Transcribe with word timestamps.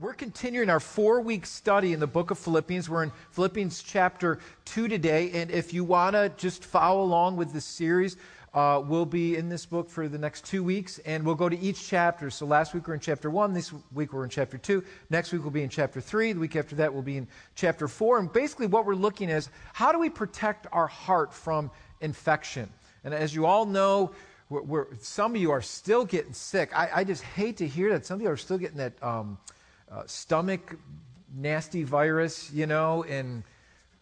We're 0.00 0.14
continuing 0.14 0.70
our 0.70 0.80
four 0.80 1.20
week 1.20 1.44
study 1.44 1.92
in 1.92 2.00
the 2.00 2.06
book 2.06 2.30
of 2.30 2.38
Philippians. 2.38 2.88
We're 2.88 3.02
in 3.02 3.12
Philippians 3.32 3.82
chapter 3.82 4.38
2 4.64 4.88
today. 4.88 5.30
And 5.32 5.50
if 5.50 5.74
you 5.74 5.84
want 5.84 6.16
to 6.16 6.32
just 6.38 6.64
follow 6.64 7.02
along 7.02 7.36
with 7.36 7.52
this 7.52 7.66
series, 7.66 8.16
uh, 8.54 8.82
we'll 8.82 9.04
be 9.04 9.36
in 9.36 9.50
this 9.50 9.66
book 9.66 9.90
for 9.90 10.08
the 10.08 10.16
next 10.16 10.46
two 10.46 10.64
weeks, 10.64 11.00
and 11.00 11.22
we'll 11.22 11.34
go 11.34 11.50
to 11.50 11.58
each 11.58 11.86
chapter. 11.86 12.30
So 12.30 12.46
last 12.46 12.72
week 12.72 12.86
we 12.86 12.92
we're 12.92 12.94
in 12.94 13.00
chapter 13.00 13.28
1, 13.28 13.52
this 13.52 13.74
week 13.92 14.14
we're 14.14 14.24
in 14.24 14.30
chapter 14.30 14.56
2. 14.56 14.82
Next 15.10 15.32
week 15.32 15.42
we'll 15.42 15.50
be 15.50 15.64
in 15.64 15.68
chapter 15.68 16.00
3. 16.00 16.32
The 16.32 16.40
week 16.40 16.56
after 16.56 16.74
that 16.76 16.94
we'll 16.94 17.02
be 17.02 17.18
in 17.18 17.28
chapter 17.54 17.86
4. 17.86 18.20
And 18.20 18.32
basically, 18.32 18.68
what 18.68 18.86
we're 18.86 18.94
looking 18.94 19.30
at 19.30 19.36
is 19.36 19.50
how 19.74 19.92
do 19.92 19.98
we 19.98 20.08
protect 20.08 20.66
our 20.72 20.86
heart 20.86 21.34
from 21.34 21.70
infection? 22.00 22.70
And 23.04 23.12
as 23.12 23.34
you 23.34 23.44
all 23.44 23.66
know, 23.66 24.12
we're, 24.48 24.62
we're, 24.62 24.86
some 25.02 25.34
of 25.34 25.40
you 25.42 25.50
are 25.50 25.60
still 25.60 26.06
getting 26.06 26.32
sick. 26.32 26.70
I, 26.74 26.88
I, 26.94 27.04
just 27.04 27.22
hate 27.22 27.58
to 27.58 27.68
hear 27.68 27.90
that. 27.90 28.06
Some 28.06 28.14
of 28.14 28.22
you 28.22 28.30
are 28.30 28.38
still 28.38 28.56
getting 28.56 28.78
that. 28.78 28.94
Um, 29.02 29.36
uh, 29.90 30.02
stomach 30.06 30.76
nasty 31.34 31.84
virus, 31.84 32.50
you 32.52 32.66
know, 32.66 33.04
and 33.04 33.42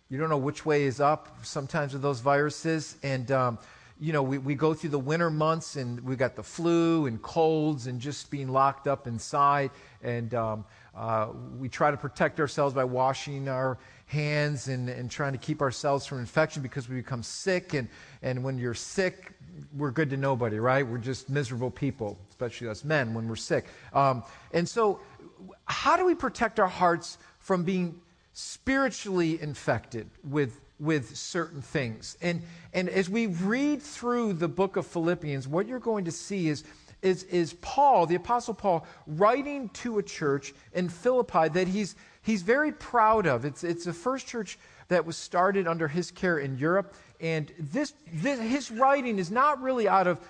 you 0.09 0.19
don't 0.19 0.31
know 0.31 0.39
which 0.39 0.65
way 0.65 0.85
is 0.85 1.01
up 1.01 1.29
sometimes 1.43 1.93
with 1.93 2.03
those 2.03 2.21
viruses. 2.21 2.97
And, 3.03 3.31
um, 3.31 3.59
you 4.01 4.13
know, 4.13 4.23
we, 4.23 4.39
we 4.39 4.55
go 4.55 4.75
through 4.75 4.91
the 4.91 4.99
winter 4.99 5.29
months 5.29 5.77
and 5.77 6.01
we 6.01 6.17
got 6.17 6.37
the 6.37 6.43
flu 6.43 7.07
and 7.07 7.21
colds 7.21 7.87
and 7.87 8.01
just 8.01 8.31
being 8.31 8.49
locked 8.49 8.87
up 8.87 9.07
inside. 9.07 9.71
And 10.03 10.33
um, 10.35 10.65
uh, 10.97 11.29
we 11.59 11.69
try 11.69 11.91
to 11.91 11.97
protect 11.97 12.41
ourselves 12.41 12.75
by 12.75 12.85
washing 12.85 13.49
our 13.49 13.79
hands 14.07 14.69
and, 14.69 14.89
and 14.89 15.11
trying 15.11 15.33
to 15.33 15.39
keep 15.39 15.61
ourselves 15.61 16.07
from 16.07 16.19
infection 16.21 16.63
because 16.63 16.89
we 16.89 16.97
become 16.97 17.23
sick. 17.23 17.75
And, 17.75 17.89
and 18.23 18.43
when 18.43 18.57
you're 18.57 18.73
sick, 18.73 19.35
we're 19.77 19.91
good 19.91 20.09
to 20.11 20.17
nobody, 20.17 20.59
right? 20.59 20.87
We're 20.87 20.99
just 20.99 21.29
miserable 21.29 21.71
people, 21.71 22.19
especially 22.31 22.69
us 22.69 22.85
men 22.85 23.13
when 23.13 23.29
we're 23.29 23.37
sick. 23.37 23.67
Um, 23.93 24.23
and 24.53 24.67
so 24.67 25.01
how 25.67 25.97
do 25.97 26.05
we 26.05 26.15
protect 26.15 26.61
our 26.61 26.69
hearts 26.69 27.19
from 27.39 27.65
being 27.65 28.01
spiritually 28.33 29.41
infected 29.41 30.09
with, 30.25 30.61
with 30.79 31.17
certain 31.17 31.63
things? 31.63 32.17
And, 32.21 32.43
and 32.73 32.89
as 32.89 33.09
we 33.09 33.27
read 33.27 33.83
through 33.83 34.35
the 34.35 34.49
book 34.49 34.77
of 34.77 34.87
Philippians, 34.87 35.49
what 35.49 35.67
you're 35.67 35.79
going 35.79 36.05
to 36.05 36.13
see 36.13 36.49
is, 36.49 36.65
is, 37.03 37.25
is 37.25 37.55
Paul, 37.55 38.07
the 38.07 38.17
Apostle 38.17 38.55
Paul, 38.55 38.87
writing 39.07 39.69
to 39.71 39.99
a 39.99 40.03
church 40.03 40.55
in 40.73 40.89
Philippi 40.89 41.49
that 41.49 41.69
he's, 41.69 41.97
he's 42.23 42.43
very 42.43 42.73
proud 42.73 43.27
of. 43.27 43.45
It's, 43.45 43.65
it's 43.65 43.85
the 43.85 43.93
first 43.93 44.27
church 44.27 44.59
that 44.89 45.05
was 45.05 45.17
started 45.17 45.67
under 45.67 45.87
his 45.87 46.11
care 46.11 46.39
in 46.39 46.59
Europe. 46.59 46.95
And 47.21 47.53
this, 47.59 47.93
this, 48.13 48.41
his 48.41 48.71
writing 48.71 49.19
is 49.19 49.31
not 49.31 49.61
really 49.61 49.89
out 49.89 50.07
of 50.07 50.21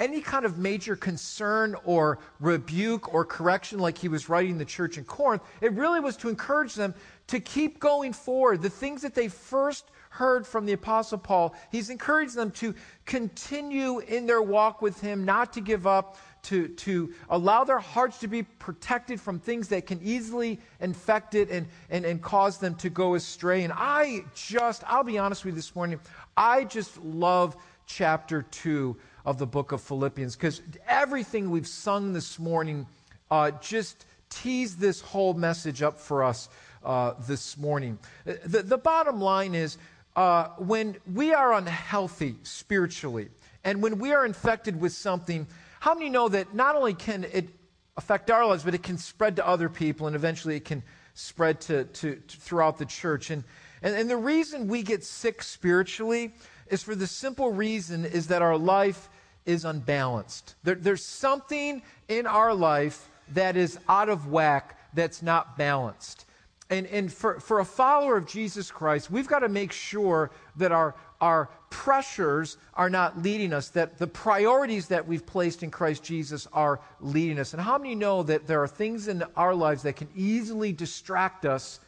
any 0.00 0.20
kind 0.20 0.44
of 0.44 0.58
major 0.58 0.96
concern 0.96 1.76
or 1.84 2.18
rebuke 2.40 3.12
or 3.14 3.24
correction 3.24 3.78
like 3.78 3.96
he 3.96 4.08
was 4.08 4.28
writing 4.28 4.58
the 4.58 4.64
church 4.64 4.98
in 4.98 5.04
Corinth. 5.04 5.42
It 5.60 5.72
really 5.74 6.00
was 6.00 6.16
to 6.18 6.28
encourage 6.28 6.74
them 6.74 6.94
to 7.28 7.38
keep 7.38 7.78
going 7.78 8.12
forward. 8.12 8.62
The 8.62 8.70
things 8.70 9.02
that 9.02 9.14
they 9.14 9.28
first 9.28 9.84
heard 10.08 10.46
from 10.46 10.66
the 10.66 10.72
Apostle 10.72 11.18
Paul, 11.18 11.54
he's 11.70 11.90
encouraged 11.90 12.34
them 12.34 12.50
to 12.52 12.74
continue 13.04 14.00
in 14.00 14.26
their 14.26 14.42
walk 14.42 14.82
with 14.82 15.00
him, 15.00 15.24
not 15.24 15.52
to 15.52 15.60
give 15.60 15.86
up, 15.86 16.16
to, 16.44 16.68
to 16.68 17.12
allow 17.28 17.62
their 17.64 17.78
hearts 17.78 18.18
to 18.18 18.26
be 18.26 18.42
protected 18.42 19.20
from 19.20 19.38
things 19.38 19.68
that 19.68 19.86
can 19.86 20.00
easily 20.02 20.58
infect 20.80 21.34
it 21.34 21.50
and, 21.50 21.68
and, 21.90 22.06
and 22.06 22.22
cause 22.22 22.58
them 22.58 22.74
to 22.76 22.88
go 22.88 23.14
astray. 23.14 23.62
And 23.62 23.72
I 23.76 24.24
just, 24.34 24.82
I'll 24.86 25.04
be 25.04 25.18
honest 25.18 25.44
with 25.44 25.52
you 25.52 25.56
this 25.56 25.76
morning, 25.76 26.00
I 26.36 26.64
just 26.64 26.96
love 27.04 27.56
chapter 27.86 28.42
2 28.42 28.96
of 29.24 29.38
the 29.38 29.46
book 29.46 29.72
of 29.72 29.80
Philippians 29.80 30.36
because 30.36 30.62
everything 30.86 31.50
we've 31.50 31.66
sung 31.66 32.12
this 32.12 32.38
morning 32.38 32.86
uh, 33.30 33.50
just 33.60 34.06
teased 34.30 34.78
this 34.78 35.00
whole 35.00 35.34
message 35.34 35.82
up 35.82 35.98
for 35.98 36.24
us 36.24 36.48
uh, 36.84 37.14
this 37.26 37.58
morning. 37.58 37.98
The, 38.24 38.62
the 38.62 38.78
bottom 38.78 39.20
line 39.20 39.54
is 39.54 39.76
uh, 40.16 40.48
when 40.58 40.96
we 41.12 41.34
are 41.34 41.52
unhealthy 41.52 42.36
spiritually 42.42 43.28
and 43.64 43.82
when 43.82 43.98
we 43.98 44.12
are 44.12 44.24
infected 44.24 44.80
with 44.80 44.92
something, 44.92 45.46
how 45.80 45.94
many 45.94 46.08
know 46.08 46.28
that 46.28 46.54
not 46.54 46.76
only 46.76 46.94
can 46.94 47.24
it 47.24 47.48
affect 47.96 48.30
our 48.30 48.46
lives, 48.46 48.62
but 48.64 48.74
it 48.74 48.82
can 48.82 48.96
spread 48.96 49.36
to 49.36 49.46
other 49.46 49.68
people 49.68 50.06
and 50.06 50.16
eventually 50.16 50.56
it 50.56 50.64
can 50.64 50.82
spread 51.14 51.60
to, 51.60 51.84
to, 51.84 52.16
to 52.16 52.36
throughout 52.38 52.78
the 52.78 52.86
church? 52.86 53.30
And, 53.30 53.44
and, 53.82 53.94
and 53.94 54.08
the 54.08 54.16
reason 54.16 54.68
we 54.68 54.82
get 54.82 55.04
sick 55.04 55.42
spiritually 55.42 56.32
is 56.68 56.82
for 56.82 56.94
the 56.94 57.06
simple 57.06 57.52
reason 57.52 58.04
is 58.04 58.28
that 58.28 58.42
our 58.42 58.56
life 58.56 59.09
is 59.46 59.64
unbalanced. 59.64 60.54
There, 60.62 60.74
there's 60.74 61.04
something 61.04 61.82
in 62.08 62.26
our 62.26 62.54
life 62.54 63.08
that 63.34 63.56
is 63.56 63.78
out 63.88 64.08
of 64.08 64.28
whack, 64.28 64.78
that's 64.94 65.22
not 65.22 65.56
balanced. 65.56 66.26
And, 66.68 66.86
and 66.86 67.12
for, 67.12 67.40
for 67.40 67.60
a 67.60 67.64
follower 67.64 68.16
of 68.16 68.26
Jesus 68.26 68.70
Christ, 68.70 69.10
we've 69.10 69.26
got 69.26 69.40
to 69.40 69.48
make 69.48 69.72
sure 69.72 70.30
that 70.56 70.70
our, 70.70 70.94
our 71.20 71.50
pressures 71.68 72.58
are 72.74 72.88
not 72.88 73.20
leading 73.22 73.52
us, 73.52 73.68
that 73.70 73.98
the 73.98 74.06
priorities 74.06 74.86
that 74.88 75.06
we've 75.06 75.26
placed 75.26 75.62
in 75.62 75.70
Christ 75.70 76.04
Jesus 76.04 76.46
are 76.52 76.80
leading 77.00 77.38
us. 77.38 77.54
And 77.54 77.62
how 77.62 77.76
many 77.76 77.94
know 77.94 78.22
that 78.22 78.46
there 78.46 78.62
are 78.62 78.68
things 78.68 79.08
in 79.08 79.24
our 79.36 79.54
lives 79.54 79.82
that 79.82 79.96
can 79.96 80.08
easily 80.14 80.72
distract 80.72 81.44
us 81.44 81.80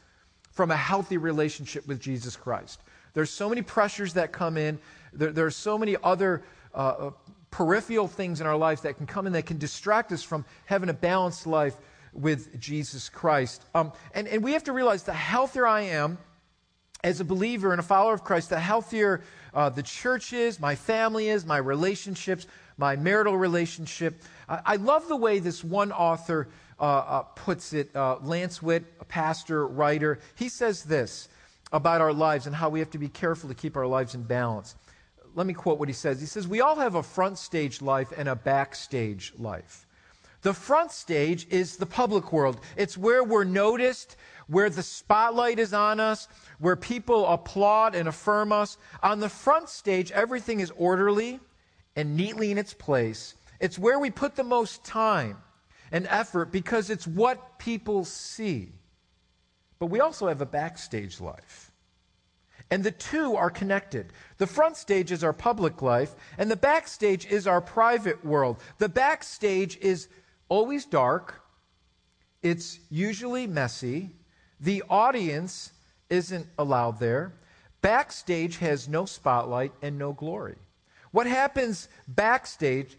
from 0.51 0.71
a 0.71 0.77
healthy 0.77 1.17
relationship 1.17 1.87
with 1.87 2.01
Jesus 2.01 2.35
Christ? 2.35 2.81
There's 3.15 3.31
so 3.31 3.49
many 3.49 3.63
pressures 3.63 4.15
that 4.15 4.33
come 4.33 4.57
in. 4.57 4.79
There, 5.13 5.31
there 5.31 5.47
are 5.47 5.51
so 5.51 5.79
many 5.79 5.97
other 6.03 6.43
uh, 6.75 6.79
uh, 6.79 7.11
peripheral 7.53 8.09
things 8.09 8.41
in 8.41 8.47
our 8.49 8.57
lives 8.57 8.81
that 8.81 8.97
can 8.97 9.07
come 9.07 9.29
in 9.29 9.33
that 9.35 9.47
can 9.47 9.59
distract 9.59 10.11
us 10.11 10.25
from 10.25 10.45
having 10.65 10.89
a 10.89 10.93
balanced 10.93 11.47
life 11.47 11.77
with 12.13 12.59
Jesus 12.59 13.09
Christ. 13.09 13.65
Um, 13.75 13.93
and, 14.15 14.27
and 14.27 14.43
we 14.43 14.55
have 14.55 14.65
to 14.65 14.73
realize 14.73 15.05
the 15.05 15.13
healthier 15.13 15.67
I 15.67 15.83
am 15.83 16.19
as 17.05 17.21
a 17.21 17.25
believer 17.25 17.73
and 17.73 17.79
a 17.79 17.83
follower 17.83 18.15
of 18.15 18.25
Christ, 18.25 18.51
the 18.51 18.59
healthier 18.59 19.23
uh, 19.55 19.69
the 19.69 19.83
church 19.83 20.33
is, 20.33 20.59
my 20.59 20.75
family 20.75 21.29
is, 21.29 21.45
my 21.45 21.59
relationships, 21.59 22.47
my 22.79 22.97
marital 22.97 23.37
relationship. 23.37 24.23
I, 24.49 24.61
I 24.65 24.77
love 24.77 25.09
the 25.09 25.17
way 25.17 25.39
this 25.39 25.63
one 25.63 25.93
author 25.93 26.49
uh, 26.81 26.83
uh, 26.83 27.23
puts 27.23 27.73
it, 27.73 27.95
uh, 27.95 28.17
Lance 28.23 28.63
Witt, 28.63 28.85
a 29.01 29.05
pastor, 29.05 29.67
writer. 29.67 30.21
He 30.37 30.49
says 30.49 30.85
this 30.85 31.29
about 31.73 32.01
our 32.01 32.13
lives 32.13 32.47
and 32.47 32.55
how 32.55 32.69
we 32.69 32.79
have 32.81 32.91
to 32.91 32.99
be 32.99 33.09
careful 33.09 33.49
to 33.49 33.55
keep 33.55 33.77
our 33.77 33.87
lives 33.87 34.15
in 34.15 34.23
balance. 34.23 34.75
Let 35.35 35.47
me 35.47 35.55
quote 35.55 35.79
what 35.79 35.89
he 35.89 35.95
says. 35.95 36.21
He 36.21 36.27
says, 36.27 36.47
We 36.47 36.61
all 36.61 36.77
have 36.77 36.95
a 36.95 37.03
front 37.03 37.39
stage 37.39 37.81
life 37.81 38.13
and 38.17 38.29
a 38.29 38.37
backstage 38.37 39.33
life. 39.39 39.87
The 40.43 40.53
front 40.53 40.91
stage 40.91 41.47
is 41.51 41.77
the 41.77 41.87
public 41.87 42.33
world. 42.33 42.61
It's 42.77 42.99
where 42.99 43.23
we're 43.23 43.45
noticed, 43.45 44.17
where 44.49 44.69
the 44.69 44.83
spotlight 44.83 45.59
is 45.59 45.73
on 45.73 46.01
us, 46.01 46.29
where 46.59 46.77
people 46.77 47.27
applaud 47.27 47.95
and 47.95 48.09
affirm 48.09 48.53
us. 48.53 48.77
On 49.03 49.21
the 49.21 49.29
front 49.29 49.69
stage, 49.69 50.11
everything 50.11 50.61
is 50.61 50.73
orderly 50.77 51.39
and 51.95 52.17
neatly 52.17 52.51
in 52.51 52.59
its 52.59 52.75
place. 52.75 53.37
It's 53.61 53.79
where 53.79 54.01
we 54.01 54.11
put 54.11 54.35
the 54.35 54.45
most 54.45 54.85
time 54.85 55.39
and 55.93 56.07
effort 56.09 56.51
because 56.51 56.91
it's 56.91 57.07
what 57.07 57.59
people 57.59 58.05
see. 58.05 58.73
But 59.79 59.87
we 59.87 60.01
also 60.01 60.27
have 60.29 60.41
a 60.41 60.47
backstage 60.47 61.21
life. 61.21 61.72
And 62.73 62.83
the 62.83 62.91
two 62.91 63.37
are 63.37 63.51
connected. 63.51 64.15
The 64.39 64.47
front 64.47 64.79
stage 64.79 65.13
is 65.13 65.23
our 65.23 65.35
public 65.35 65.83
life, 65.83 66.15
and 66.39 66.51
the 66.51 66.57
backstage 66.57 67.27
is 67.27 67.47
our 67.47 67.61
private 67.61 68.25
world. 68.25 68.63
The 68.79 68.89
backstage 68.89 69.77
is 69.83 70.09
always 70.49 70.87
dark, 70.87 71.43
it's 72.41 72.81
usually 72.89 73.47
messy, 73.47 74.13
the 74.59 74.83
audience 74.89 75.75
isn't 76.09 76.47
allowed 76.59 76.99
there. 76.99 77.35
Backstage 77.83 78.57
has 78.57 78.89
no 78.89 79.05
spotlight 79.05 79.73
and 79.83 79.99
no 79.99 80.15
glory. 80.15 80.57
What 81.11 81.27
happens 81.27 81.91
backstage 82.09 82.97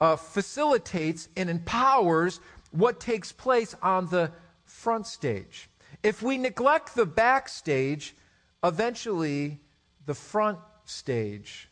uh, 0.00 0.16
facilitates 0.16 1.28
and 1.36 1.50
empowers 1.50 2.40
what 2.70 3.00
takes 3.00 3.32
place 3.32 3.76
on 3.82 4.06
the 4.06 4.32
front 4.64 5.06
stage. 5.06 5.68
If 6.02 6.22
we 6.22 6.38
neglect 6.38 6.94
the 6.94 7.04
backstage, 7.04 8.14
eventually 8.62 9.60
the 10.06 10.14
front 10.14 10.58
stage 10.84 11.68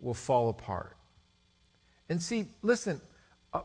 will 0.00 0.14
fall 0.14 0.48
apart. 0.48 0.96
And 2.08 2.20
see, 2.20 2.48
listen, 2.62 3.00
a, 3.52 3.60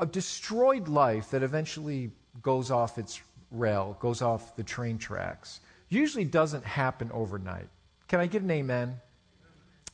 a, 0.00 0.06
destroyed 0.06 0.88
life 0.88 1.30
that 1.30 1.42
eventually 1.42 2.10
goes 2.42 2.70
off 2.70 2.98
its 2.98 3.20
rail, 3.50 3.96
goes 4.00 4.22
off 4.22 4.56
the 4.56 4.64
train 4.64 4.98
tracks, 4.98 5.60
usually 5.88 6.24
doesn't 6.24 6.64
happen 6.64 7.10
overnight. 7.12 7.68
Can 8.08 8.20
I 8.20 8.26
get 8.26 8.42
an 8.42 8.50
amen? 8.50 9.00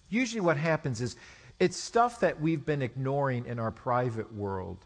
Usually, 0.08 0.40
what 0.40 0.56
happens 0.56 1.00
is 1.00 1.16
it's 1.58 1.76
stuff 1.76 2.20
that 2.20 2.40
we've 2.40 2.64
been 2.64 2.82
ignoring 2.82 3.46
in 3.46 3.58
our 3.58 3.70
private 3.70 4.32
world 4.34 4.84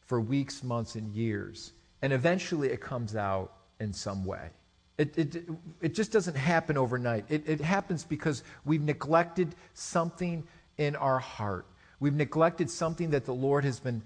for 0.00 0.20
weeks, 0.20 0.62
months, 0.62 0.94
and 0.94 1.12
years. 1.14 1.72
And 2.02 2.12
eventually, 2.12 2.68
it 2.68 2.80
comes 2.80 3.14
out 3.14 3.52
in 3.80 3.92
some 3.92 4.24
way. 4.24 4.50
It, 4.98 5.16
it, 5.16 5.48
it 5.80 5.94
just 5.94 6.10
doesn't 6.12 6.36
happen 6.36 6.76
overnight. 6.76 7.24
It, 7.28 7.48
it 7.48 7.60
happens 7.60 8.04
because 8.04 8.42
we've 8.64 8.82
neglected 8.82 9.54
something 9.72 10.44
in 10.76 10.96
our 10.96 11.20
heart. 11.20 11.66
We've 12.00 12.14
neglected 12.14 12.68
something 12.68 13.10
that 13.10 13.24
the 13.24 13.34
Lord 13.34 13.64
has 13.64 13.80
been 13.80 14.02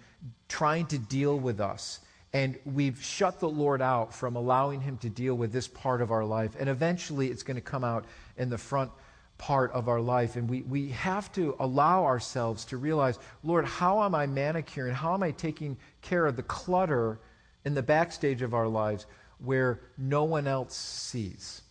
trying 0.49 0.87
to 0.87 0.99
deal 0.99 1.39
with 1.39 1.61
us. 1.61 2.01
and 2.33 2.59
we've 2.65 3.03
shut 3.03 3.41
the 3.41 3.49
Lord 3.49 3.83
out 3.83 4.15
from 4.15 4.37
allowing 4.37 4.81
Him 4.81 4.97
to 4.99 5.11
deal 5.11 5.35
with 5.35 5.53
this 5.53 5.69
part 5.69 6.01
of 6.01 6.11
our 6.11 6.25
life. 6.25 6.57
And 6.59 6.69
eventually 6.69 7.29
it's 7.29 7.43
going 7.43 7.57
to 7.57 7.61
come 7.61 7.85
out 7.85 8.07
in 8.39 8.49
the 8.49 8.59
front 8.59 8.91
part 9.37 9.71
of 9.73 9.89
our 9.89 10.01
life. 10.01 10.37
And 10.37 10.49
we, 10.49 10.63
we 10.63 10.89
have 10.91 11.31
to 11.33 11.57
allow 11.61 12.05
ourselves 12.05 12.65
to 12.67 12.77
realize, 12.77 13.19
Lord, 13.43 13.67
how 13.67 14.03
am 14.03 14.15
I 14.15 14.27
manicuring? 14.27 14.95
How 14.95 15.13
am 15.15 15.23
I 15.23 15.33
taking 15.33 15.77
care 16.01 16.27
of 16.27 16.37
the 16.37 16.43
clutter 16.43 17.19
in 17.65 17.75
the 17.75 17.83
backstage 17.83 18.41
of 18.43 18.55
our 18.55 18.69
lives 18.69 19.07
where 19.45 19.81
no 19.99 20.25
one 20.25 20.47
else 20.47 20.77
sees? 20.77 21.63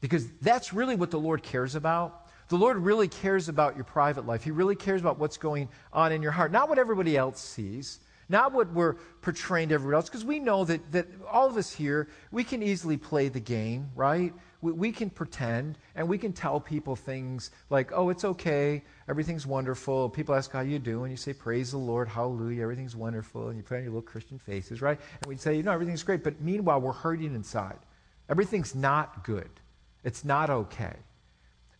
Because 0.00 0.26
that's 0.40 0.72
really 0.72 0.96
what 0.96 1.10
the 1.10 1.20
Lord 1.20 1.42
cares 1.42 1.74
about. 1.74 2.26
The 2.48 2.56
Lord 2.56 2.76
really 2.76 3.08
cares 3.08 3.48
about 3.48 3.76
your 3.76 3.84
private 3.84 4.26
life. 4.26 4.44
He 4.44 4.50
really 4.50 4.76
cares 4.76 5.00
about 5.00 5.18
what's 5.18 5.36
going 5.36 5.68
on 5.92 6.12
in 6.12 6.22
your 6.22 6.32
heart, 6.32 6.52
not 6.52 6.68
what 6.68 6.78
everybody 6.78 7.16
else 7.16 7.40
sees. 7.40 8.00
Not 8.28 8.52
what 8.52 8.72
we're 8.72 8.94
portraying 9.20 9.68
to 9.68 9.74
everybody 9.74 9.96
else, 9.96 10.08
because 10.08 10.24
we 10.24 10.38
know 10.38 10.64
that, 10.64 10.92
that 10.92 11.06
all 11.30 11.48
of 11.48 11.58
us 11.58 11.70
here, 11.70 12.08
we 12.30 12.44
can 12.44 12.62
easily 12.62 12.96
play 12.96 13.28
the 13.28 13.40
game, 13.40 13.90
right? 13.94 14.32
We, 14.62 14.72
we 14.72 14.92
can 14.92 15.10
pretend 15.10 15.76
and 15.94 16.08
we 16.08 16.16
can 16.16 16.32
tell 16.32 16.58
people 16.58 16.96
things 16.96 17.50
like, 17.68 17.92
oh, 17.92 18.08
it's 18.08 18.24
okay, 18.24 18.82
everything's 19.08 19.46
wonderful. 19.46 20.08
People 20.08 20.34
ask 20.34 20.50
how 20.50 20.60
you 20.60 20.78
doing. 20.78 21.10
You 21.10 21.16
say, 21.18 21.34
praise 21.34 21.72
the 21.72 21.78
Lord, 21.78 22.08
hallelujah, 22.08 22.62
everything's 22.62 22.96
wonderful. 22.96 23.48
And 23.48 23.58
you 23.58 23.62
put 23.62 23.76
on 23.76 23.82
your 23.82 23.92
little 23.92 24.02
Christian 24.02 24.38
faces, 24.38 24.80
right? 24.80 24.98
And 25.20 25.28
we 25.28 25.36
say, 25.36 25.54
you 25.54 25.62
know, 25.62 25.72
everything's 25.72 26.02
great. 26.02 26.24
But 26.24 26.40
meanwhile, 26.40 26.80
we're 26.80 26.92
hurting 26.92 27.34
inside. 27.34 27.78
Everything's 28.30 28.74
not 28.74 29.24
good. 29.24 29.50
It's 30.04 30.24
not 30.24 30.48
okay. 30.48 30.94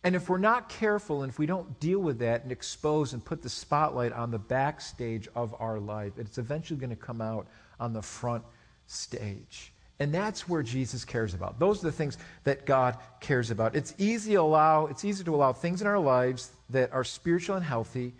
And 0.03 0.15
if 0.15 0.29
we're 0.29 0.37
not 0.37 0.67
careful 0.67 1.23
and 1.23 1.31
if 1.31 1.39
we 1.39 1.45
don't 1.45 1.79
deal 1.79 1.99
with 1.99 2.19
that 2.19 2.43
and 2.43 2.51
expose 2.51 3.13
and 3.13 3.23
put 3.23 3.41
the 3.41 3.49
spotlight 3.49 4.11
on 4.11 4.31
the 4.31 4.39
backstage 4.39 5.29
of 5.33 5.55
our 5.59 5.79
life, 5.79 6.13
it's 6.17 6.37
eventually 6.37 6.79
going 6.79 6.89
to 6.89 6.95
come 6.95 7.21
out 7.21 7.47
on 7.79 7.93
the 7.93 8.01
front 8.01 8.43
stage. 8.85 9.72
And 9.99 10.13
that's 10.13 10.49
where 10.49 10.63
Jesus 10.63 11.05
cares 11.05 11.33
about. 11.33 11.59
Those 11.59 11.83
are 11.83 11.87
the 11.87 11.91
things 11.91 12.17
that 12.43 12.65
God 12.65 12.97
cares 13.19 13.51
about. 13.51 13.75
It's 13.75 13.93
easy 13.97 14.33
to 14.33 14.41
allow, 14.41 14.87
it's 14.87 15.05
easy 15.05 15.23
to 15.23 15.35
allow 15.35 15.53
things 15.53 15.81
in 15.81 15.87
our 15.87 15.99
lives 15.99 16.51
that 16.71 16.91
are 16.91 17.03
spiritual 17.03 17.55
and 17.55 17.65
healthy, 17.65 18.13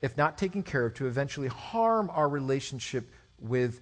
if 0.00 0.16
not 0.16 0.36
taken 0.36 0.62
care 0.62 0.86
of, 0.86 0.94
to 0.94 1.06
eventually 1.06 1.48
harm 1.48 2.10
our 2.12 2.28
relationship 2.28 3.08
with 3.38 3.80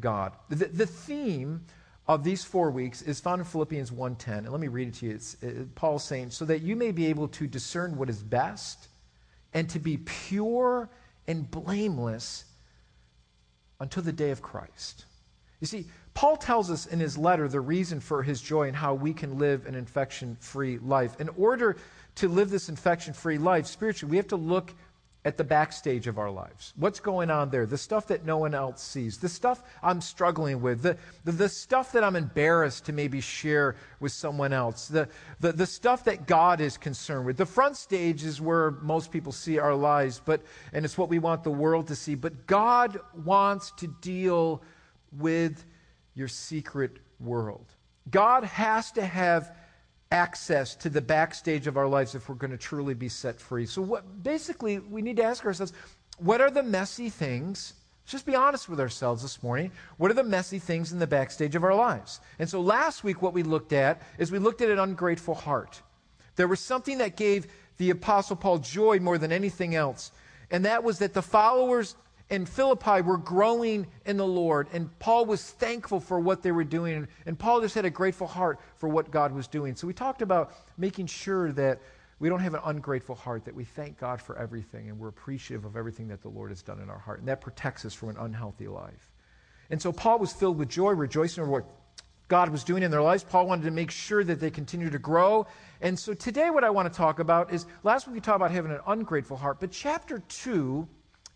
God. 0.00 0.32
The, 0.48 0.66
the 0.66 0.86
theme 0.86 1.62
of 2.06 2.24
these 2.24 2.44
four 2.44 2.70
weeks 2.70 3.02
is 3.02 3.20
found 3.20 3.40
in 3.40 3.46
Philippians 3.46 3.90
1.10. 3.90 4.38
And 4.38 4.50
let 4.50 4.60
me 4.60 4.68
read 4.68 4.88
it 4.88 4.94
to 4.94 5.06
you. 5.06 5.14
It's, 5.14 5.36
uh, 5.42 5.46
it, 5.46 5.74
Paul's 5.74 6.04
saying, 6.04 6.30
so 6.30 6.44
that 6.44 6.60
you 6.60 6.76
may 6.76 6.90
be 6.90 7.06
able 7.06 7.28
to 7.28 7.46
discern 7.46 7.96
what 7.96 8.10
is 8.10 8.22
best 8.22 8.88
and 9.54 9.68
to 9.70 9.78
be 9.78 9.98
pure 9.98 10.90
and 11.26 11.50
blameless 11.50 12.44
until 13.80 14.02
the 14.02 14.12
day 14.12 14.30
of 14.30 14.42
Christ. 14.42 15.04
You 15.60 15.66
see, 15.66 15.86
Paul 16.14 16.36
tells 16.36 16.70
us 16.70 16.86
in 16.86 17.00
his 17.00 17.16
letter 17.16 17.48
the 17.48 17.60
reason 17.60 18.00
for 18.00 18.22
his 18.22 18.40
joy 18.40 18.68
and 18.68 18.76
how 18.76 18.94
we 18.94 19.14
can 19.14 19.38
live 19.38 19.66
an 19.66 19.74
infection 19.74 20.36
free 20.40 20.78
life. 20.78 21.20
In 21.20 21.28
order 21.30 21.76
to 22.16 22.28
live 22.28 22.50
this 22.50 22.68
infection 22.68 23.14
free 23.14 23.38
life 23.38 23.66
spiritually, 23.66 24.10
we 24.10 24.16
have 24.18 24.28
to 24.28 24.36
look 24.36 24.74
at 25.24 25.36
the 25.36 25.44
backstage 25.44 26.08
of 26.08 26.18
our 26.18 26.30
lives. 26.30 26.74
What's 26.76 26.98
going 26.98 27.30
on 27.30 27.50
there? 27.50 27.64
The 27.64 27.78
stuff 27.78 28.08
that 28.08 28.24
no 28.24 28.38
one 28.38 28.54
else 28.54 28.82
sees, 28.82 29.18
the 29.18 29.28
stuff 29.28 29.62
I'm 29.80 30.00
struggling 30.00 30.60
with, 30.60 30.82
the, 30.82 30.96
the, 31.24 31.32
the, 31.32 31.48
stuff 31.48 31.92
that 31.92 32.02
I'm 32.02 32.16
embarrassed 32.16 32.86
to 32.86 32.92
maybe 32.92 33.20
share 33.20 33.76
with 34.00 34.10
someone 34.10 34.52
else, 34.52 34.88
the, 34.88 35.08
the, 35.38 35.52
the 35.52 35.66
stuff 35.66 36.02
that 36.04 36.26
God 36.26 36.60
is 36.60 36.76
concerned 36.76 37.24
with. 37.24 37.36
The 37.36 37.46
front 37.46 37.76
stage 37.76 38.24
is 38.24 38.40
where 38.40 38.72
most 38.72 39.12
people 39.12 39.30
see 39.30 39.60
our 39.60 39.76
lives, 39.76 40.20
but, 40.24 40.42
and 40.72 40.84
it's 40.84 40.98
what 40.98 41.08
we 41.08 41.20
want 41.20 41.44
the 41.44 41.50
world 41.50 41.86
to 41.88 41.94
see. 41.94 42.16
But 42.16 42.48
God 42.48 42.98
wants 43.24 43.70
to 43.76 43.86
deal 43.86 44.60
with 45.16 45.64
your 46.14 46.28
secret 46.28 46.98
world. 47.20 47.66
God 48.10 48.44
has 48.44 48.90
to 48.92 49.04
have 49.04 49.54
access 50.10 50.74
to 50.76 50.90
the 50.90 51.00
backstage 51.00 51.66
of 51.66 51.76
our 51.76 51.88
lives 51.88 52.14
if 52.14 52.28
we're 52.28 52.34
going 52.34 52.50
to 52.50 52.58
truly 52.58 52.94
be 52.94 53.08
set 53.08 53.40
free. 53.40 53.66
So, 53.66 53.80
what, 53.80 54.22
basically, 54.22 54.78
we 54.78 55.02
need 55.02 55.16
to 55.16 55.24
ask 55.24 55.44
ourselves 55.44 55.72
what 56.18 56.40
are 56.40 56.50
the 56.50 56.62
messy 56.62 57.08
things? 57.08 57.74
Just 58.04 58.26
be 58.26 58.34
honest 58.34 58.68
with 58.68 58.80
ourselves 58.80 59.22
this 59.22 59.42
morning. 59.42 59.70
What 59.96 60.10
are 60.10 60.14
the 60.14 60.24
messy 60.24 60.58
things 60.58 60.92
in 60.92 60.98
the 60.98 61.06
backstage 61.06 61.54
of 61.54 61.64
our 61.64 61.74
lives? 61.74 62.20
And 62.38 62.48
so, 62.48 62.60
last 62.60 63.04
week, 63.04 63.22
what 63.22 63.32
we 63.32 63.42
looked 63.42 63.72
at 63.72 64.02
is 64.18 64.30
we 64.30 64.38
looked 64.38 64.60
at 64.60 64.70
an 64.70 64.78
ungrateful 64.78 65.34
heart. 65.34 65.80
There 66.36 66.48
was 66.48 66.60
something 66.60 66.98
that 66.98 67.16
gave 67.16 67.46
the 67.78 67.90
Apostle 67.90 68.36
Paul 68.36 68.58
joy 68.58 68.98
more 68.98 69.18
than 69.18 69.32
anything 69.32 69.74
else, 69.74 70.12
and 70.50 70.64
that 70.64 70.84
was 70.84 70.98
that 70.98 71.14
the 71.14 71.22
followers 71.22 71.94
in 72.32 72.46
Philippi 72.46 73.02
were 73.02 73.18
growing 73.18 73.86
in 74.06 74.16
the 74.16 74.26
Lord, 74.26 74.66
and 74.72 74.98
Paul 74.98 75.26
was 75.26 75.50
thankful 75.50 76.00
for 76.00 76.18
what 76.18 76.42
they 76.42 76.50
were 76.50 76.64
doing, 76.64 77.06
and 77.26 77.38
Paul 77.38 77.60
just 77.60 77.74
had 77.74 77.84
a 77.84 77.90
grateful 77.90 78.26
heart 78.26 78.58
for 78.76 78.88
what 78.88 79.10
God 79.10 79.32
was 79.32 79.46
doing. 79.46 79.76
So 79.76 79.86
we 79.86 79.92
talked 79.92 80.22
about 80.22 80.54
making 80.78 81.06
sure 81.06 81.52
that 81.52 81.82
we 82.20 82.30
don't 82.30 82.40
have 82.40 82.54
an 82.54 82.62
ungrateful 82.64 83.16
heart, 83.16 83.44
that 83.44 83.54
we 83.54 83.64
thank 83.64 83.98
God 83.98 84.18
for 84.18 84.38
everything, 84.38 84.88
and 84.88 84.98
we're 84.98 85.08
appreciative 85.08 85.66
of 85.66 85.76
everything 85.76 86.08
that 86.08 86.22
the 86.22 86.30
Lord 86.30 86.50
has 86.50 86.62
done 86.62 86.80
in 86.80 86.88
our 86.88 86.98
heart, 86.98 87.18
and 87.18 87.28
that 87.28 87.42
protects 87.42 87.84
us 87.84 87.92
from 87.92 88.08
an 88.08 88.16
unhealthy 88.16 88.66
life. 88.66 89.12
And 89.68 89.80
so 89.80 89.92
Paul 89.92 90.18
was 90.18 90.32
filled 90.32 90.56
with 90.56 90.70
joy, 90.70 90.92
rejoicing 90.92 91.42
over 91.42 91.52
what 91.52 91.66
God 92.28 92.48
was 92.48 92.64
doing 92.64 92.82
in 92.82 92.90
their 92.90 93.02
lives. 93.02 93.24
Paul 93.24 93.46
wanted 93.46 93.64
to 93.64 93.70
make 93.70 93.90
sure 93.90 94.24
that 94.24 94.40
they 94.40 94.50
continue 94.50 94.88
to 94.88 94.98
grow. 94.98 95.46
And 95.82 95.98
so 95.98 96.14
today, 96.14 96.48
what 96.48 96.64
I 96.64 96.70
want 96.70 96.90
to 96.90 96.96
talk 96.96 97.18
about 97.18 97.52
is 97.52 97.66
last 97.82 98.06
week 98.06 98.14
we 98.14 98.20
talked 98.20 98.36
about 98.36 98.52
having 98.52 98.70
an 98.70 98.80
ungrateful 98.86 99.36
heart, 99.36 99.60
but 99.60 99.70
chapter 99.70 100.20
2 100.20 100.88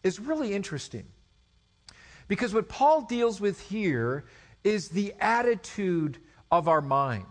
is 0.07 0.21
really 0.21 0.55
interesting. 0.55 1.05
Because 2.29 2.55
what 2.55 2.69
Paul 2.69 3.03
deals 3.03 3.41
with 3.41 3.61
here 3.61 4.25
is 4.65 4.89
the 4.89 5.15
attitude 5.21 6.19
of 6.51 6.69
our 6.69 6.81
mind. 6.81 7.27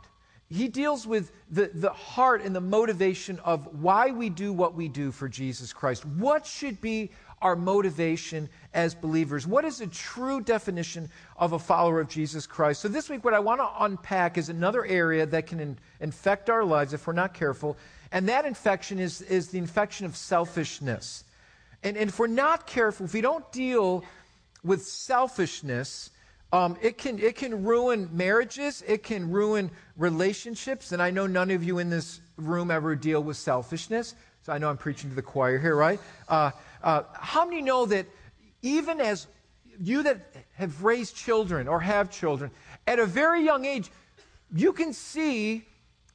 He 0.50 0.68
deals 0.68 1.08
with 1.08 1.32
the, 1.50 1.72
the 1.74 1.90
heart 1.90 2.44
and 2.44 2.56
the 2.56 2.62
motivation 2.62 3.40
of 3.40 3.82
why 3.82 4.12
we 4.12 4.30
do 4.30 4.54
what 4.54 4.76
we 4.76 4.88
do 4.88 5.12
for 5.12 5.28
Jesus 5.28 5.74
Christ. 5.74 6.06
What 6.06 6.46
should 6.46 6.80
be 6.82 7.12
our 7.42 7.56
motivation 7.56 8.48
as 8.74 8.94
believers? 8.94 9.48
What 9.48 9.66
is 9.66 9.82
a 9.82 9.88
true 9.88 10.40
definition 10.40 11.10
of 11.36 11.54
a 11.54 11.60
follower 11.60 12.00
of 12.00 12.08
Jesus 12.08 12.46
Christ? 12.46 12.82
So, 12.82 12.88
this 12.88 13.10
week, 13.10 13.26
what 13.26 13.34
I 13.34 13.40
want 13.40 13.60
to 13.60 13.70
unpack 13.84 14.38
is 14.38 14.50
another 14.50 14.86
area 14.86 15.26
that 15.26 15.48
can 15.48 15.60
in, 15.60 15.78
infect 16.00 16.50
our 16.50 16.64
lives 16.64 16.94
if 16.94 17.08
we're 17.08 17.14
not 17.14 17.34
careful. 17.34 17.76
And 18.12 18.30
that 18.30 18.46
infection 18.46 19.00
is, 19.00 19.22
is 19.24 19.50
the 19.50 19.58
infection 19.58 20.06
of 20.06 20.16
selfishness. 20.16 21.25
And, 21.86 21.96
and 21.98 22.10
if 22.10 22.18
we're 22.18 22.26
not 22.26 22.66
careful, 22.66 23.06
if 23.06 23.14
we 23.14 23.22
don't 23.22 23.50
deal 23.52 24.04
with 24.64 24.84
selfishness, 24.84 26.10
um, 26.52 26.78
it, 26.82 26.98
can, 26.98 27.20
it 27.20 27.36
can 27.36 27.64
ruin 27.64 28.10
marriages, 28.12 28.84
it 28.88 29.04
can 29.04 29.30
ruin 29.30 29.70
relationships. 29.96 30.92
And 30.92 31.02
I 31.02 31.12
know 31.12 31.28
none 31.28 31.52
of 31.52 31.64
you 31.64 31.78
in 31.78 31.92
this 31.92 32.22
room 32.38 32.72
ever 32.72 32.96
deal 32.96 33.22
with 33.22 33.38
selfishness. 33.38 34.16
So 34.42 34.52
I 34.52 34.58
know 34.58 34.68
I'm 34.68 34.78
preaching 34.78 35.12
to 35.12 35.16
the 35.16 35.22
choir 35.22 35.60
here, 35.60 35.76
right? 35.76 36.00
Uh, 36.28 36.50
uh, 36.82 37.04
how 37.14 37.46
many 37.46 37.62
know 37.62 37.86
that 37.86 38.08
even 38.64 39.00
as 39.00 39.28
you 39.80 40.02
that 40.04 40.34
have 40.56 40.84
raised 40.84 41.16
children 41.16 41.68
or 41.68 41.80
have 41.80 42.10
children, 42.10 42.50
at 42.88 42.98
a 42.98 43.06
very 43.06 43.44
young 43.44 43.64
age, 43.64 43.92
you 44.56 44.74
can 44.74 44.92
see 44.92 45.68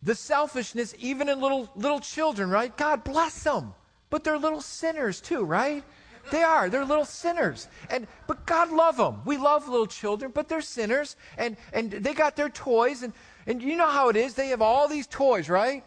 the 0.03 0.17
selfishness 0.17 0.97
even 0.99 1.29
in 1.29 1.41
little, 1.41 1.71
little 1.77 2.01
children, 2.01 2.51
right? 2.51 2.77
God 2.77 3.05
bless 3.05 3.45
them. 3.45 3.73
But 4.11 4.25
they're 4.25 4.39
little 4.39 4.61
sinners 4.61 5.21
too, 5.21 5.45
right? 5.45 5.85
They 6.31 6.43
are. 6.43 6.69
They're 6.69 6.85
little 6.85 7.05
sinners. 7.05 7.69
And 7.89 8.07
but 8.27 8.45
God 8.47 8.71
love 8.71 8.97
them. 8.97 9.23
We 9.25 9.37
love 9.37 9.69
little 9.69 9.87
children, 9.87 10.31
but 10.35 10.49
they're 10.49 10.61
sinners 10.61 11.17
and 11.39 11.57
and 11.73 11.91
they 11.91 12.15
got 12.15 12.37
their 12.37 12.51
toys 12.51 13.03
and 13.03 13.13
and 13.47 13.63
you 13.63 13.77
know 13.77 13.89
how 13.89 14.09
it 14.09 14.17
is. 14.17 14.35
They 14.35 14.49
have 14.49 14.63
all 14.63 14.87
these 14.89 15.07
toys, 15.07 15.49
right? 15.49 15.85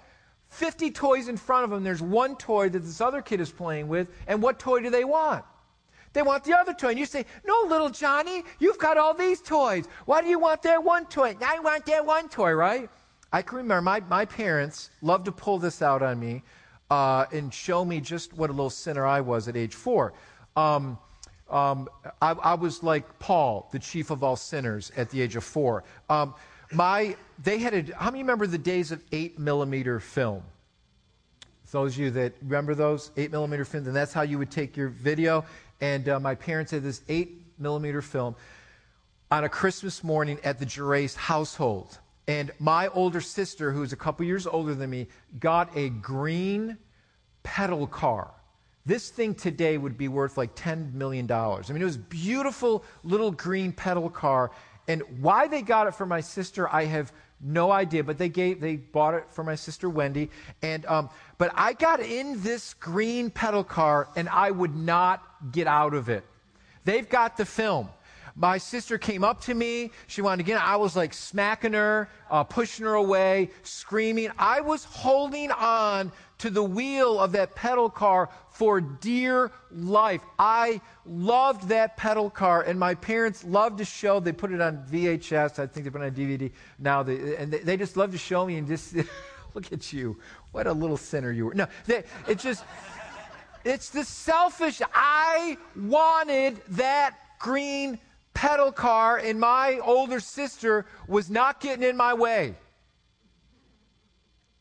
50 0.50 0.92
toys 0.92 1.30
in 1.30 1.38
front 1.38 1.64
of 1.64 1.70
them. 1.72 1.84
There's 1.84 2.02
one 2.02 2.36
toy 2.36 2.70
that 2.70 2.80
this 2.80 3.02
other 3.02 3.22
kid 3.22 3.42
is 3.42 3.52
playing 3.52 3.88
with, 3.88 4.08
and 4.28 4.42
what 4.42 4.60
toy 4.60 4.82
do 4.82 4.92
they 4.92 5.04
want? 5.04 5.44
They 6.14 6.22
want 6.22 6.44
the 6.44 6.56
other 6.56 6.74
toy. 6.74 6.90
And 6.90 7.00
you 7.00 7.08
say, 7.08 7.26
No, 7.46 7.66
little 7.68 7.90
Johnny, 7.90 8.44
you've 8.60 8.78
got 8.78 8.98
all 8.98 9.14
these 9.14 9.42
toys. 9.42 9.86
Why 10.06 10.22
do 10.22 10.28
you 10.28 10.40
want 10.40 10.62
that 10.64 10.84
one 10.84 11.06
toy? 11.08 11.36
I 11.44 11.60
want 11.60 11.86
that 11.88 12.06
one 12.06 12.30
toy, 12.30 12.52
right? 12.52 12.90
I 13.32 13.42
can 13.42 13.58
remember 13.58 13.82
my, 13.82 14.00
my 14.02 14.26
parents 14.26 14.92
loved 15.02 15.26
to 15.26 15.32
pull 15.32 15.58
this 15.58 15.82
out 15.82 16.04
on 16.04 16.20
me 16.20 16.44
uh, 16.90 17.26
and 17.32 17.54
show 17.54 17.84
me 17.84 18.00
just 18.00 18.34
what 18.34 18.50
a 18.50 18.54
little 18.54 18.70
sinner 18.70 19.06
I 19.06 19.22
was 19.22 19.48
at 19.48 19.56
age 19.56 19.76
four. 19.76 20.14
Um, 20.56 20.98
um, 21.50 21.88
I, 22.22 22.32
I, 22.32 22.54
was 22.56 22.84
like 22.84 23.20
Paul, 23.20 23.70
the 23.72 23.80
chief 23.80 24.10
of 24.10 24.24
all 24.24 24.36
sinners, 24.36 24.92
at 24.98 25.10
the 25.10 25.22
age 25.22 25.36
of 25.36 25.44
four. 25.44 25.84
Um, 26.10 26.34
my, 26.72 27.16
they 27.44 27.60
had 27.60 27.74
a, 27.74 27.96
how 27.96 28.10
many 28.10 28.24
remember 28.24 28.48
the 28.48 28.58
days 28.58 28.92
of 28.92 29.04
eight 29.12 29.38
millimeter 29.38 30.00
film? 30.00 30.44
Those 31.72 31.94
of 31.94 32.00
you 32.00 32.12
that 32.12 32.34
remember 32.44 32.76
those 32.76 33.12
eight 33.18 33.32
millimeter 33.32 33.66
films, 33.66 33.88
and 33.88 33.96
that's 33.96 34.14
how 34.14 34.22
you 34.22 34.38
would 34.38 34.52
take 34.52 34.78
your 34.78 34.90
video. 34.90 35.44
And 35.82 36.08
uh, 36.08 36.20
my 36.20 36.36
parents 36.36 36.72
had 36.72 36.84
this 36.84 37.02
eight 37.10 37.42
millimeter 37.58 38.02
film 38.02 38.36
on 39.32 39.44
a 39.44 39.50
Christmas 39.50 40.04
morning 40.04 40.40
at 40.44 40.60
the 40.60 40.66
Gerace 40.66 41.16
household. 41.16 41.98
And 42.28 42.52
my 42.60 42.88
older 42.90 43.20
sister, 43.22 43.72
who's 43.72 43.92
a 43.92 43.98
couple 43.98 44.26
years 44.26 44.48
older 44.48 44.74
than 44.76 44.90
me, 44.90 45.08
got 45.40 45.76
a 45.76 45.90
green 45.90 46.78
pedal 47.44 47.88
car 47.88 48.32
This 48.86 49.10
thing 49.10 49.36
today 49.36 49.78
would 49.78 49.98
be 49.98 50.08
worth 50.10 50.38
like 50.38 50.56
$10 50.56 50.94
million. 50.94 51.30
I 51.32 51.62
mean, 51.70 51.82
it 51.82 51.86
was 51.86 51.98
beautiful 51.98 52.84
little 53.04 53.32
green 53.32 53.72
pedal 53.72 54.10
car. 54.10 54.52
And 54.90 55.02
why 55.22 55.48
they 55.48 55.62
got 55.62 55.88
it 55.88 55.96
for 55.96 56.06
my 56.06 56.20
sister, 56.20 56.68
I 56.68 56.86
have 56.86 57.14
no 57.40 57.72
idea. 57.72 58.04
But 58.04 58.18
they 58.18 58.28
gave, 58.28 58.60
they 58.60 58.76
bought 58.76 59.14
it 59.14 59.26
for 59.30 59.44
my 59.44 59.56
sister 59.56 59.90
Wendy. 59.90 60.30
And, 60.62 60.86
um, 60.86 61.10
but 61.38 61.52
I 61.56 61.74
got 61.74 62.02
in 62.02 62.42
this 62.44 62.74
green 62.74 63.30
pedal 63.30 63.64
car 63.64 64.10
and 64.18 64.28
I 64.28 64.52
would 64.52 64.76
not 64.76 65.24
get 65.54 65.68
out 65.68 65.94
of 65.94 66.10
it. 66.10 66.26
They've 66.84 67.08
got 67.08 67.38
the 67.38 67.46
film. 67.46 67.90
My 68.36 68.58
sister 68.58 68.98
came 68.98 69.24
up 69.24 69.42
to 69.42 69.54
me. 69.54 69.92
She 70.08 70.22
wanted 70.22 70.44
to 70.44 70.48
get. 70.48 70.60
I 70.60 70.76
was 70.76 70.96
like 70.96 71.14
smacking 71.14 71.74
her, 71.74 72.10
uh, 72.32 72.44
pushing 72.44 72.86
her 72.86 72.96
away, 72.96 73.52
screaming. 73.62 74.32
I 74.40 74.60
was 74.62 74.84
holding 74.86 75.52
on 75.52 76.12
to 76.40 76.50
the 76.50 76.64
wheel 76.64 77.20
of 77.20 77.32
that 77.34 77.54
pedal 77.54 77.92
car 77.92 78.30
for 78.50 78.82
dear 78.82 79.52
life. 79.72 80.22
I 80.40 80.82
loved 81.06 81.68
that 81.70 81.96
pedal 81.96 82.30
car, 82.32 82.64
and 82.64 82.80
my 82.80 82.96
parents 82.96 83.44
loved 83.44 83.78
to 83.78 83.86
show. 83.86 84.20
They 84.20 84.32
put 84.32 84.52
it 84.52 84.62
on 84.62 84.84
VHS. 84.92 85.60
I 85.60 85.68
think 85.68 85.84
they 85.86 85.92
put 85.92 86.02
it 86.02 86.06
on 86.06 86.12
DVD 86.12 86.52
now. 86.80 87.04
They, 87.04 87.36
and 87.36 87.54
they, 87.54 87.78
just 87.78 87.98
love 87.98 88.12
to 88.14 88.18
show 88.18 88.48
me 88.48 88.58
and 88.58 88.68
just 88.68 88.96
look 89.54 89.72
at 89.72 89.94
you. 89.94 90.18
What 90.54 90.66
a 90.66 90.74
little 90.74 90.98
sinner 90.98 91.32
you 91.32 91.46
were. 91.46 91.54
No, 91.54 91.68
they, 91.86 92.04
it's 92.28 92.44
just. 92.44 92.64
It's 93.64 93.92
the 93.92 94.04
selfish. 94.04 94.82
I 94.94 95.58
wanted 95.76 96.62
that 96.72 97.16
green 97.40 97.98
pedal 98.34 98.72
car, 98.72 99.18
and 99.18 99.40
my 99.40 99.80
older 99.84 100.20
sister 100.20 100.86
was 101.08 101.30
not 101.30 101.60
getting 101.60 101.88
in 101.88 101.98
my 101.98 102.14
way. 102.14 102.56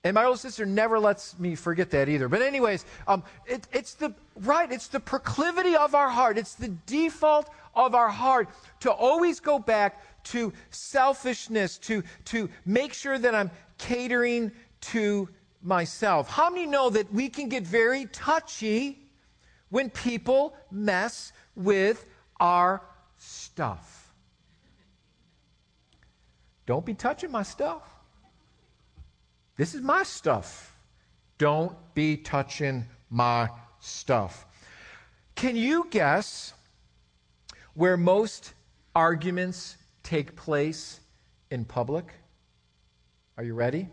And 0.05 0.15
my 0.15 0.25
older 0.25 0.39
sister 0.39 0.67
never 0.67 0.99
lets 0.99 1.39
me 1.39 1.55
forget 1.55 1.91
that 1.91 2.09
either. 2.09 2.29
But, 2.29 2.43
anyways, 2.43 2.85
um, 3.07 3.23
it, 3.47 3.67
it's 3.73 3.95
the 3.95 4.13
right, 4.41 4.71
it's 4.71 4.89
the 4.89 5.01
proclivity 5.01 5.77
of 5.77 5.95
our 5.95 6.09
heart, 6.09 6.39
it's 6.39 6.55
the 6.55 6.69
default 6.87 7.49
of 7.75 7.95
our 7.95 8.09
heart 8.09 8.49
to 8.81 8.91
always 8.91 9.41
go 9.41 9.59
back 9.59 10.03
to 10.25 10.53
selfishness, 10.71 11.79
to, 11.79 12.03
to 12.27 12.49
make 12.65 12.93
sure 12.93 13.19
that 13.19 13.35
I'm 13.35 13.51
catering 13.79 14.53
to 14.93 15.29
myself. 15.63 16.29
How 16.29 16.51
many 16.51 16.67
know 16.67 16.91
that 16.91 17.13
we 17.13 17.29
can 17.29 17.49
get 17.49 17.65
very 17.65 18.07
touchy 18.07 18.99
when 19.69 19.89
people 19.91 20.55
mess 20.71 21.33
with 21.55 22.07
our 22.41 22.83
stuff. 23.23 24.13
Don't 26.67 26.85
be 26.85 26.95
touching 26.95 27.31
my 27.31 27.43
stuff. 27.43 27.83
This 29.57 29.75
is 29.75 29.83
my 29.83 30.03
stuff. 30.03 30.77
Don't 31.39 31.77
be 31.95 32.17
touching 32.17 32.85
my 33.11 33.49
stuff. 33.81 34.47
Can 35.35 35.57
you 35.57 35.87
guess 35.91 36.55
where 37.75 37.97
most 37.97 38.55
arguments 38.95 39.77
take 40.03 40.37
place 40.37 41.01
in 41.51 41.65
public? 41.65 42.13
Are 43.37 43.45
you 43.45 43.55
ready? 43.55 43.89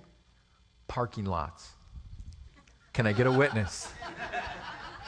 Parking 0.87 1.25
lots. 1.25 1.69
Can 2.93 3.07
I 3.07 3.13
get 3.13 3.27
a 3.27 3.31
witness? 3.31 3.91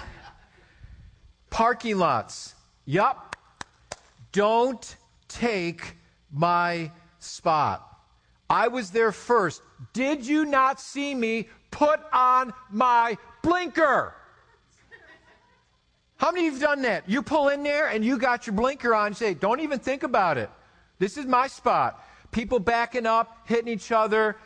Parking 1.50 1.98
lots. 1.98 2.56
Yup. 2.86 3.36
Don't 4.32 4.96
take 5.28 5.96
my 6.32 6.92
spot. 7.20 7.88
I 8.50 8.68
was 8.68 8.92
there 8.92 9.12
first. 9.12 9.62
Did 9.94 10.26
you 10.26 10.46
not 10.46 10.80
see 10.80 11.16
me 11.16 11.48
put 11.72 12.00
on 12.12 12.54
my 12.70 13.18
blinker? 13.42 14.14
How 16.18 16.32
many 16.32 16.48
of 16.48 16.54
you 16.54 16.60
have 16.60 16.70
done 16.70 16.82
that? 16.84 17.10
You 17.10 17.24
pull 17.24 17.50
in 17.50 17.64
there 17.64 17.88
and 17.88 18.06
you 18.06 18.18
got 18.18 18.46
your 18.46 18.56
blinker 18.56 18.94
on 18.94 19.08
and 19.08 19.18
say, 19.18 19.34
Don't 19.34 19.60
even 19.60 19.80
think 19.80 20.04
about 20.04 20.38
it. 20.38 20.50
This 21.00 21.18
is 21.18 21.26
my 21.26 21.48
spot. 21.48 22.06
People 22.32 22.60
backing 22.60 23.06
up, 23.06 23.40
hitting 23.46 23.68
each 23.68 23.92
other. 23.92 24.38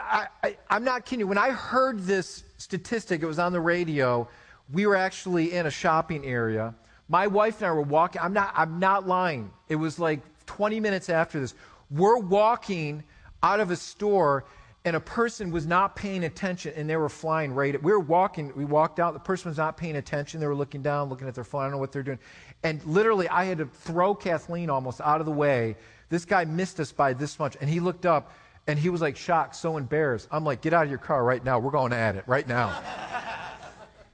I, 0.00 0.56
am 0.70 0.84
not 0.84 1.04
kidding 1.04 1.20
you. 1.20 1.26
When 1.26 1.38
I 1.38 1.50
heard 1.50 2.00
this 2.00 2.44
statistic, 2.56 3.22
it 3.22 3.26
was 3.26 3.38
on 3.38 3.52
the 3.52 3.60
radio. 3.60 4.28
We 4.72 4.86
were 4.86 4.96
actually 4.96 5.52
in 5.52 5.66
a 5.66 5.70
shopping 5.70 6.24
area 6.24 6.74
my 7.08 7.26
wife 7.26 7.58
and 7.58 7.66
I 7.66 7.72
were 7.72 7.82
walking. 7.82 8.20
I'm 8.20 8.32
not, 8.32 8.52
I'm 8.54 8.78
not 8.78 9.06
lying. 9.06 9.50
It 9.68 9.76
was 9.76 9.98
like 9.98 10.20
20 10.46 10.80
minutes 10.80 11.08
after 11.08 11.40
this. 11.40 11.54
We're 11.90 12.18
walking 12.18 13.02
out 13.42 13.60
of 13.60 13.70
a 13.70 13.76
store 13.76 14.44
and 14.84 14.96
a 14.96 15.00
person 15.00 15.50
was 15.50 15.66
not 15.66 15.96
paying 15.96 16.24
attention 16.24 16.72
and 16.76 16.88
they 16.88 16.96
were 16.96 17.08
flying 17.08 17.52
right 17.52 17.74
at, 17.74 17.82
we 17.82 17.92
were 17.92 18.00
walking 18.00 18.52
we 18.56 18.64
walked 18.64 18.98
out 18.98 19.12
the 19.12 19.20
person 19.20 19.50
was 19.50 19.58
not 19.58 19.76
paying 19.76 19.96
attention 19.96 20.40
they 20.40 20.46
were 20.46 20.54
looking 20.54 20.82
down 20.82 21.08
looking 21.08 21.28
at 21.28 21.34
their 21.34 21.44
phone 21.44 21.60
i 21.60 21.64
don't 21.64 21.72
know 21.72 21.78
what 21.78 21.92
they're 21.92 22.02
doing 22.02 22.18
and 22.62 22.82
literally 22.84 23.28
i 23.28 23.44
had 23.44 23.58
to 23.58 23.66
throw 23.66 24.14
kathleen 24.14 24.70
almost 24.70 25.00
out 25.02 25.20
of 25.20 25.26
the 25.26 25.32
way 25.32 25.76
this 26.08 26.24
guy 26.24 26.44
missed 26.44 26.80
us 26.80 26.90
by 26.90 27.12
this 27.12 27.38
much 27.38 27.56
and 27.60 27.68
he 27.68 27.80
looked 27.80 28.06
up 28.06 28.32
and 28.66 28.78
he 28.78 28.88
was 28.88 29.00
like 29.00 29.16
shocked 29.16 29.54
so 29.56 29.76
embarrassed 29.76 30.28
i'm 30.30 30.44
like 30.44 30.62
get 30.62 30.72
out 30.72 30.84
of 30.84 30.90
your 30.90 30.98
car 30.98 31.24
right 31.24 31.44
now 31.44 31.58
we're 31.58 31.70
going 31.70 31.92
at 31.92 32.16
it 32.16 32.24
right 32.26 32.48
now 32.48 32.80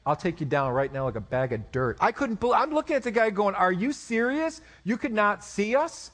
I'll 0.06 0.16
take 0.16 0.40
you 0.40 0.46
down 0.46 0.72
right 0.72 0.92
now 0.92 1.04
like 1.04 1.16
a 1.16 1.20
bag 1.20 1.52
of 1.52 1.72
dirt. 1.72 1.96
I 2.00 2.12
couldn't 2.12 2.40
believe, 2.40 2.56
I'm 2.58 2.74
looking 2.74 2.96
at 2.96 3.02
the 3.02 3.10
guy 3.10 3.30
going, 3.30 3.54
Are 3.54 3.72
you 3.72 3.92
serious? 3.92 4.60
You 4.84 4.96
could 4.96 5.12
not 5.12 5.42
see 5.42 5.74
us? 5.76 6.10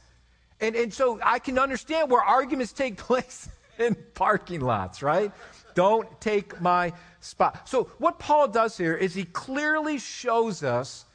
And, 0.60 0.76
and 0.76 0.92
so 0.92 1.18
I 1.24 1.38
can 1.38 1.58
understand 1.58 2.10
where 2.10 2.22
arguments 2.22 2.72
take 2.72 2.96
place 3.08 3.48
in 3.78 3.96
parking 4.14 4.60
lots, 4.60 5.02
right? 5.02 5.32
Don't 5.74 6.20
take 6.20 6.60
my 6.60 6.92
spot. 7.20 7.68
So, 7.68 7.90
what 7.98 8.18
Paul 8.18 8.48
does 8.48 8.76
here 8.76 8.94
is 8.94 9.14
he 9.14 9.24
clearly 9.24 9.98
shows 9.98 10.62
us 10.62 11.06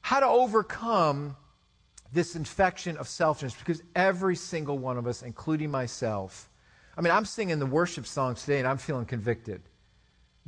how 0.00 0.20
to 0.20 0.26
overcome 0.26 1.36
this 2.12 2.34
infection 2.34 2.96
of 2.96 3.06
selfishness 3.06 3.54
because 3.54 3.82
every 3.94 4.34
single 4.34 4.78
one 4.78 4.96
of 4.96 5.06
us, 5.06 5.22
including 5.22 5.70
myself, 5.70 6.48
I 6.96 7.00
mean, 7.00 7.12
I'm 7.12 7.26
singing 7.26 7.58
the 7.58 7.66
worship 7.66 8.06
songs 8.06 8.40
today 8.40 8.58
and 8.58 8.66
I'm 8.66 8.78
feeling 8.78 9.04
convicted. 9.04 9.62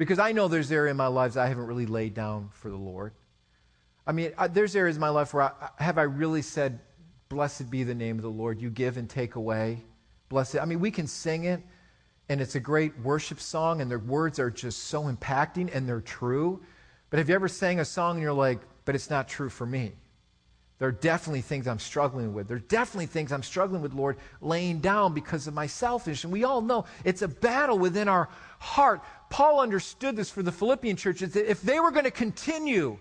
Because 0.00 0.18
I 0.18 0.32
know 0.32 0.48
there's 0.48 0.72
areas 0.72 0.92
in 0.92 0.96
my 0.96 1.08
life 1.08 1.34
that 1.34 1.44
I 1.44 1.48
haven't 1.48 1.66
really 1.66 1.84
laid 1.84 2.14
down 2.14 2.48
for 2.54 2.70
the 2.70 2.76
Lord. 2.76 3.12
I 4.06 4.12
mean, 4.12 4.32
I, 4.38 4.48
there's 4.48 4.74
areas 4.74 4.96
in 4.96 5.00
my 5.00 5.10
life 5.10 5.34
where 5.34 5.42
I, 5.42 5.68
have 5.76 5.98
I 5.98 6.04
really 6.04 6.40
said, 6.40 6.80
Blessed 7.28 7.68
be 7.70 7.84
the 7.84 7.94
name 7.94 8.16
of 8.16 8.22
the 8.22 8.30
Lord. 8.30 8.62
You 8.62 8.70
give 8.70 8.96
and 8.96 9.10
take 9.10 9.34
away. 9.34 9.84
Blessed. 10.30 10.56
I 10.56 10.64
mean, 10.64 10.80
we 10.80 10.90
can 10.90 11.06
sing 11.06 11.44
it, 11.44 11.60
and 12.30 12.40
it's 12.40 12.54
a 12.54 12.60
great 12.60 12.98
worship 13.00 13.40
song, 13.40 13.82
and 13.82 13.90
the 13.90 13.98
words 13.98 14.38
are 14.38 14.50
just 14.50 14.84
so 14.84 15.02
impacting 15.02 15.68
and 15.76 15.86
they're 15.86 16.00
true. 16.00 16.62
But 17.10 17.18
have 17.18 17.28
you 17.28 17.34
ever 17.34 17.46
sang 17.46 17.78
a 17.78 17.84
song 17.84 18.16
and 18.16 18.22
you're 18.22 18.32
like, 18.32 18.60
But 18.86 18.94
it's 18.94 19.10
not 19.10 19.28
true 19.28 19.50
for 19.50 19.66
me? 19.66 19.92
There 20.80 20.88
are 20.88 20.92
definitely 20.92 21.42
things 21.42 21.68
I'm 21.68 21.78
struggling 21.78 22.32
with. 22.32 22.48
There 22.48 22.56
are 22.56 22.60
definitely 22.60 23.04
things 23.04 23.32
I'm 23.32 23.42
struggling 23.42 23.82
with, 23.82 23.92
Lord, 23.92 24.16
laying 24.40 24.80
down 24.80 25.12
because 25.12 25.46
of 25.46 25.52
my 25.52 25.66
selfishness. 25.66 26.24
And 26.24 26.32
we 26.32 26.44
all 26.44 26.62
know 26.62 26.86
it's 27.04 27.20
a 27.20 27.28
battle 27.28 27.78
within 27.78 28.08
our 28.08 28.30
heart. 28.58 29.02
Paul 29.28 29.60
understood 29.60 30.16
this 30.16 30.30
for 30.30 30.42
the 30.42 30.50
Philippian 30.50 30.96
churches 30.96 31.34
that 31.34 31.50
if 31.50 31.60
they 31.60 31.80
were 31.80 31.90
going 31.90 32.06
to 32.06 32.10
continue 32.10 32.98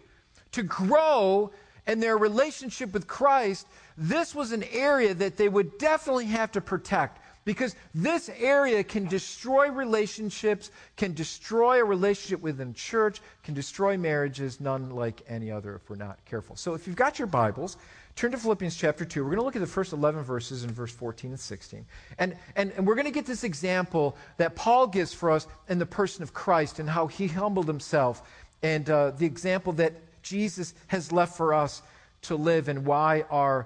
to 0.51 0.63
grow 0.63 1.51
in 1.87 2.01
their 2.01 2.17
relationship 2.17 2.91
with 2.91 3.07
Christ, 3.07 3.65
this 3.97 4.35
was 4.35 4.51
an 4.51 4.63
area 4.73 5.13
that 5.13 5.37
they 5.37 5.47
would 5.47 5.77
definitely 5.77 6.25
have 6.25 6.51
to 6.51 6.61
protect 6.61 7.21
because 7.49 7.75
this 7.95 8.29
area 8.37 8.83
can 8.83 9.07
destroy 9.07 9.71
relationships, 9.71 10.69
can 10.97 11.15
destroy 11.15 11.81
a 11.81 11.83
relationship 11.83 12.41
within 12.43 12.75
church, 12.75 13.21
can 13.41 13.55
destroy 13.55 13.97
marriages, 13.97 14.61
none 14.61 14.91
like 14.91 15.23
any 15.27 15.49
other 15.49 15.73
if 15.73 15.89
we're 15.89 15.95
not 15.95 16.23
careful. 16.25 16.55
So 16.55 16.75
if 16.75 16.85
you've 16.85 16.95
got 16.95 17.17
your 17.17 17.25
Bibles, 17.25 17.77
turn 18.15 18.29
to 18.33 18.37
Philippians 18.37 18.75
chapter 18.75 19.03
2. 19.03 19.23
We're 19.23 19.31
going 19.31 19.39
to 19.39 19.45
look 19.45 19.55
at 19.55 19.61
the 19.61 19.65
first 19.65 19.93
11 19.93 20.21
verses 20.21 20.63
in 20.63 20.69
verse 20.69 20.91
14 20.91 21.31
and 21.31 21.39
16. 21.39 21.87
And, 22.19 22.35
and, 22.55 22.71
and 22.73 22.85
we're 22.85 22.93
going 22.93 23.05
to 23.05 23.11
get 23.11 23.25
this 23.25 23.43
example 23.43 24.15
that 24.37 24.55
Paul 24.55 24.85
gives 24.85 25.11
for 25.11 25.31
us 25.31 25.47
in 25.69 25.79
the 25.79 25.87
person 25.87 26.21
of 26.21 26.35
Christ 26.35 26.77
and 26.77 26.87
how 26.87 27.07
he 27.07 27.25
humbled 27.25 27.65
himself, 27.65 28.21
and 28.61 28.87
uh, 28.91 29.09
the 29.09 29.25
example 29.25 29.73
that 29.73 29.93
Jesus 30.21 30.75
has 30.85 31.11
left 31.11 31.35
for 31.35 31.55
us 31.55 31.81
to 32.21 32.35
live, 32.35 32.67
and 32.67 32.85
why 32.85 33.25
our 33.31 33.65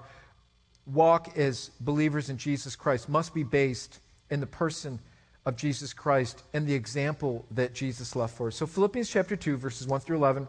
walk 0.86 1.36
as 1.36 1.70
believers 1.80 2.30
in 2.30 2.36
Jesus 2.36 2.76
Christ 2.76 3.08
must 3.08 3.34
be 3.34 3.42
based 3.42 4.00
in 4.30 4.40
the 4.40 4.46
person 4.46 4.98
of 5.46 5.56
Jesus 5.56 5.92
Christ 5.92 6.42
and 6.52 6.66
the 6.66 6.74
example 6.74 7.44
that 7.50 7.74
Jesus 7.74 8.16
left 8.16 8.36
for 8.36 8.48
us. 8.48 8.56
So, 8.56 8.66
Philippians 8.66 9.08
chapter 9.08 9.36
2, 9.36 9.56
verses 9.56 9.86
1 9.86 10.00
through 10.00 10.16
11, 10.16 10.48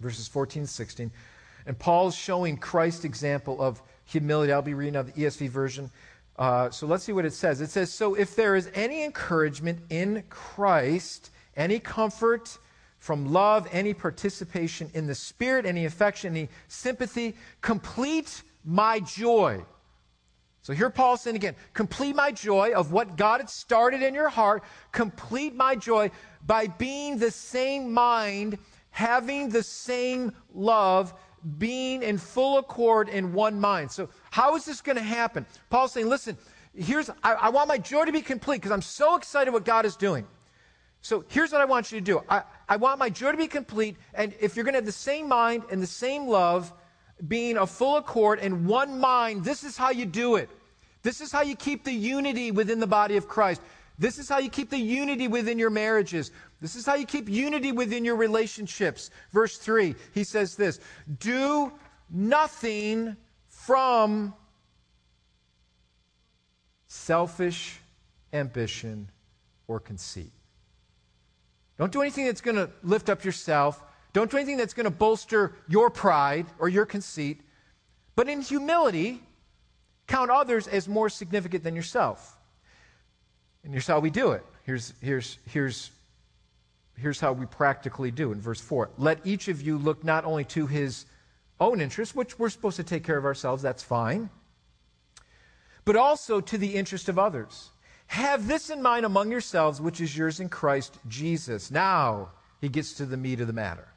verses 0.00 0.28
14 0.28 0.62
and 0.62 0.68
16. 0.68 1.10
And 1.66 1.78
Paul's 1.78 2.14
showing 2.14 2.56
Christ's 2.56 3.04
example 3.04 3.60
of 3.60 3.82
humility. 4.06 4.52
I'll 4.52 4.62
be 4.62 4.74
reading 4.74 4.96
out 4.96 5.06
the 5.06 5.12
ESV 5.12 5.50
version. 5.50 5.90
Uh, 6.38 6.70
so 6.70 6.86
let's 6.86 7.04
see 7.04 7.12
what 7.12 7.24
it 7.24 7.32
says. 7.32 7.60
It 7.60 7.70
says, 7.70 7.92
So 7.92 8.14
if 8.14 8.34
there 8.36 8.56
is 8.56 8.70
any 8.74 9.04
encouragement 9.04 9.80
in 9.90 10.22
Christ, 10.30 11.30
any 11.56 11.78
comfort 11.78 12.56
from 12.98 13.32
love, 13.32 13.68
any 13.70 13.92
participation 13.92 14.90
in 14.94 15.06
the 15.06 15.14
Spirit, 15.14 15.66
any 15.66 15.84
affection, 15.84 16.34
any 16.34 16.48
sympathy, 16.68 17.36
complete 17.60 18.42
my 18.64 19.00
joy. 19.00 19.64
So 20.62 20.74
here 20.74 20.90
Paul's 20.90 21.22
saying 21.22 21.36
again, 21.36 21.56
complete 21.72 22.14
my 22.14 22.30
joy 22.30 22.72
of 22.74 22.92
what 22.92 23.16
God 23.16 23.40
had 23.40 23.48
started 23.48 24.02
in 24.02 24.12
your 24.12 24.28
heart, 24.28 24.62
complete 24.92 25.54
my 25.54 25.74
joy 25.74 26.10
by 26.46 26.66
being 26.66 27.18
the 27.18 27.30
same 27.30 27.92
mind, 27.92 28.58
having 28.90 29.48
the 29.48 29.62
same 29.62 30.32
love, 30.52 31.14
being 31.58 32.02
in 32.02 32.18
full 32.18 32.58
accord 32.58 33.08
in 33.08 33.32
one 33.32 33.58
mind. 33.60 33.90
So, 33.90 34.08
how 34.30 34.56
is 34.56 34.64
this 34.64 34.80
going 34.80 34.96
to 34.96 35.02
happen? 35.02 35.46
Paul's 35.70 35.92
saying, 35.92 36.08
listen, 36.08 36.36
here's, 36.74 37.08
I, 37.22 37.34
I 37.34 37.48
want 37.48 37.68
my 37.68 37.78
joy 37.78 38.04
to 38.04 38.12
be 38.12 38.20
complete 38.20 38.56
because 38.56 38.72
I'm 38.72 38.82
so 38.82 39.16
excited 39.16 39.52
what 39.52 39.64
God 39.64 39.86
is 39.86 39.96
doing. 39.96 40.26
So, 41.00 41.24
here's 41.28 41.52
what 41.52 41.60
I 41.60 41.64
want 41.64 41.92
you 41.92 42.00
to 42.00 42.04
do 42.04 42.22
I, 42.28 42.42
I 42.68 42.76
want 42.76 42.98
my 42.98 43.08
joy 43.08 43.30
to 43.30 43.38
be 43.38 43.46
complete, 43.46 43.96
and 44.14 44.34
if 44.40 44.56
you're 44.56 44.64
going 44.64 44.74
to 44.74 44.78
have 44.78 44.86
the 44.86 44.92
same 44.92 45.28
mind 45.28 45.62
and 45.70 45.80
the 45.80 45.86
same 45.86 46.26
love, 46.26 46.72
being 47.26 47.56
a 47.56 47.66
full 47.66 47.96
accord 47.96 48.38
and 48.38 48.66
one 48.66 49.00
mind, 49.00 49.44
this 49.44 49.64
is 49.64 49.76
how 49.76 49.90
you 49.90 50.06
do 50.06 50.36
it. 50.36 50.48
This 51.02 51.20
is 51.20 51.32
how 51.32 51.42
you 51.42 51.56
keep 51.56 51.84
the 51.84 51.92
unity 51.92 52.50
within 52.50 52.80
the 52.80 52.86
body 52.86 53.16
of 53.16 53.28
Christ. 53.28 53.60
This 53.98 54.18
is 54.18 54.28
how 54.28 54.38
you 54.38 54.48
keep 54.48 54.70
the 54.70 54.78
unity 54.78 55.26
within 55.26 55.58
your 55.58 55.70
marriages. 55.70 56.30
This 56.60 56.76
is 56.76 56.86
how 56.86 56.94
you 56.94 57.06
keep 57.06 57.28
unity 57.28 57.72
within 57.72 58.04
your 58.04 58.16
relationships. 58.16 59.10
Verse 59.32 59.58
3, 59.58 59.94
he 60.12 60.24
says 60.24 60.54
this 60.54 60.80
Do 61.18 61.72
nothing 62.10 63.16
from 63.48 64.34
selfish 66.86 67.80
ambition 68.32 69.10
or 69.66 69.80
conceit. 69.80 70.32
Don't 71.76 71.92
do 71.92 72.02
anything 72.02 72.26
that's 72.26 72.40
going 72.40 72.56
to 72.56 72.70
lift 72.82 73.08
up 73.08 73.24
yourself. 73.24 73.82
Don't 74.12 74.30
do 74.30 74.36
anything 74.36 74.56
that's 74.56 74.74
going 74.74 74.84
to 74.84 74.90
bolster 74.90 75.54
your 75.68 75.90
pride 75.90 76.46
or 76.58 76.68
your 76.68 76.86
conceit. 76.86 77.40
But 78.16 78.28
in 78.28 78.40
humility, 78.40 79.22
count 80.06 80.30
others 80.30 80.66
as 80.66 80.88
more 80.88 81.08
significant 81.08 81.62
than 81.62 81.76
yourself. 81.76 82.36
And 83.62 83.72
here's 83.72 83.86
how 83.86 84.00
we 84.00 84.10
do 84.10 84.32
it. 84.32 84.44
Here's, 84.62 84.94
here's, 85.00 85.38
here's, 85.46 85.90
here's 86.96 87.20
how 87.20 87.32
we 87.32 87.46
practically 87.46 88.10
do 88.10 88.32
in 88.32 88.40
verse 88.40 88.60
4. 88.60 88.90
Let 88.98 89.20
each 89.24 89.48
of 89.48 89.62
you 89.62 89.78
look 89.78 90.04
not 90.04 90.24
only 90.24 90.44
to 90.46 90.66
his 90.66 91.06
own 91.60 91.80
interests, 91.80 92.14
which 92.14 92.38
we're 92.38 92.50
supposed 92.50 92.76
to 92.76 92.84
take 92.84 93.04
care 93.04 93.18
of 93.18 93.24
ourselves, 93.24 93.62
that's 93.62 93.82
fine, 93.82 94.30
but 95.84 95.96
also 95.96 96.40
to 96.40 96.58
the 96.58 96.74
interest 96.74 97.08
of 97.08 97.18
others. 97.18 97.70
Have 98.08 98.48
this 98.48 98.70
in 98.70 98.82
mind 98.82 99.04
among 99.04 99.30
yourselves, 99.30 99.80
which 99.80 100.00
is 100.00 100.16
yours 100.16 100.40
in 100.40 100.48
Christ 100.48 100.98
Jesus. 101.08 101.70
Now, 101.70 102.30
he 102.60 102.68
gets 102.68 102.94
to 102.94 103.06
the 103.06 103.16
meat 103.16 103.40
of 103.40 103.46
the 103.46 103.52
matter. 103.52 103.88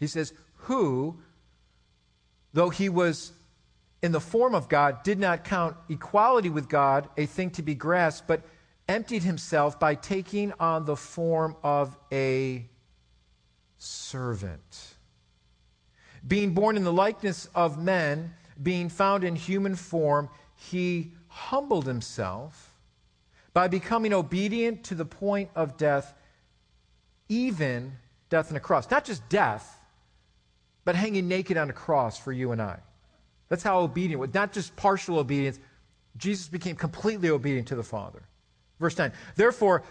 He 0.00 0.06
says, 0.06 0.32
Who, 0.54 1.18
though 2.52 2.70
he 2.70 2.88
was 2.88 3.32
in 4.02 4.12
the 4.12 4.20
form 4.20 4.54
of 4.54 4.68
God, 4.68 5.02
did 5.02 5.18
not 5.18 5.44
count 5.44 5.76
equality 5.88 6.48
with 6.48 6.68
God 6.68 7.08
a 7.16 7.26
thing 7.26 7.50
to 7.50 7.62
be 7.62 7.74
grasped, 7.74 8.26
but 8.26 8.42
emptied 8.88 9.22
himself 9.22 9.78
by 9.78 9.94
taking 9.94 10.52
on 10.58 10.86
the 10.86 10.96
form 10.96 11.54
of 11.62 11.96
a 12.10 12.66
servant. 13.76 14.94
Being 16.26 16.54
born 16.54 16.76
in 16.76 16.84
the 16.84 16.92
likeness 16.92 17.48
of 17.54 17.78
men, 17.78 18.34
being 18.62 18.88
found 18.88 19.22
in 19.22 19.36
human 19.36 19.76
form, 19.76 20.28
he 20.54 21.12
humbled 21.28 21.86
himself 21.86 22.74
by 23.52 23.68
becoming 23.68 24.12
obedient 24.12 24.84
to 24.84 24.94
the 24.94 25.04
point 25.04 25.50
of 25.54 25.76
death, 25.76 26.14
even 27.28 27.92
death 28.28 28.50
on 28.50 28.56
a 28.56 28.60
cross. 28.60 28.90
Not 28.90 29.04
just 29.04 29.28
death, 29.28 29.79
but 30.84 30.94
hanging 30.94 31.28
naked 31.28 31.56
on 31.56 31.70
a 31.70 31.72
cross 31.72 32.18
for 32.18 32.32
you 32.32 32.52
and 32.52 32.60
I. 32.60 32.78
That's 33.48 33.62
how 33.62 33.80
obedient, 33.80 34.20
was. 34.20 34.32
not 34.32 34.52
just 34.52 34.74
partial 34.76 35.18
obedience. 35.18 35.58
Jesus 36.16 36.48
became 36.48 36.76
completely 36.76 37.30
obedient 37.30 37.68
to 37.68 37.74
the 37.74 37.82
Father. 37.82 38.22
Verse 38.78 38.96
9. 38.96 39.12
Therefore, 39.36 39.82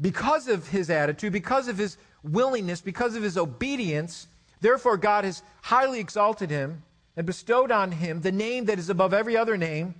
because 0.00 0.48
of 0.48 0.68
his 0.68 0.90
attitude, 0.90 1.32
because 1.32 1.68
of 1.68 1.78
his 1.78 1.96
willingness, 2.22 2.80
because 2.80 3.16
of 3.16 3.22
his 3.22 3.36
obedience, 3.38 4.28
therefore 4.60 4.96
God 4.96 5.24
has 5.24 5.42
highly 5.62 6.00
exalted 6.00 6.50
him 6.50 6.82
and 7.16 7.26
bestowed 7.26 7.70
on 7.70 7.90
him 7.92 8.20
the 8.20 8.32
name 8.32 8.66
that 8.66 8.78
is 8.78 8.90
above 8.90 9.14
every 9.14 9.36
other 9.36 9.56
name, 9.56 9.94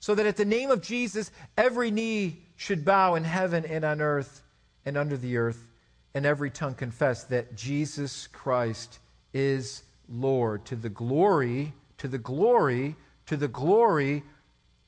so 0.00 0.14
that 0.14 0.26
at 0.26 0.36
the 0.36 0.44
name 0.44 0.70
of 0.70 0.82
Jesus 0.82 1.30
every 1.56 1.90
knee 1.90 2.42
should 2.56 2.84
bow 2.84 3.14
in 3.14 3.24
heaven 3.24 3.64
and 3.64 3.84
on 3.84 4.00
earth 4.00 4.42
and 4.84 4.96
under 4.96 5.16
the 5.16 5.36
earth, 5.36 5.66
and 6.14 6.26
every 6.26 6.50
tongue 6.50 6.74
confess 6.74 7.24
that 7.24 7.56
Jesus 7.56 8.26
Christ 8.28 8.98
is 9.32 9.82
Lord 10.08 10.64
to 10.66 10.76
the 10.76 10.88
glory, 10.88 11.72
to 11.98 12.08
the 12.08 12.18
glory, 12.18 12.96
to 13.26 13.36
the 13.36 13.48
glory 13.48 14.22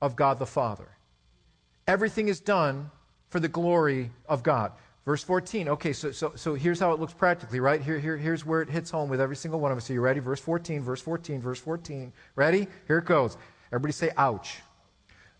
of 0.00 0.16
God 0.16 0.38
the 0.38 0.46
Father. 0.46 0.88
Everything 1.86 2.28
is 2.28 2.40
done 2.40 2.90
for 3.28 3.40
the 3.40 3.48
glory 3.48 4.10
of 4.28 4.42
God. 4.42 4.72
Verse 5.04 5.24
14. 5.24 5.68
Okay, 5.68 5.92
so, 5.92 6.12
so, 6.12 6.32
so 6.34 6.54
here's 6.54 6.78
how 6.78 6.92
it 6.92 7.00
looks 7.00 7.12
practically, 7.12 7.60
right? 7.60 7.82
Here, 7.82 7.98
here, 7.98 8.16
here's 8.16 8.44
where 8.44 8.62
it 8.62 8.68
hits 8.68 8.90
home 8.90 9.08
with 9.08 9.20
every 9.20 9.36
single 9.36 9.60
one 9.60 9.72
of 9.72 9.78
us. 9.78 9.90
Are 9.90 9.94
you 9.94 10.00
ready? 10.00 10.20
Verse 10.20 10.40
14, 10.40 10.82
verse 10.82 11.00
14, 11.00 11.40
verse 11.40 11.58
14. 11.58 12.12
Ready? 12.36 12.68
Here 12.86 12.98
it 12.98 13.06
goes. 13.06 13.36
Everybody 13.72 13.92
say, 13.92 14.10
ouch. 14.16 14.58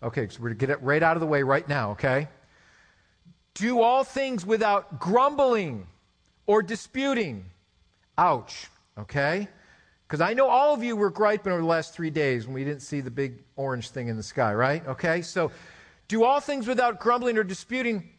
Okay, 0.03 0.27
so 0.29 0.39
we're 0.39 0.49
going 0.49 0.57
to 0.57 0.65
get 0.67 0.69
it 0.71 0.81
right 0.81 1.03
out 1.03 1.15
of 1.15 1.21
the 1.21 1.27
way 1.27 1.43
right 1.43 1.67
now, 1.69 1.91
okay? 1.91 2.27
Do 3.53 3.81
all 3.81 4.03
things 4.03 4.45
without 4.45 4.99
grumbling 4.99 5.85
or 6.47 6.63
disputing. 6.63 7.45
Ouch, 8.17 8.67
okay? 8.97 9.47
Because 10.11 10.19
I 10.19 10.33
know 10.33 10.49
all 10.49 10.73
of 10.73 10.83
you 10.83 10.97
were 10.97 11.09
griping 11.09 11.53
over 11.53 11.61
the 11.61 11.67
last 11.67 11.93
three 11.93 12.09
days 12.09 12.45
when 12.45 12.53
we 12.53 12.65
didn't 12.65 12.81
see 12.81 12.99
the 12.99 13.09
big 13.09 13.45
orange 13.55 13.91
thing 13.91 14.09
in 14.09 14.17
the 14.17 14.23
sky, 14.23 14.53
right? 14.53 14.85
Okay, 14.85 15.21
so 15.21 15.53
do 16.09 16.25
all 16.25 16.41
things 16.41 16.67
without 16.67 16.99
grumbling 16.99 17.37
or 17.37 17.45
disputing, 17.45 18.09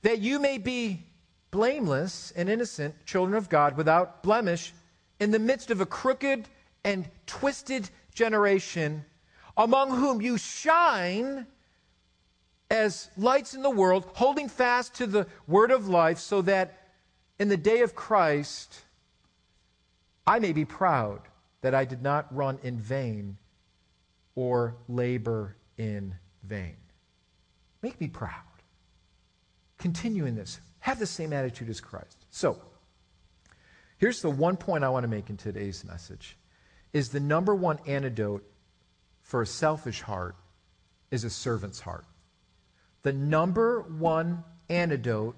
that 0.00 0.18
you 0.18 0.40
may 0.40 0.58
be 0.58 1.06
blameless 1.52 2.32
and 2.34 2.48
innocent, 2.48 3.06
children 3.06 3.36
of 3.36 3.48
God, 3.48 3.76
without 3.76 4.24
blemish, 4.24 4.74
in 5.20 5.30
the 5.30 5.38
midst 5.38 5.70
of 5.70 5.80
a 5.80 5.86
crooked 5.86 6.48
and 6.82 7.08
twisted 7.26 7.88
generation, 8.12 9.04
among 9.56 9.90
whom 9.90 10.20
you 10.20 10.36
shine 10.36 11.46
as 12.68 13.10
lights 13.16 13.54
in 13.54 13.62
the 13.62 13.70
world, 13.70 14.10
holding 14.14 14.48
fast 14.48 14.96
to 14.96 15.06
the 15.06 15.28
word 15.46 15.70
of 15.70 15.86
life, 15.86 16.18
so 16.18 16.42
that 16.42 16.88
in 17.38 17.48
the 17.48 17.56
day 17.56 17.82
of 17.82 17.94
Christ 17.94 18.82
I 20.26 20.38
may 20.38 20.52
be 20.52 20.64
proud 20.64 21.20
that 21.62 21.74
I 21.74 21.84
did 21.84 22.02
not 22.02 22.34
run 22.34 22.58
in 22.62 22.78
vain 22.78 23.38
or 24.34 24.76
labor 24.88 25.56
in 25.76 26.14
vain. 26.42 26.76
Make 27.82 28.00
me 28.00 28.08
proud. 28.08 28.30
Continue 29.78 30.26
in 30.26 30.36
this. 30.36 30.60
Have 30.80 30.98
the 30.98 31.06
same 31.06 31.32
attitude 31.32 31.68
as 31.68 31.80
Christ. 31.80 32.26
So, 32.30 32.60
here's 33.98 34.22
the 34.22 34.30
one 34.30 34.56
point 34.56 34.84
I 34.84 34.88
want 34.88 35.04
to 35.04 35.08
make 35.08 35.30
in 35.30 35.36
today's 35.36 35.84
message 35.84 36.36
is 36.92 37.08
the 37.08 37.20
number 37.20 37.54
one 37.54 37.78
antidote 37.86 38.44
for 39.22 39.42
a 39.42 39.46
selfish 39.46 40.02
heart 40.02 40.36
is 41.10 41.24
a 41.24 41.30
servant's 41.30 41.80
heart. 41.80 42.04
The 43.02 43.12
number 43.12 43.80
one 43.82 44.44
antidote 44.68 45.36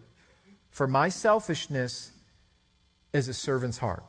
for 0.70 0.86
my 0.86 1.08
selfishness 1.08 2.12
is 3.12 3.28
a 3.28 3.34
servant's 3.34 3.78
heart. 3.78 4.04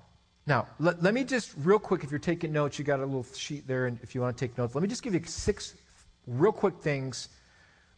Now, 0.48 0.68
let, 0.80 1.02
let 1.02 1.14
me 1.14 1.24
just, 1.24 1.54
real 1.58 1.80
quick, 1.80 2.04
if 2.04 2.12
you're 2.12 2.20
taking 2.20 2.52
notes, 2.52 2.78
you 2.78 2.86
got 2.86 3.00
a 3.00 3.06
little 3.06 3.26
sheet 3.34 3.68
there, 3.68 3.88
and 3.88 4.00
if 4.04 4.14
you 4.14 4.22
want 4.22 4.38
to 4.38 4.48
take 4.48 4.58
notes, 4.58 4.76
let 4.76 4.82
me 4.82 4.88
just 4.88 5.02
give 5.02 5.14
you 5.14 5.22
six 5.26 5.76
real 6.28 6.52
quick 6.52 6.76
things 6.80 7.30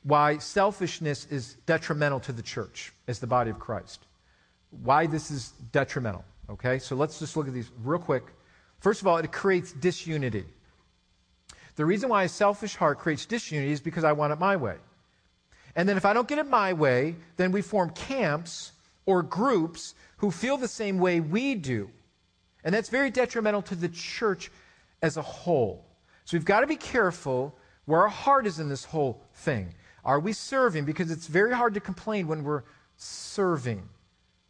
why 0.04 0.38
selfishness 0.38 1.26
is 1.30 1.56
detrimental 1.66 2.20
to 2.22 2.32
the 2.32 2.42
church 2.42 2.94
as 3.08 3.20
the 3.20 3.28
body 3.28 3.50
of 3.50 3.60
Christ. 3.60 4.06
Why 4.84 5.06
this 5.06 5.32
is 5.32 5.50
detrimental. 5.72 6.24
Okay, 6.50 6.80
so 6.80 6.96
let's 6.96 7.20
just 7.20 7.36
look 7.36 7.48
at 7.48 7.54
these 7.54 7.72
real 7.84 8.00
quick. 8.00 8.24
First 8.80 9.02
of 9.02 9.08
all, 9.08 9.18
it 9.18 9.32
creates 9.32 9.74
disunity. 9.74 10.46
The 11.76 11.86
reason 11.86 12.10
why 12.10 12.24
a 12.24 12.30
selfish 12.30 12.76
heart 12.76 13.00
creates 13.00 13.26
disunity 13.26 13.72
is 13.72 13.82
because 13.82 14.06
I 14.06 14.14
want 14.14 14.32
it 14.32 14.40
my 14.40 14.56
way. 14.56 14.76
And 15.76 15.88
then 15.88 15.98
if 15.98 16.06
I 16.06 16.14
don't 16.14 16.28
get 16.28 16.40
it 16.40 16.48
my 16.48 16.74
way, 16.74 17.16
then 17.36 17.52
we 17.52 17.62
form 17.62 17.90
camps 17.92 18.72
or 19.06 19.22
groups 19.22 19.94
who 20.18 20.32
feel 20.32 20.58
the 20.58 20.68
same 20.68 21.00
way 21.00 21.20
we 21.20 21.54
do. 21.54 21.90
And 22.68 22.74
that's 22.74 22.90
very 22.90 23.10
detrimental 23.10 23.62
to 23.62 23.76
the 23.76 23.88
church 23.88 24.52
as 25.02 25.16
a 25.16 25.22
whole. 25.22 25.86
So 26.26 26.36
we've 26.36 26.44
got 26.44 26.60
to 26.60 26.68
be 26.68 26.76
careful 26.76 27.58
where 27.86 28.02
our 28.02 28.10
heart 28.10 28.46
is 28.46 28.60
in 28.60 28.68
this 28.68 28.84
whole 28.84 29.24
thing. 29.36 29.74
Are 30.04 30.20
we 30.20 30.34
serving? 30.34 30.84
Because 30.84 31.10
it's 31.10 31.28
very 31.28 31.54
hard 31.54 31.76
to 31.76 31.80
complain 31.80 32.28
when 32.28 32.44
we're 32.44 32.64
serving. 32.98 33.88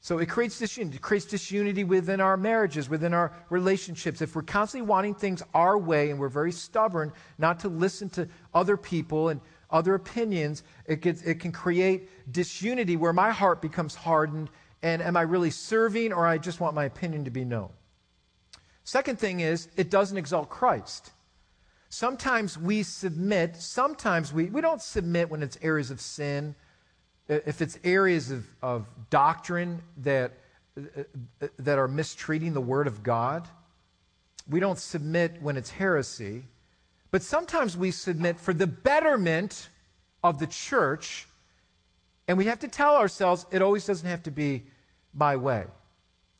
So 0.02 0.18
it 0.18 0.30
creates 0.30 0.58
disunity. 0.58 0.96
It 0.96 1.04
creates 1.04 1.28
disunity 1.28 1.84
within 1.84 2.20
our 2.20 2.38
marriages, 2.38 2.90
within 2.90 3.14
our 3.14 3.34
relationships. 3.52 4.20
If 4.20 4.36
we're 4.36 4.42
constantly 4.42 4.88
wanting 4.90 5.14
things 5.14 5.44
our 5.54 5.78
way 5.78 6.10
and 6.10 6.20
we're 6.20 6.28
very 6.28 6.52
stubborn 6.52 7.14
not 7.38 7.60
to 7.60 7.70
listen 7.70 8.10
to 8.12 8.28
other 8.52 8.78
people 8.78 9.30
and 9.30 9.40
other 9.70 9.94
opinions, 9.94 10.64
it, 10.88 11.02
gets, 11.02 11.22
it 11.22 11.36
can 11.36 11.52
create 11.52 12.10
disunity 12.32 12.98
where 12.98 13.14
my 13.14 13.30
heart 13.30 13.62
becomes 13.62 13.94
hardened. 13.94 14.50
And 14.82 15.04
am 15.04 15.16
I 15.16 15.22
really 15.22 15.52
serving 15.52 16.14
or 16.14 16.26
I 16.26 16.40
just 16.40 16.60
want 16.60 16.74
my 16.74 16.86
opinion 16.86 17.24
to 17.26 17.30
be 17.30 17.46
known? 17.46 17.70
Second 18.88 19.20
thing 19.20 19.42
is, 19.42 19.68
it 19.76 19.90
doesn't 19.90 20.18
exalt 20.18 20.48
Christ. 20.48 21.12
Sometimes 21.90 22.58
we 22.58 22.84
submit, 22.84 23.58
sometimes 23.58 24.32
we, 24.32 24.46
we 24.46 24.62
don't 24.62 24.82
submit 24.82 25.30
when 25.30 25.44
it's 25.44 25.58
areas 25.62 25.92
of 25.92 26.00
sin. 26.00 26.56
If 27.28 27.62
it's 27.62 27.78
areas 27.84 28.32
of, 28.32 28.46
of 28.62 28.86
doctrine 29.10 29.82
that 29.98 30.32
uh, 30.78 31.04
that 31.58 31.78
are 31.78 31.90
mistreating 31.90 32.54
the 32.54 32.62
Word 32.62 32.88
of 32.88 33.04
God. 33.04 33.48
We 34.50 34.62
don't 34.62 34.80
submit 34.80 35.42
when 35.42 35.58
it's 35.58 35.70
heresy, 35.70 36.44
but 37.12 37.22
sometimes 37.22 37.76
we 37.76 37.92
submit 37.92 38.40
for 38.40 38.54
the 38.54 38.68
betterment 38.68 39.68
of 40.24 40.40
the 40.40 40.48
church, 40.48 41.28
and 42.30 42.38
we 42.38 42.46
have 42.46 42.60
to 42.60 42.70
tell 42.70 42.96
ourselves 42.96 43.46
it 43.52 43.62
always 43.62 43.86
doesn't 43.86 44.08
have 44.08 44.24
to 44.24 44.32
be 44.32 44.64
my 45.14 45.36
way. 45.36 45.66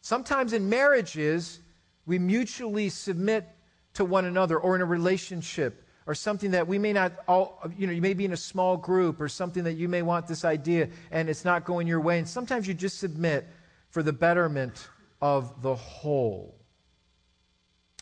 Sometimes 0.02 0.54
in 0.54 0.70
marriages, 0.70 1.60
we 2.08 2.18
mutually 2.18 2.90
submit 2.90 3.46
to 3.94 4.06
one 4.06 4.26
another 4.26 4.58
or 4.58 4.76
in 4.76 4.82
a 4.82 4.86
relationship 4.86 5.84
or 6.08 6.16
something 6.16 6.52
that 6.52 6.68
we 6.68 6.80
may 6.80 6.94
not 6.94 7.12
all 7.28 7.62
you 7.78 7.86
know 7.86 7.94
you 7.94 8.02
may 8.02 8.14
be 8.14 8.26
in 8.26 8.32
a 8.32 8.38
small 8.38 8.78
group 8.78 9.20
or 9.22 9.28
something 9.28 9.64
that 9.66 9.74
you 9.74 9.90
may 9.90 10.02
want 10.02 10.26
this 10.26 10.46
idea 10.46 10.90
and 11.12 11.30
it's 11.30 11.46
not 11.46 11.66
going 11.66 11.86
your 11.86 12.00
way. 12.00 12.18
And 12.18 12.28
sometimes 12.28 12.68
you 12.68 12.74
just 12.74 12.98
submit 12.98 13.46
for 13.90 14.02
the 14.02 14.14
betterment 14.14 14.88
of 15.22 15.62
the 15.62 15.76
whole. 15.76 16.56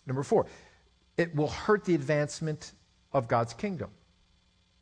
Number 0.05 0.23
4 0.23 0.45
it 1.17 1.35
will 1.35 1.47
hurt 1.47 1.83
the 1.85 1.95
advancement 1.95 2.73
of 3.13 3.27
God's 3.27 3.53
kingdom. 3.53 3.89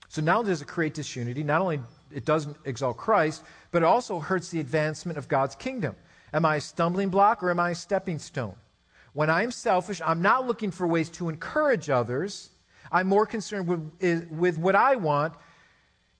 So 0.10 0.22
only 0.22 0.42
does 0.42 0.62
it 0.62 0.68
create 0.68 0.94
disunity 0.94 1.44
not 1.44 1.62
only 1.62 1.80
it 2.12 2.26
doesn't 2.26 2.58
exalt 2.66 2.98
Christ 2.98 3.44
but 3.72 3.84
it 3.84 3.86
also 3.86 4.20
hurts 4.20 4.50
the 4.50 4.60
advancement 4.60 5.18
of 5.18 5.30
God's 5.30 5.56
kingdom. 5.56 5.96
Am 6.34 6.46
I 6.46 6.58
a 6.58 6.62
stumbling 6.62 7.10
block 7.10 7.42
or 7.42 7.52
am 7.52 7.60
I 7.60 7.70
a 7.70 7.76
stepping 7.76 8.20
stone 8.20 8.56
when 9.14 9.30
I'm 9.30 9.52
selfish 9.52 10.02
I'm 10.06 10.22
not 10.22 10.46
looking 10.46 10.72
for 10.72 10.86
ways 10.88 11.10
to 11.12 11.30
encourage 11.30 11.90
others 11.90 12.50
I'm 12.94 13.08
more 13.08 13.26
concerned 13.26 13.68
with, 13.68 14.32
with 14.32 14.58
what 14.60 14.76
I 14.76 14.96
want. 14.96 15.34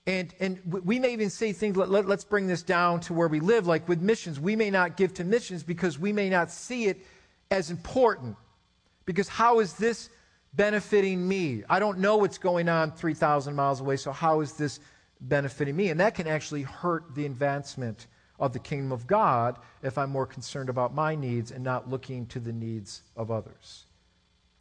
And, 0.06 0.34
and 0.40 0.60
we 0.66 0.98
may 0.98 1.12
even 1.12 1.30
say 1.30 1.52
things, 1.52 1.76
let, 1.76 1.88
let, 1.88 2.06
let's 2.06 2.24
bring 2.24 2.46
this 2.46 2.62
down 2.62 3.00
to 3.00 3.14
where 3.14 3.28
we 3.28 3.40
live, 3.40 3.66
like 3.66 3.88
with 3.88 4.02
missions. 4.02 4.38
We 4.38 4.56
may 4.56 4.70
not 4.70 4.96
give 4.96 5.14
to 5.14 5.24
missions 5.24 5.62
because 5.62 5.98
we 5.98 6.12
may 6.12 6.28
not 6.28 6.50
see 6.50 6.86
it 6.86 7.06
as 7.50 7.70
important. 7.70 8.36
Because 9.06 9.28
how 9.28 9.60
is 9.60 9.74
this 9.74 10.10
benefiting 10.54 11.26
me? 11.26 11.62
I 11.70 11.78
don't 11.78 11.98
know 11.98 12.16
what's 12.16 12.38
going 12.38 12.68
on 12.68 12.90
3,000 12.90 13.54
miles 13.54 13.80
away, 13.80 13.96
so 13.96 14.12
how 14.12 14.40
is 14.40 14.54
this 14.54 14.80
benefiting 15.22 15.76
me? 15.76 15.88
And 15.90 16.00
that 16.00 16.14
can 16.14 16.26
actually 16.26 16.62
hurt 16.62 17.14
the 17.14 17.24
advancement 17.24 18.08
of 18.38 18.52
the 18.52 18.58
kingdom 18.58 18.92
of 18.92 19.06
God 19.06 19.58
if 19.82 19.96
I'm 19.96 20.10
more 20.10 20.26
concerned 20.26 20.68
about 20.68 20.94
my 20.94 21.14
needs 21.14 21.50
and 21.50 21.62
not 21.62 21.88
looking 21.88 22.26
to 22.26 22.40
the 22.40 22.52
needs 22.52 23.02
of 23.16 23.30
others. 23.30 23.86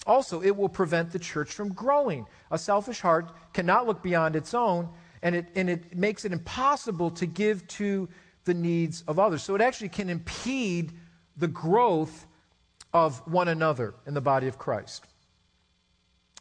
Also, 0.05 0.41
it 0.41 0.55
will 0.55 0.69
prevent 0.69 1.11
the 1.11 1.19
church 1.19 1.53
from 1.53 1.73
growing. 1.73 2.25
A 2.51 2.57
selfish 2.57 2.99
heart 2.99 3.31
cannot 3.53 3.87
look 3.87 4.03
beyond 4.03 4.35
its 4.35 4.53
own, 4.53 4.89
and 5.21 5.35
it, 5.35 5.47
and 5.55 5.69
it 5.69 5.95
makes 5.95 6.25
it 6.25 6.33
impossible 6.33 7.09
to 7.11 7.25
give 7.25 7.65
to 7.69 8.09
the 8.45 8.53
needs 8.53 9.03
of 9.07 9.17
others. 9.17 9.41
So 9.43 9.55
it 9.55 9.61
actually 9.61 9.89
can 9.89 10.09
impede 10.09 10.91
the 11.37 11.47
growth 11.47 12.27
of 12.93 13.25
one 13.27 13.47
another 13.47 13.95
in 14.05 14.13
the 14.13 14.21
body 14.21 14.47
of 14.47 14.57
Christ. 14.57 15.05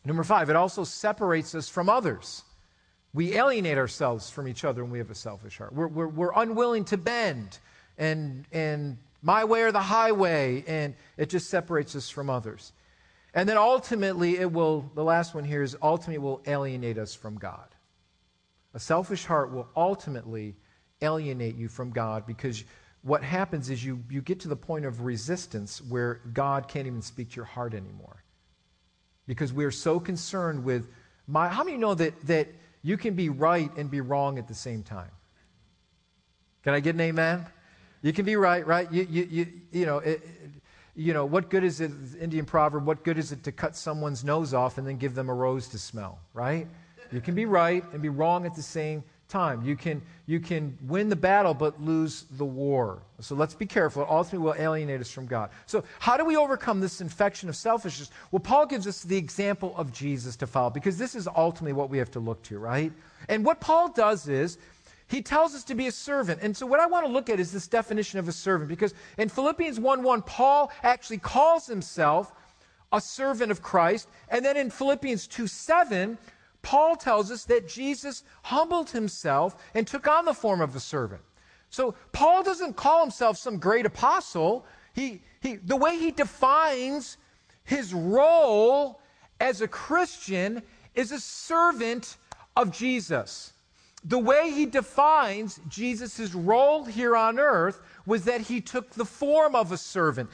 Number 0.05 0.25
five, 0.25 0.51
it 0.51 0.57
also 0.57 0.85
separates 0.85 1.55
us 1.55 1.69
from 1.69 1.89
others. 1.89 2.43
We 3.15 3.35
alienate 3.35 3.79
ourselves 3.79 4.31
from 4.31 4.49
each 4.49 4.65
other 4.65 4.83
when 4.83 4.93
we 4.93 4.99
have 4.99 5.11
a 5.11 5.15
selfish 5.15 5.59
heart. 5.59 5.73
We're, 5.73 5.89
we're, 5.89 6.09
we're 6.09 6.33
unwilling 6.35 6.85
to 6.87 6.97
bend 6.97 7.59
and, 7.99 8.47
and 8.53 8.97
my 9.23 9.45
way 9.45 9.63
or 9.63 9.73
the 9.73 9.81
highway, 9.81 10.65
and 10.67 10.95
it 11.17 11.29
just 11.29 11.51
separates 11.51 11.95
us 11.95 12.09
from 12.09 12.31
others. 12.31 12.73
And 13.35 13.49
then 13.49 13.57
ultimately, 13.57 14.39
it 14.39 14.51
will, 14.51 14.91
the 14.95 15.05
last 15.05 15.35
one 15.35 15.45
here 15.45 15.63
is 15.63 15.77
ultimately 15.83 16.19
will 16.19 16.43
alienate 16.47 16.99
us 16.99 17.15
from 17.15 17.39
God. 17.39 17.69
A 18.75 18.81
selfish 18.81 19.25
heart 19.25 19.53
will 19.53 19.69
ultimately 19.77 20.55
alienate 21.03 21.57
you 21.57 21.69
from 21.69 21.91
God 21.91 22.27
because 22.27 22.65
what 23.03 23.23
happens 23.23 23.69
is 23.71 23.85
you, 23.85 24.03
you 24.09 24.23
get 24.23 24.41
to 24.41 24.49
the 24.49 24.57
point 24.57 24.85
of 24.85 25.03
resistance 25.03 25.83
where 25.83 26.21
God 26.33 26.69
can't 26.69 26.87
even 26.87 27.03
speak 27.03 27.31
to 27.31 27.37
your 27.37 27.45
heart 27.45 27.75
anymore. 27.75 28.23
Because 29.27 29.53
we're 29.53 29.71
so 29.71 30.01
concerned 30.01 30.65
with 30.65 30.89
my. 31.27 31.49
How 31.49 31.65
many 31.65 31.77
know 31.77 31.95
that, 31.95 32.21
that 32.27 32.49
you 32.83 32.97
can 32.97 33.15
be 33.15 33.29
right 33.29 33.71
and 33.77 33.91
be 33.91 34.01
wrong 34.01 34.39
at 34.39 34.49
the 34.49 34.55
same 34.55 34.83
time? 34.83 35.11
Can 36.63 36.75
I 36.75 36.81
get 36.81 36.95
an 36.95 37.01
amen? 37.01 37.47
You 38.03 38.13
can 38.13 38.25
be 38.25 38.37
right, 38.37 38.67
right? 38.67 38.93
You, 38.93 39.07
you, 39.09 39.29
you, 39.31 39.47
you 39.71 39.87
know, 39.87 39.99
it, 39.99 40.23
you 40.95 41.13
know, 41.13 41.25
what 41.25 41.49
good 41.51 41.65
is 41.65 41.81
it, 41.81 41.91
Indian 42.21 42.45
proverb, 42.45 42.85
what 42.85 43.05
good 43.05 43.19
is 43.19 43.33
it 43.33 43.45
to 43.45 43.53
cut 43.53 43.77
someone's 43.77 44.25
nose 44.25 44.53
off 44.53 44.79
and 44.79 44.87
then 44.87 44.97
give 44.97 45.15
them 45.15 45.29
a 45.29 45.35
rose 45.35 45.69
to 45.69 45.79
smell, 45.79 46.19
right? 46.35 46.67
You 47.11 47.21
can 47.21 47.35
be 47.35 47.47
right 47.47 47.85
and 47.93 48.03
be 48.03 48.09
wrong 48.09 48.47
at 48.47 48.55
the 48.55 48.63
same 48.63 49.05
time. 49.33 49.63
You 49.65 49.75
can, 49.77 50.03
you 50.27 50.39
can 50.39 50.77
win 50.83 51.09
the 51.09 51.17
battle 51.17 51.55
but 51.55 51.83
lose 51.83 52.27
the 52.33 52.45
war. 52.45 53.03
So 53.21 53.35
let's 53.35 53.55
be 53.55 53.67
careful. 53.67 54.03
It 54.03 54.09
ultimately 54.11 54.47
will 54.47 54.55
alienate 54.55 55.01
us 55.01 55.11
from 55.11 55.27
God. 55.27 55.51
So, 55.67 55.83
how 55.99 56.17
do 56.17 56.25
we 56.25 56.37
overcome 56.37 56.81
this 56.81 57.01
infection 57.01 57.49
of 57.49 57.57
selfishness? 57.57 58.11
Well, 58.31 58.41
Paul 58.41 58.67
gives 58.67 58.87
us 58.87 59.03
the 59.03 59.17
example 59.17 59.75
of 59.77 59.93
Jesus 59.93 60.37
to 60.37 60.47
follow 60.47 60.71
because 60.71 60.99
this 60.99 61.15
is 61.15 61.27
ultimately 61.35 61.73
what 61.73 61.89
we 61.89 61.99
have 61.99 62.11
to 62.13 62.21
look 62.21 62.43
to, 62.45 62.59
right? 62.59 62.93
And 63.29 63.45
what 63.45 63.61
Paul 63.61 63.91
does 63.91 64.29
is 64.29 64.59
he 65.09 65.23
tells 65.23 65.55
us 65.55 65.65
to 65.65 65.75
be 65.75 65.87
a 65.89 65.93
servant. 65.93 66.41
And 66.43 66.57
so, 66.57 66.67
what 66.67 66.81
I 66.81 66.87
want 66.87 67.07
to 67.07 67.13
look 67.13 67.31
at 67.31 67.41
is 67.41 67.53
this 67.53 67.67
definition 67.67 68.19
of 68.19 68.29
a 68.29 68.33
servant, 68.33 68.69
because 68.69 68.95
in 69.19 69.29
Philippians 69.29 69.81
1 69.81 70.03
1, 70.03 70.23
Paul 70.23 70.71
actually 70.83 71.19
calls 71.19 71.67
himself 71.67 72.33
a 72.93 73.01
servant 73.01 73.51
of 73.51 73.63
Christ. 73.63 74.09
And 74.29 74.45
then 74.45 74.57
in 74.57 74.71
Philippians 74.71 75.27
2 75.27 75.47
7, 75.47 76.19
Paul 76.63 76.97
tells 76.97 77.31
us 77.31 77.45
that 77.45 77.69
Jesus 77.69 78.25
humbled 78.43 78.91
himself 78.91 79.57
and 79.75 79.87
took 79.87 80.07
on 80.07 80.25
the 80.25 80.35
form 80.35 80.61
of 80.61 80.75
a 80.75 80.81
servant. 80.81 81.23
So, 81.71 81.95
Paul 82.13 82.43
doesn't 82.43 82.77
call 82.77 83.01
himself 83.01 83.37
some 83.37 83.59
great 83.59 83.87
apostle. 83.87 84.67
He, 84.95 85.23
he, 85.41 85.57
the 85.57 85.77
way 85.77 85.99
he 85.99 86.11
defines 86.11 87.17
his 87.65 87.95
role 87.95 89.01
as 89.41 89.61
a 89.61 89.69
Christian 89.69 90.63
is 90.95 91.13
a 91.13 91.21
servant 91.21 92.17
of 92.57 92.71
Jesus 92.71 93.53
the 94.05 94.19
way 94.19 94.51
he 94.51 94.67
defines 94.67 95.61
Jesus' 95.69 96.35
role 96.35 96.85
here 96.85 97.17
on 97.17 97.39
earth 97.39 97.81
was 98.05 98.25
that 98.25 98.41
he 98.41 98.61
took 98.61 98.91
the 98.91 99.05
form 99.05 99.55
of 99.55 99.71
a 99.71 99.77
servant. 99.77 100.29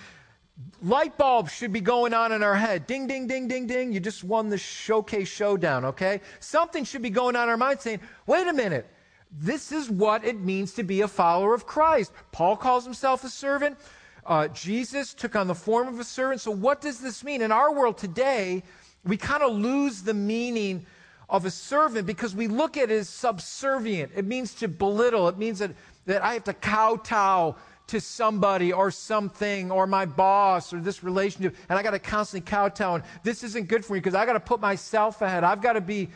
Light 0.83 1.17
bulbs 1.17 1.53
should 1.53 1.73
be 1.73 1.81
going 1.81 2.13
on 2.13 2.33
in 2.33 2.43
our 2.43 2.55
head. 2.55 2.87
Ding, 2.87 3.07
ding, 3.07 3.27
ding, 3.27 3.47
ding, 3.47 3.67
ding. 3.67 3.93
You 3.93 4.01
just 4.01 4.25
won 4.25 4.49
the 4.49 4.59
showcase 4.59 5.29
showdown, 5.29 5.85
okay? 5.85 6.21
Something 6.41 6.85
should 6.85 7.03
be 7.03 7.11
going 7.11 7.37
on 7.37 7.45
in 7.45 7.49
our 7.49 7.57
mind 7.57 7.81
saying, 7.81 8.01
wait 8.27 8.47
a 8.47 8.53
minute. 8.53 8.87
This 9.31 9.73
is 9.73 9.91
what 9.91 10.25
it 10.25 10.41
means 10.41 10.73
to 10.75 10.83
be 10.83 11.03
a 11.03 11.09
follower 11.09 11.55
of 11.55 11.67
Christ. 11.67 12.13
Paul 12.33 12.57
calls 12.57 12.85
himself 12.85 13.25
a 13.25 13.29
servant. 13.29 13.79
Uh, 14.25 14.49
Jesus 14.49 15.15
took 15.15 15.37
on 15.37 15.47
the 15.47 15.55
form 15.55 15.89
of 15.89 16.01
a 16.01 16.05
servant. 16.05 16.41
So, 16.41 16.51
what 16.51 16.81
does 16.81 16.99
this 17.01 17.23
mean? 17.23 17.43
In 17.43 17.53
our 17.53 17.73
world 17.73 17.99
today, 17.99 18.63
we 19.05 19.17
kind 19.17 19.43
of 19.43 19.53
lose 19.53 20.03
the 20.03 20.15
meaning 20.15 20.87
of 21.29 21.45
a 21.45 21.51
servant 21.51 22.07
because 22.07 22.35
we 22.35 22.49
look 22.49 22.77
at 22.77 22.91
it 22.91 22.95
as 22.95 23.09
subservient. 23.09 24.13
It 24.17 24.25
means 24.25 24.55
to 24.55 24.69
belittle. 24.69 25.29
It 25.29 25.37
means 25.37 25.59
that, 25.59 25.73
that 26.07 26.23
I 26.23 26.35
have 26.35 26.45
to 26.45 26.55
kowtow 26.55 27.57
to 27.89 28.01
somebody 28.01 28.73
or 28.73 28.91
something 28.91 29.71
or 29.71 29.87
my 29.87 30.07
boss 30.07 30.73
or 30.73 30.81
this 30.81 31.03
relationship 31.03 31.57
and 31.69 31.79
I 31.79 31.83
got 31.83 31.91
to 31.91 31.99
constantly 31.99 32.49
kowtow 32.49 32.97
and 32.97 33.05
this 33.23 33.43
isn't 33.43 33.69
good 33.69 33.85
for 33.85 33.95
me 33.95 33.99
because 33.99 34.15
I 34.15 34.25
got 34.25 34.35
to 34.35 34.41
put 34.41 34.61
myself 34.61 35.21
ahead. 35.23 35.45
I've 35.45 35.63
got 35.63 35.73
to 35.73 35.81
be, 35.81 36.09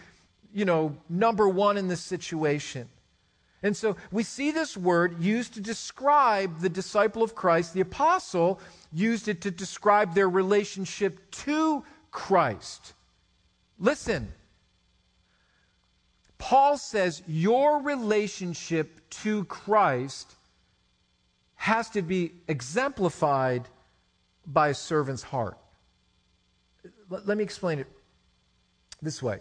you 0.54 0.64
know, 0.64 0.96
number 1.08 1.48
one 1.48 1.76
in 1.76 1.88
this 1.88 2.00
situation. 2.00 2.88
And 3.62 3.76
so 3.76 3.96
we 4.11 4.22
see 4.22 4.50
this 4.50 4.76
word 4.76 5.22
used 5.22 5.54
to 5.54 5.61
describe 5.61 6.61
the 6.61 6.68
disciple 6.68 7.22
of 7.22 7.35
Christ. 7.35 7.74
The 7.74 7.80
apostle 7.80 8.61
used 8.92 9.28
it 9.28 9.40
to 9.42 9.50
describe 9.50 10.14
their 10.14 10.28
relationship 10.28 11.30
to 11.30 11.85
Christ. 12.11 12.92
Listen, 13.78 14.32
Paul 16.38 16.76
says 16.76 17.22
your 17.26 17.80
relationship 17.82 19.08
to 19.11 19.44
Christ 19.44 20.35
has 21.62 21.88
to 21.90 22.03
be 22.03 22.33
exemplified 22.48 23.68
by 24.44 24.70
a 24.70 24.75
servant's 24.75 25.22
heart. 25.22 25.57
Let, 27.09 27.25
let 27.25 27.38
me 27.38 27.44
explain 27.44 27.79
it 27.79 27.87
this 29.01 29.22
way. 29.22 29.38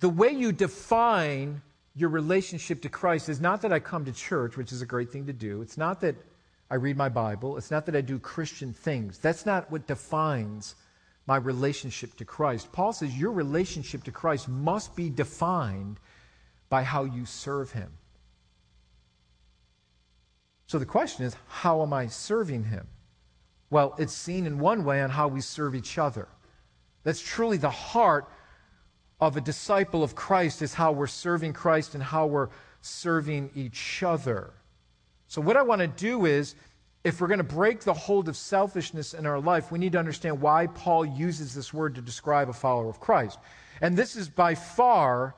The 0.00 0.10
way 0.10 0.32
you 0.32 0.52
define 0.52 1.62
your 1.96 2.10
relationship 2.10 2.82
to 2.82 2.90
Christ 2.90 3.30
is 3.30 3.40
not 3.40 3.62
that 3.62 3.72
I 3.72 3.78
come 3.78 4.04
to 4.04 4.12
church, 4.12 4.58
which 4.58 4.70
is 4.70 4.82
a 4.82 4.86
great 4.86 5.10
thing 5.10 5.24
to 5.24 5.32
do. 5.32 5.62
It's 5.62 5.78
not 5.78 6.02
that 6.02 6.14
I 6.70 6.74
read 6.74 6.98
my 6.98 7.08
Bible. 7.08 7.56
It's 7.56 7.70
not 7.70 7.86
that 7.86 7.96
I 7.96 8.02
do 8.02 8.18
Christian 8.18 8.74
things. 8.74 9.16
That's 9.16 9.46
not 9.46 9.72
what 9.72 9.86
defines 9.86 10.74
my 11.26 11.36
relationship 11.36 12.18
to 12.18 12.26
Christ. 12.26 12.70
Paul 12.70 12.92
says 12.92 13.16
your 13.16 13.32
relationship 13.32 14.04
to 14.04 14.12
Christ 14.12 14.46
must 14.46 14.94
be 14.94 15.08
defined 15.08 15.98
by 16.68 16.82
how 16.82 17.04
you 17.04 17.24
serve 17.24 17.72
him. 17.72 17.90
So 20.66 20.78
the 20.78 20.86
question 20.86 21.24
is, 21.24 21.36
how 21.48 21.82
am 21.82 21.92
I 21.92 22.06
serving 22.06 22.64
him? 22.64 22.86
Well, 23.70 23.94
it's 23.98 24.12
seen 24.12 24.46
in 24.46 24.58
one 24.58 24.84
way 24.84 25.02
on 25.02 25.10
how 25.10 25.28
we 25.28 25.40
serve 25.40 25.74
each 25.74 25.98
other. 25.98 26.28
That's 27.02 27.20
truly 27.20 27.56
the 27.56 27.70
heart 27.70 28.28
of 29.20 29.36
a 29.36 29.40
disciple 29.40 30.02
of 30.02 30.14
Christ 30.14 30.62
is 30.62 30.74
how 30.74 30.92
we're 30.92 31.06
serving 31.06 31.52
Christ 31.52 31.94
and 31.94 32.02
how 32.02 32.26
we're 32.26 32.48
serving 32.80 33.50
each 33.54 34.02
other. 34.02 34.52
So 35.28 35.40
what 35.40 35.56
I 35.56 35.62
want 35.62 35.80
to 35.80 35.86
do 35.86 36.26
is 36.26 36.54
if 37.04 37.20
we're 37.20 37.28
going 37.28 37.38
to 37.38 37.44
break 37.44 37.80
the 37.80 37.92
hold 37.92 38.28
of 38.28 38.36
selfishness 38.36 39.14
in 39.14 39.26
our 39.26 39.40
life, 39.40 39.70
we 39.70 39.78
need 39.78 39.92
to 39.92 39.98
understand 39.98 40.40
why 40.40 40.66
Paul 40.68 41.04
uses 41.04 41.54
this 41.54 41.72
word 41.72 41.94
to 41.96 42.00
describe 42.00 42.48
a 42.48 42.52
follower 42.52 42.88
of 42.88 43.00
Christ. 43.00 43.38
And 43.80 43.96
this 43.96 44.16
is 44.16 44.28
by 44.28 44.54
far 44.54 45.34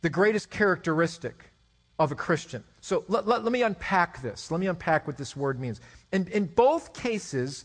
the 0.00 0.10
greatest 0.10 0.50
characteristic 0.50 1.52
of 1.98 2.12
a 2.12 2.14
Christian. 2.14 2.62
So 2.80 3.04
let, 3.08 3.26
let, 3.26 3.42
let, 3.42 3.52
me 3.52 3.62
unpack 3.62 4.22
this. 4.22 4.50
Let 4.50 4.60
me 4.60 4.66
unpack 4.66 5.06
what 5.06 5.16
this 5.16 5.36
word 5.36 5.58
means. 5.58 5.80
In, 6.12 6.26
in 6.28 6.46
both 6.46 6.92
cases, 6.92 7.64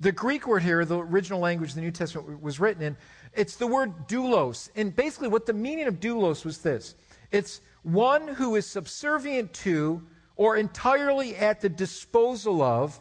the 0.00 0.12
Greek 0.12 0.46
word 0.46 0.62
here, 0.62 0.84
the 0.84 0.98
original 0.98 1.40
language 1.40 1.74
the 1.74 1.80
New 1.80 1.90
Testament 1.90 2.40
was 2.42 2.60
written 2.60 2.82
in, 2.82 2.96
it's 3.32 3.56
the 3.56 3.66
word 3.66 4.06
doulos. 4.06 4.70
And 4.76 4.94
basically, 4.94 5.28
what 5.28 5.46
the 5.46 5.52
meaning 5.52 5.86
of 5.86 6.00
doulos 6.00 6.44
was 6.44 6.58
this 6.58 6.94
it's 7.32 7.60
one 7.82 8.28
who 8.28 8.54
is 8.54 8.66
subservient 8.66 9.52
to 9.54 10.02
or 10.36 10.56
entirely 10.56 11.36
at 11.36 11.60
the 11.60 11.68
disposal 11.68 12.62
of 12.62 13.00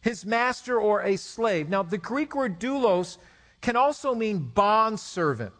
his 0.00 0.26
master 0.26 0.78
or 0.78 1.02
a 1.02 1.16
slave. 1.16 1.68
Now, 1.68 1.82
the 1.82 1.98
Greek 1.98 2.34
word 2.34 2.60
doulos 2.60 3.18
can 3.60 3.76
also 3.76 4.14
mean 4.14 4.38
bond 4.38 4.98
servant. 5.00 5.52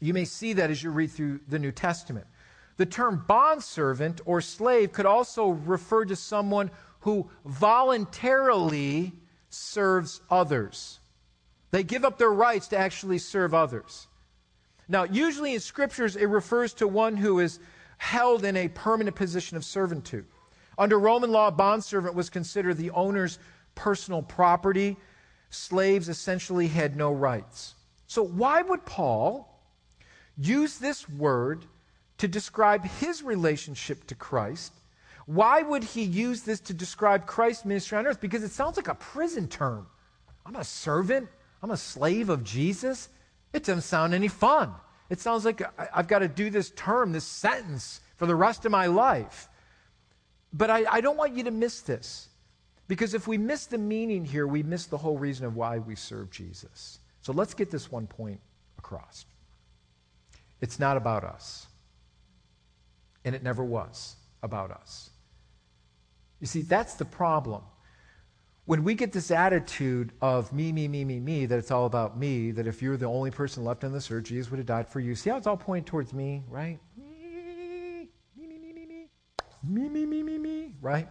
You 0.00 0.12
may 0.12 0.24
see 0.24 0.52
that 0.54 0.70
as 0.70 0.82
you 0.82 0.90
read 0.90 1.10
through 1.10 1.40
the 1.48 1.58
New 1.58 1.72
Testament. 1.72 2.26
The 2.76 2.86
term 2.86 3.24
bondservant 3.26 4.20
or 4.24 4.40
slave 4.40 4.92
could 4.92 5.06
also 5.06 5.48
refer 5.48 6.04
to 6.06 6.16
someone 6.16 6.70
who 7.00 7.30
voluntarily 7.44 9.12
serves 9.48 10.20
others. 10.30 10.98
They 11.70 11.82
give 11.82 12.04
up 12.04 12.18
their 12.18 12.32
rights 12.32 12.68
to 12.68 12.78
actually 12.78 13.18
serve 13.18 13.54
others. 13.54 14.08
Now, 14.88 15.04
usually 15.04 15.54
in 15.54 15.60
scriptures, 15.60 16.16
it 16.16 16.26
refers 16.26 16.74
to 16.74 16.88
one 16.88 17.16
who 17.16 17.38
is 17.38 17.58
held 17.98 18.44
in 18.44 18.56
a 18.56 18.68
permanent 18.68 19.16
position 19.16 19.56
of 19.56 19.64
servitude. 19.64 20.26
Under 20.76 20.98
Roman 20.98 21.30
law, 21.30 21.48
a 21.48 21.52
bondservant 21.52 22.14
was 22.14 22.28
considered 22.28 22.76
the 22.76 22.90
owner's 22.90 23.38
personal 23.74 24.22
property. 24.22 24.96
Slaves 25.50 26.08
essentially 26.08 26.66
had 26.66 26.96
no 26.96 27.12
rights. 27.12 27.74
So, 28.06 28.22
why 28.22 28.62
would 28.62 28.84
Paul 28.84 29.62
use 30.36 30.78
this 30.78 31.08
word 31.08 31.64
to 32.24 32.28
describe 32.28 32.86
his 32.86 33.22
relationship 33.22 34.06
to 34.06 34.14
Christ? 34.14 34.72
Why 35.26 35.60
would 35.60 35.84
he 35.84 36.02
use 36.02 36.40
this 36.40 36.58
to 36.60 36.72
describe 36.72 37.26
Christ's 37.26 37.66
ministry 37.66 37.98
on 37.98 38.06
earth? 38.06 38.18
Because 38.18 38.42
it 38.42 38.50
sounds 38.50 38.78
like 38.78 38.88
a 38.88 38.94
prison 38.94 39.46
term. 39.46 39.86
I'm 40.46 40.56
a 40.56 40.64
servant, 40.64 41.28
I'm 41.62 41.70
a 41.70 41.76
slave 41.76 42.30
of 42.30 42.42
Jesus. 42.42 43.10
It 43.52 43.64
doesn't 43.64 43.82
sound 43.82 44.14
any 44.14 44.28
fun. 44.28 44.72
It 45.10 45.20
sounds 45.20 45.44
like 45.44 45.60
I've 45.94 46.08
got 46.08 46.20
to 46.20 46.28
do 46.28 46.48
this 46.48 46.70
term, 46.70 47.12
this 47.12 47.24
sentence 47.24 48.00
for 48.16 48.24
the 48.24 48.34
rest 48.34 48.64
of 48.64 48.72
my 48.72 48.86
life. 48.86 49.50
But 50.50 50.70
I, 50.70 50.86
I 50.90 51.00
don't 51.02 51.18
want 51.18 51.36
you 51.36 51.44
to 51.44 51.50
miss 51.50 51.82
this. 51.82 52.28
Because 52.88 53.12
if 53.12 53.28
we 53.28 53.36
miss 53.36 53.66
the 53.66 53.76
meaning 53.76 54.24
here, 54.24 54.46
we 54.46 54.62
miss 54.62 54.86
the 54.86 54.96
whole 54.96 55.18
reason 55.18 55.44
of 55.44 55.56
why 55.56 55.78
we 55.78 55.94
serve 55.94 56.30
Jesus. 56.30 57.00
So 57.20 57.34
let's 57.34 57.52
get 57.52 57.70
this 57.70 57.92
one 57.92 58.06
point 58.06 58.40
across. 58.78 59.26
It's 60.62 60.80
not 60.80 60.96
about 60.96 61.22
us. 61.22 61.66
And 63.24 63.34
it 63.34 63.42
never 63.42 63.64
was 63.64 64.16
about 64.42 64.70
us. 64.70 65.10
You 66.40 66.46
see, 66.46 66.62
that's 66.62 66.94
the 66.94 67.04
problem. 67.04 67.62
When 68.66 68.84
we 68.84 68.94
get 68.94 69.12
this 69.12 69.30
attitude 69.30 70.12
of 70.20 70.52
me, 70.52 70.72
me, 70.72 70.88
me, 70.88 71.04
me, 71.04 71.20
me, 71.20 71.46
that 71.46 71.58
it's 71.58 71.70
all 71.70 71.86
about 71.86 72.18
me, 72.18 72.50
that 72.52 72.66
if 72.66 72.82
you're 72.82 72.96
the 72.96 73.06
only 73.06 73.30
person 73.30 73.64
left 73.64 73.84
on 73.84 73.92
this 73.92 74.10
earth, 74.10 74.24
Jesus 74.24 74.50
would 74.50 74.58
have 74.58 74.66
died 74.66 74.88
for 74.88 75.00
you. 75.00 75.14
See 75.14 75.30
how 75.30 75.36
it's 75.36 75.46
all 75.46 75.56
pointing 75.56 75.84
towards 75.84 76.12
me, 76.12 76.42
right? 76.48 76.78
Me, 76.96 77.04
me, 78.36 78.46
me, 78.46 78.58
me, 78.58 78.72
me, 78.72 78.86
me, 78.86 79.88
me, 79.88 79.88
me, 79.88 80.06
me, 80.06 80.22
me, 80.22 80.38
me, 80.38 80.74
right? 80.80 81.08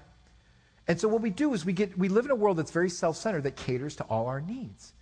And 0.88 0.99
so 0.99 1.08
what 1.08 1.21
we 1.21 1.30
do 1.30 1.54
is 1.54 1.63
we 1.63 1.73
get 1.73 1.97
we 1.97 2.10
live 2.10 2.26
in 2.26 2.32
a 2.32 2.36
world 2.36 2.58
that's 2.58 2.71
very 2.71 2.89
self-centered 2.89 3.43
that 3.43 3.56
caters 3.56 3.95
to 3.97 4.04
all 4.06 4.28
our 4.28 4.41
needs. 4.41 4.93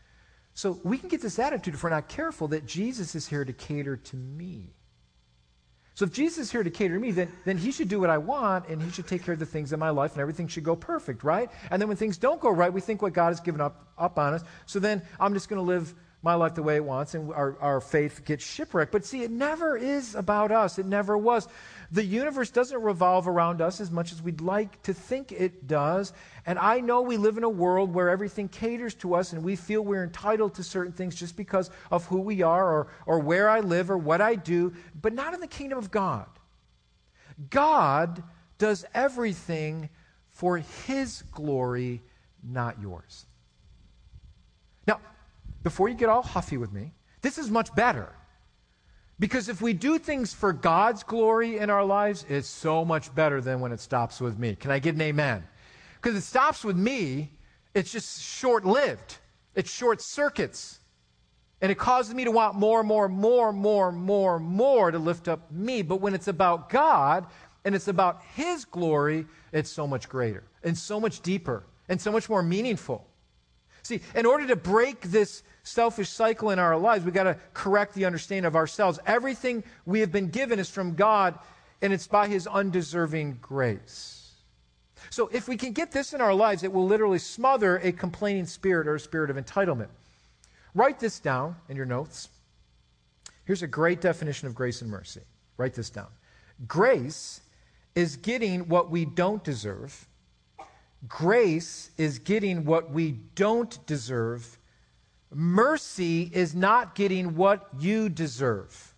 So 0.54 0.80
we 0.84 0.98
can 0.98 1.10
get 1.10 1.22
this 1.22 1.40
attitude 1.40 1.74
if 1.74 1.84
we're 1.84 1.90
not 1.90 2.08
careful 2.10 2.50
that 2.50 2.66
Jesus 2.66 3.16
is 3.16 3.28
here 3.28 3.46
to 3.46 3.54
cater 3.54 3.96
to 3.96 4.16
me. 4.16 4.76
So 5.94 6.06
if 6.06 6.14
Jesus 6.14 6.46
is 6.46 6.52
here 6.52 6.64
to 6.64 6.70
cater 6.70 6.94
to 6.94 7.00
me, 7.00 7.12
then, 7.12 7.32
then 7.46 7.58
he 7.58 7.72
should 7.72 7.90
do 7.90 8.00
what 8.00 8.10
I 8.10 8.18
want 8.18 8.68
and 8.70 8.82
he 8.82 8.90
should 8.92 9.08
take 9.08 9.24
care 9.24 9.34
of 9.34 9.40
the 9.40 9.46
things 9.46 9.74
in 9.74 9.80
my 9.80 9.90
life 9.90 10.14
and 10.14 10.22
everything 10.22 10.48
should 10.48 10.64
go 10.64 10.76
perfect, 10.76 11.24
right? 11.24 11.50
And 11.70 11.82
then 11.82 11.90
when 11.90 11.98
things 11.98 12.18
don't 12.18 12.40
go 12.40 12.50
right, 12.50 12.72
we 12.72 12.82
think 12.82 13.02
what 13.02 13.14
God 13.14 13.28
has 13.28 13.40
given 13.40 13.60
up, 13.60 13.88
up 13.98 14.18
on 14.18 14.34
us. 14.34 14.44
So 14.66 14.80
then 14.80 15.02
I'm 15.20 15.34
just 15.34 15.50
going 15.50 15.58
to 15.58 15.64
live 15.64 15.94
my 16.24 16.36
life 16.36 16.54
the 16.54 16.62
way 16.62 16.76
it 16.76 16.84
wants 16.84 17.16
and 17.16 17.34
our, 17.34 17.58
our 17.60 17.82
faith 17.82 18.24
gets 18.26 18.46
shipwrecked. 18.46 18.92
But 18.92 19.06
see, 19.06 19.24
it 19.24 19.32
never 19.32 19.76
is 19.76 20.14
about 20.14 20.52
us. 20.52 20.78
It 20.78 20.86
never 20.86 21.18
was. 21.18 21.48
The 21.92 22.06
universe 22.06 22.52
doesn't 22.52 22.82
revolve 22.82 23.28
around 23.28 23.60
us 23.60 23.82
as 23.82 23.90
much 23.90 24.12
as 24.12 24.22
we'd 24.22 24.40
like 24.40 24.82
to 24.84 24.94
think 24.94 25.32
it 25.32 25.68
does. 25.68 26.14
And 26.46 26.60
I 26.60 26.80
know 26.80 27.02
we 27.02 27.18
live 27.18 27.38
in 27.38 27.44
a 27.44 27.50
world 27.50 27.94
where 27.94 28.10
everything 28.10 28.50
caters 28.50 28.94
to 28.96 29.16
us 29.16 29.34
and 29.34 29.44
we 29.44 29.56
feel 29.56 29.82
we're 29.82 30.04
entitled 30.04 30.56
to 30.56 30.64
certain 30.64 30.94
things 30.94 31.16
just 31.16 31.36
because 31.36 31.72
of 31.90 32.06
who 32.06 32.20
we 32.22 32.44
are 32.44 32.72
or, 32.72 32.88
or 33.08 33.20
where 33.20 33.50
I 33.50 33.62
live 33.62 33.90
or 33.90 33.98
what 33.98 34.22
I 34.22 34.36
do, 34.36 34.74
but 35.02 35.14
not 35.14 35.34
in 35.34 35.40
the 35.40 35.48
kingdom 35.48 35.80
of 35.80 35.90
God. 35.90 36.28
God 37.50 38.24
does 38.60 38.86
everything 38.94 39.90
for 40.30 40.58
His 40.58 41.24
glory, 41.32 42.02
not 42.44 42.80
yours. 42.80 43.26
Now, 44.88 45.00
before 45.64 45.90
you 45.90 45.96
get 45.96 46.10
all 46.10 46.24
huffy 46.24 46.58
with 46.58 46.72
me, 46.72 46.94
this 47.22 47.38
is 47.38 47.50
much 47.50 47.74
better. 47.76 48.14
Because 49.20 49.50
if 49.50 49.62
we 49.62 49.74
do 49.74 50.00
things 50.00 50.34
for 50.34 50.52
God's 50.52 51.04
glory 51.04 51.60
in 51.60 51.70
our 51.70 51.86
lives, 51.86 52.26
it's 52.28 52.48
so 52.48 52.84
much 52.84 53.14
better 53.14 53.40
than 53.40 53.60
when 53.60 53.72
it 53.72 53.80
stops 53.80 54.20
with 54.20 54.40
me. 54.40 54.56
Can 54.56 54.72
I 54.72 54.80
get 54.80 54.96
an 54.96 55.02
amen? 55.02 55.44
Because 56.02 56.18
it 56.18 56.24
stops 56.24 56.64
with 56.64 56.76
me, 56.76 57.32
it's 57.76 57.92
just 57.92 58.22
short 58.22 58.66
lived, 58.66 59.18
it 59.54 59.68
short 59.68 60.02
circuits. 60.02 60.80
And 61.62 61.72
it 61.72 61.78
causes 61.78 62.16
me 62.16 62.24
to 62.24 62.32
want 62.32 62.56
more, 62.56 62.84
more, 62.84 63.08
more, 63.08 63.54
more, 63.54 63.92
more, 63.92 64.40
more 64.40 64.90
to 64.90 64.98
lift 64.98 65.28
up 65.28 65.52
me. 65.52 65.84
But 65.84 66.02
when 66.02 66.16
it's 66.16 66.28
about 66.28 66.70
God 66.70 67.28
and 67.64 67.76
it's 67.76 67.88
about 67.88 68.24
His 68.34 68.66
glory, 68.66 69.28
it's 69.52 69.70
so 69.70 69.86
much 69.86 70.10
greater 70.10 70.44
and 70.64 70.76
so 70.76 71.00
much 71.00 71.22
deeper 71.22 71.64
and 71.88 72.02
so 72.02 72.12
much 72.12 72.28
more 72.28 72.42
meaningful. 72.42 73.06
See, 73.84 74.02
in 74.16 74.26
order 74.26 74.48
to 74.48 74.56
break 74.56 75.02
this 75.02 75.44
selfish 75.64 76.10
cycle 76.10 76.50
in 76.52 76.60
our 76.60 76.78
lives, 76.78 77.06
we've 77.06 77.14
got 77.14 77.24
to 77.24 77.38
correct 77.54 77.94
the 77.94 78.06
understanding 78.06 78.46
of 78.46 78.56
ourselves. 78.56 79.00
Everything 79.06 79.64
we 79.86 80.00
have 80.00 80.12
been 80.12 80.30
given 80.30 80.60
is 80.60 80.70
from 80.70 80.96
God, 80.96 81.38
and 81.82 81.92
it's 81.92 82.08
by 82.08 82.28
His 82.28 82.48
undeserving 82.48 83.40
grace. 83.42 84.32
So, 85.10 85.30
if 85.34 85.48
we 85.48 85.58
can 85.58 85.74
get 85.74 85.92
this 85.92 86.14
in 86.14 86.22
our 86.22 86.34
lives, 86.34 86.64
it 86.64 86.72
will 86.72 86.86
literally 86.86 87.20
smother 87.20 87.78
a 87.78 87.92
complaining 87.92 88.46
spirit 88.46 88.88
or 88.88 88.96
a 88.96 89.00
spirit 89.00 89.30
of 89.30 89.36
entitlement. 89.36 89.90
Write 90.74 91.00
this 91.00 91.20
down 91.20 91.56
in 91.70 91.76
your 91.76 91.86
notes. 91.86 92.30
Here's 93.46 93.64
a 93.64 93.68
great 93.68 94.00
definition 94.00 94.48
of 94.48 94.56
grace 94.56 94.82
and 94.82 94.90
mercy. 94.90 95.22
Write 95.58 95.74
this 95.74 95.90
down. 95.90 96.08
Grace 96.68 97.42
is 97.96 98.16
getting 98.16 98.70
what 98.70 98.90
we 98.90 99.06
don't 99.06 99.44
deserve. 99.44 100.08
Grace 101.08 101.92
is 101.98 102.20
getting 102.20 102.66
what 102.66 102.92
we 102.92 103.12
don't 103.36 103.84
deserve 103.86 104.58
Mercy 105.34 106.30
is 106.34 106.54
not 106.54 106.94
getting 106.94 107.36
what 107.36 107.70
you 107.80 108.10
deserve. 108.10 108.94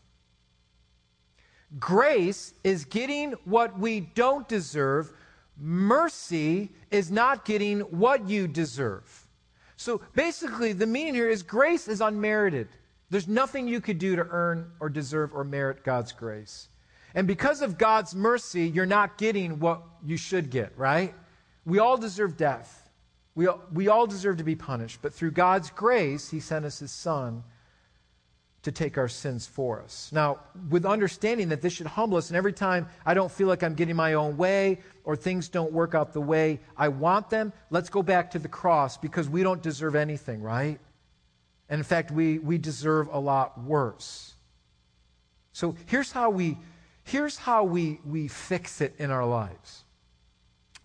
Grace 1.80 2.54
is 2.64 2.86
getting 2.86 3.34
what 3.46 3.78
we 3.78 4.00
don't 4.00 4.48
deserve. 4.48 5.14
Mercy 5.58 6.72
is 6.90 7.12
not 7.12 7.46
getting 7.46 7.82
what 7.82 8.28
you 8.28 8.48
deserve. 8.48 9.28
So 9.78 10.02
basically, 10.16 10.74
the 10.74 10.88
meaning 10.88 11.14
here 11.14 11.30
is 11.30 11.44
grace 11.44 11.88
is 11.88 12.02
unmerited. 12.02 12.68
There's 13.10 13.28
nothing 13.28 13.68
you 13.68 13.80
could 13.80 14.00
do 14.00 14.16
to 14.16 14.26
earn 14.30 14.72
or 14.80 14.90
deserve 14.90 15.36
or 15.36 15.44
merit 15.44 15.84
God's 15.84 16.12
grace. 16.12 16.70
And 17.14 17.28
because 17.28 17.62
of 17.62 17.78
God's 17.78 18.16
mercy, 18.16 18.68
you're 18.68 18.88
not 18.88 19.20
getting 19.20 19.60
what 19.60 19.84
you 20.04 20.18
should 20.18 20.50
get, 20.50 20.76
right? 20.78 21.14
We 21.66 21.80
all 21.80 21.98
deserve 21.98 22.38
death. 22.38 22.90
We, 23.36 23.48
we 23.72 23.88
all 23.88 24.06
deserve 24.06 24.38
to 24.38 24.44
be 24.44 24.56
punished, 24.56 25.00
but 25.02 25.14
through 25.14 25.32
God's 25.32 25.70
grace, 25.72 26.30
He 26.30 26.40
sent 26.40 26.66
us 26.66 26.80
His 26.80 26.92
Son 26.92 27.44
to 28.64 28.72
take 28.72 28.98
our 28.98 29.10
sins 29.10 29.46
for 29.46 29.82
us. 29.82 30.10
Now, 30.14 30.40
with 30.70 30.86
understanding 30.86 31.50
that 31.50 31.62
this 31.62 31.74
should 31.74 31.88
humble 31.88 32.18
us, 32.18 32.30
and 32.30 32.38
every 32.38 32.54
time 32.54 32.88
I 33.06 33.14
don't 33.14 33.32
feel 33.32 33.48
like 33.48 33.62
I'm 33.62 33.76
getting 33.76 33.96
my 33.96 34.14
own 34.14 34.38
way 34.38 34.80
or 35.04 35.16
things 35.16 35.50
don't 35.50 35.74
work 35.74 35.94
out 35.96 36.14
the 36.14 36.22
way 36.22 36.62
I 36.78 36.88
want 36.88 37.30
them, 37.30 37.52
let's 37.70 37.90
go 37.90 38.02
back 38.02 38.32
to 38.32 38.40
the 38.40 38.48
cross 38.48 38.98
because 38.98 39.28
we 39.28 39.44
don't 39.44 39.62
deserve 39.62 39.96
anything, 39.96 40.42
right? 40.42 40.80
And 41.70 41.80
in 41.80 41.84
fact, 41.84 42.12
we, 42.12 42.40
we 42.40 42.58
deserve 42.58 43.10
a 43.12 43.20
lot 43.20 43.62
worse. 43.62 44.34
So 45.52 45.76
here's 45.88 46.12
how 46.12 46.30
we, 46.30 46.58
here's 47.04 47.38
how 47.38 47.66
we, 47.66 48.00
we 48.06 48.28
fix 48.30 48.80
it 48.80 48.96
in 48.98 49.12
our 49.12 49.26
lives. 49.26 49.84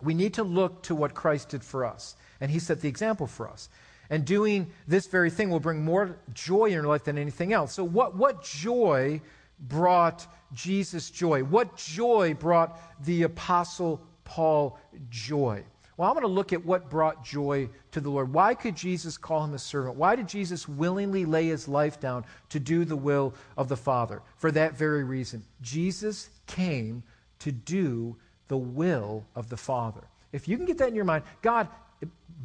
We 0.01 0.13
need 0.13 0.33
to 0.35 0.43
look 0.43 0.83
to 0.83 0.95
what 0.95 1.13
Christ 1.13 1.49
did 1.49 1.63
for 1.63 1.85
us. 1.85 2.15
And 2.41 2.49
he 2.49 2.59
set 2.59 2.81
the 2.81 2.87
example 2.87 3.27
for 3.27 3.49
us. 3.49 3.69
And 4.09 4.25
doing 4.25 4.71
this 4.87 5.07
very 5.07 5.29
thing 5.29 5.49
will 5.49 5.59
bring 5.59 5.83
more 5.83 6.17
joy 6.33 6.65
in 6.65 6.73
your 6.73 6.83
life 6.83 7.03
than 7.03 7.17
anything 7.17 7.53
else. 7.53 7.73
So, 7.73 7.83
what, 7.83 8.15
what 8.15 8.43
joy 8.43 9.21
brought 9.59 10.25
Jesus 10.53 11.09
joy? 11.09 11.43
What 11.43 11.75
joy 11.75 12.33
brought 12.33 12.79
the 13.05 13.23
Apostle 13.23 14.01
Paul 14.23 14.79
joy? 15.09 15.63
Well, 15.99 16.07
I'm 16.07 16.15
going 16.15 16.21
to 16.21 16.29
look 16.29 16.53
at 16.53 16.65
what 16.65 16.89
brought 16.89 17.25
joy 17.25 17.69
to 17.91 17.99
the 17.99 18.09
Lord. 18.09 18.33
Why 18.33 18.55
could 18.55 18.73
Jesus 18.73 19.17
call 19.17 19.43
him 19.43 19.53
a 19.53 19.59
servant? 19.59 19.97
Why 19.97 20.15
did 20.15 20.29
Jesus 20.29 20.65
willingly 20.65 21.25
lay 21.25 21.47
his 21.47 21.67
life 21.67 21.99
down 21.99 22.23
to 22.49 22.59
do 22.59 22.85
the 22.85 22.95
will 22.95 23.33
of 23.57 23.67
the 23.67 23.75
Father? 23.75 24.21
For 24.37 24.49
that 24.51 24.77
very 24.77 25.03
reason. 25.03 25.43
Jesus 25.61 26.29
came 26.47 27.03
to 27.39 27.51
do 27.51 28.15
the 28.49 28.57
will 28.57 29.25
of 29.35 29.47
the 29.47 29.55
Father. 29.55 30.01
If 30.33 30.47
you 30.47 30.57
can 30.57 30.65
get 30.65 30.77
that 30.79 30.89
in 30.89 30.95
your 30.95 31.05
mind, 31.05 31.23
God, 31.41 31.69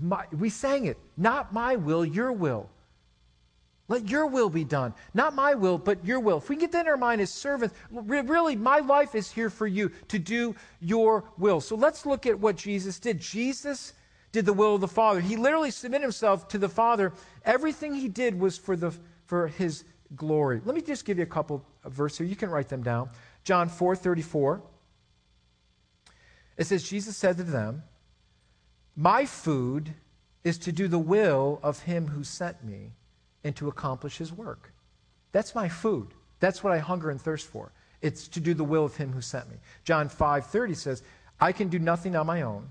my, 0.01 0.25
we 0.33 0.49
sang 0.49 0.85
it, 0.87 0.97
not 1.17 1.53
my 1.53 1.77
will, 1.77 2.05
your 2.05 2.33
will. 2.33 2.71
Let 3.89 4.09
your 4.09 4.27
will 4.27 4.49
be 4.49 4.65
done. 4.65 4.95
Not 5.13 5.35
my 5.35 5.55
will, 5.55 5.77
but 5.77 6.05
your 6.07 6.19
will. 6.19 6.39
If 6.39 6.49
we 6.49 6.57
get 6.57 6.73
that 6.73 6.87
in 6.87 6.89
our 6.89 6.97
mind 6.97 7.21
as 7.21 7.31
servants, 7.31 7.75
really, 7.91 8.57
my 8.57 8.79
life 8.79 9.15
is 9.15 9.31
here 9.31 9.51
for 9.51 9.67
you 9.67 9.91
to 10.09 10.19
do 10.19 10.55
your 10.81 11.25
will. 11.37 11.61
So 11.61 11.77
let's 11.77 12.07
look 12.07 12.25
at 12.25 12.39
what 12.39 12.57
Jesus 12.57 12.99
did. 12.99 13.21
Jesus 13.21 13.93
did 14.33 14.47
the 14.47 14.55
will 14.55 14.77
of 14.77 14.81
the 14.81 14.89
Father. 14.89 15.21
He 15.21 15.37
literally 15.37 15.71
submitted 15.71 16.03
himself 16.03 16.49
to 16.49 16.59
the 16.59 16.69
Father. 16.69 17.13
Everything 17.45 17.95
he 17.95 18.09
did 18.09 18.39
was 18.39 18.57
for, 18.57 18.75
the, 18.75 18.91
for 19.27 19.49
his 19.49 19.85
glory. 20.17 20.63
Let 20.65 20.75
me 20.75 20.81
just 20.81 21.05
give 21.05 21.19
you 21.19 21.25
a 21.25 21.27
couple 21.27 21.63
of 21.85 21.93
verses 21.93 22.19
here. 22.19 22.27
You 22.27 22.37
can 22.37 22.51
write 22.51 22.71
them 22.71 22.83
down. 22.83 23.11
John 23.45 23.69
4 23.69 23.97
34. 23.97 24.63
It 26.57 26.67
says, 26.67 26.89
Jesus 26.89 27.17
said 27.17 27.37
to 27.37 27.43
them, 27.43 27.83
My 28.97 29.25
food 29.25 29.95
is 30.45 30.59
to 30.59 30.73
do 30.73 30.89
the 30.89 30.99
will 30.99 31.59
of 31.63 31.81
him 31.81 32.09
who 32.09 32.23
sent 32.23 32.63
me 32.63 32.93
and 33.43 33.57
to 33.57 33.69
accomplish 33.69 34.19
his 34.19 34.33
work. 34.33 34.73
That's 35.33 35.55
my 35.55 35.69
food. 35.69 36.09
That's 36.41 36.63
what 36.63 36.73
I 36.73 36.79
hunger 36.79 37.11
and 37.11 37.21
thirst 37.21 37.47
for. 37.47 37.73
It's 38.03 38.29
to 38.29 38.41
do 38.41 38.55
the 38.55 38.65
will 38.65 38.85
of 38.85 38.97
him 38.97 39.13
who 39.13 39.21
sent 39.21 39.49
me. 39.49 39.57
John 39.83 40.09
5:30 40.09 40.75
says, 40.75 41.03
"I 41.41 41.53
can 41.53 41.69
do 41.69 41.79
nothing 41.79 42.15
on 42.15 42.27
my 42.27 42.43
own. 42.43 42.69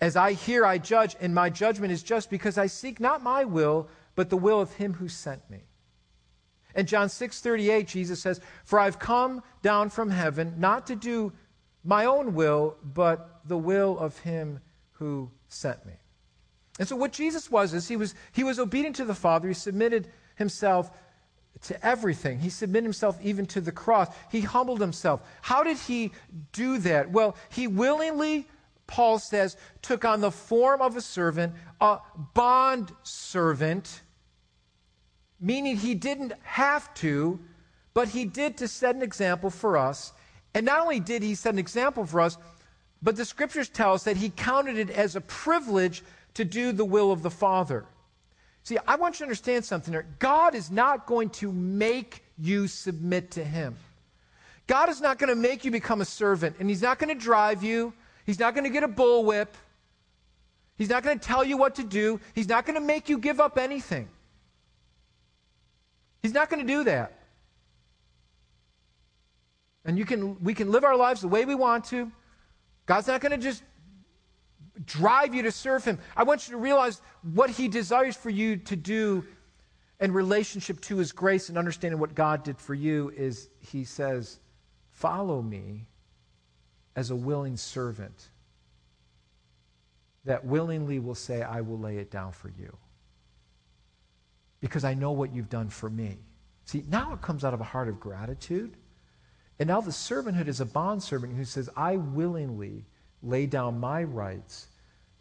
As 0.00 0.16
I 0.16 0.32
hear, 0.32 0.66
I 0.66 0.78
judge, 0.78 1.16
and 1.20 1.34
my 1.34 1.50
judgment 1.50 1.92
is 1.92 2.02
just 2.02 2.30
because 2.30 2.58
I 2.58 2.66
seek 2.66 3.00
not 3.00 3.22
my 3.22 3.44
will, 3.44 3.88
but 4.14 4.28
the 4.28 4.36
will 4.36 4.60
of 4.60 4.74
him 4.74 4.94
who 4.94 5.08
sent 5.08 5.48
me." 5.48 5.62
And 6.74 6.88
John 6.88 7.08
6:38, 7.08 7.86
Jesus 7.86 8.20
says, 8.20 8.40
"For 8.64 8.78
I've 8.78 8.98
come 8.98 9.42
down 9.62 9.90
from 9.90 10.10
heaven 10.10 10.54
not 10.58 10.86
to 10.88 10.96
do 10.96 11.32
my 11.84 12.04
own 12.04 12.34
will, 12.34 12.76
but 12.82 13.40
the 13.46 13.58
will 13.58 13.98
of 13.98 14.18
him 14.20 14.60
who 14.92 15.30
sent 15.48 15.84
me." 15.86 15.94
And 16.78 16.88
so 16.88 16.96
what 16.96 17.12
Jesus 17.12 17.50
was 17.50 17.74
is 17.74 17.88
he 17.88 17.96
was 17.96 18.14
he 18.32 18.44
was 18.44 18.58
obedient 18.58 18.96
to 18.96 19.04
the 19.04 19.14
Father. 19.14 19.48
He 19.48 19.54
submitted 19.54 20.10
himself 20.36 20.90
to 21.62 21.86
everything. 21.86 22.38
He 22.38 22.48
submitted 22.48 22.84
himself 22.84 23.18
even 23.22 23.46
to 23.46 23.60
the 23.60 23.72
cross. 23.72 24.08
He 24.30 24.40
humbled 24.40 24.80
himself. 24.80 25.20
How 25.42 25.62
did 25.62 25.76
he 25.76 26.12
do 26.52 26.78
that? 26.78 27.10
Well, 27.10 27.36
he 27.50 27.66
willingly 27.66 28.48
Paul 28.86 29.18
says 29.20 29.56
took 29.82 30.04
on 30.04 30.20
the 30.20 30.32
form 30.32 30.82
of 30.82 30.96
a 30.96 31.00
servant, 31.00 31.54
a 31.80 31.98
bond 32.34 32.92
servant, 33.04 34.02
meaning 35.40 35.76
he 35.76 35.94
didn't 35.94 36.32
have 36.42 36.92
to, 36.94 37.38
but 37.94 38.08
he 38.08 38.24
did 38.24 38.56
to 38.58 38.68
set 38.68 38.96
an 38.96 39.02
example 39.02 39.48
for 39.48 39.76
us. 39.76 40.12
And 40.54 40.66
not 40.66 40.80
only 40.80 41.00
did 41.00 41.22
he 41.22 41.34
set 41.34 41.52
an 41.52 41.58
example 41.58 42.04
for 42.04 42.20
us, 42.20 42.36
but 43.02 43.16
the 43.16 43.24
scriptures 43.24 43.68
tell 43.68 43.94
us 43.94 44.04
that 44.04 44.16
he 44.16 44.30
counted 44.30 44.76
it 44.76 44.90
as 44.90 45.16
a 45.16 45.20
privilege 45.20 46.02
to 46.34 46.44
do 46.44 46.72
the 46.72 46.84
will 46.84 47.12
of 47.12 47.22
the 47.22 47.30
Father. 47.30 47.84
See, 48.62 48.78
I 48.86 48.96
want 48.96 49.14
you 49.14 49.18
to 49.18 49.24
understand 49.24 49.64
something 49.64 49.92
here. 49.92 50.06
God 50.18 50.54
is 50.54 50.70
not 50.70 51.06
going 51.06 51.30
to 51.30 51.52
make 51.52 52.22
you 52.38 52.68
submit 52.68 53.32
to 53.32 53.44
Him. 53.44 53.76
God 54.66 54.88
is 54.88 55.00
not 55.00 55.18
going 55.18 55.30
to 55.30 55.34
make 55.34 55.64
you 55.64 55.70
become 55.70 56.00
a 56.00 56.04
servant, 56.04 56.56
and 56.60 56.68
He's 56.68 56.82
not 56.82 56.98
going 56.98 57.08
to 57.08 57.20
drive 57.20 57.62
you. 57.62 57.92
He's 58.26 58.38
not 58.38 58.54
going 58.54 58.64
to 58.64 58.70
get 58.70 58.84
a 58.84 58.88
bullwhip. 58.88 59.48
He's 60.76 60.88
not 60.88 61.02
going 61.02 61.18
to 61.18 61.24
tell 61.24 61.42
you 61.42 61.56
what 61.56 61.74
to 61.76 61.84
do. 61.84 62.20
He's 62.34 62.48
not 62.48 62.64
going 62.66 62.78
to 62.78 62.86
make 62.86 63.08
you 63.08 63.18
give 63.18 63.40
up 63.40 63.58
anything. 63.58 64.08
He's 66.22 66.32
not 66.32 66.48
going 66.50 66.64
to 66.64 66.72
do 66.72 66.84
that. 66.84 67.19
And 69.84 69.98
you 69.98 70.04
can, 70.04 70.42
we 70.42 70.54
can 70.54 70.70
live 70.70 70.84
our 70.84 70.96
lives 70.96 71.20
the 71.20 71.28
way 71.28 71.44
we 71.44 71.54
want 71.54 71.84
to. 71.86 72.10
God's 72.86 73.06
not 73.06 73.20
going 73.20 73.32
to 73.32 73.38
just 73.38 73.62
drive 74.84 75.34
you 75.34 75.42
to 75.42 75.52
serve 75.52 75.84
Him. 75.84 75.98
I 76.16 76.22
want 76.22 76.46
you 76.46 76.52
to 76.52 76.58
realize 76.58 77.00
what 77.22 77.50
He 77.50 77.68
desires 77.68 78.16
for 78.16 78.30
you 78.30 78.56
to 78.56 78.76
do 78.76 79.24
in 80.00 80.12
relationship 80.12 80.80
to 80.82 80.96
His 80.96 81.12
grace 81.12 81.48
and 81.48 81.58
understanding 81.58 82.00
what 82.00 82.14
God 82.14 82.42
did 82.42 82.58
for 82.58 82.74
you 82.74 83.12
is 83.16 83.48
He 83.58 83.84
says, 83.84 84.40
Follow 84.90 85.40
me 85.40 85.86
as 86.96 87.10
a 87.10 87.16
willing 87.16 87.56
servant 87.56 88.30
that 90.24 90.44
willingly 90.44 90.98
will 90.98 91.14
say, 91.14 91.42
I 91.42 91.60
will 91.62 91.78
lay 91.78 91.96
it 91.98 92.10
down 92.10 92.32
for 92.32 92.50
you. 92.50 92.76
Because 94.60 94.84
I 94.84 94.92
know 94.92 95.12
what 95.12 95.32
you've 95.32 95.48
done 95.48 95.70
for 95.70 95.88
me. 95.88 96.18
See, 96.66 96.84
now 96.88 97.14
it 97.14 97.22
comes 97.22 97.44
out 97.44 97.54
of 97.54 97.60
a 97.60 97.64
heart 97.64 97.88
of 97.88 97.98
gratitude. 97.98 98.76
And 99.60 99.68
now 99.68 99.82
the 99.82 99.90
servanthood 99.90 100.48
is 100.48 100.60
a 100.60 100.64
bondservant 100.64 101.36
who 101.36 101.44
says, 101.44 101.68
I 101.76 101.96
willingly 101.96 102.86
lay 103.22 103.44
down 103.44 103.78
my 103.78 104.02
rights 104.02 104.68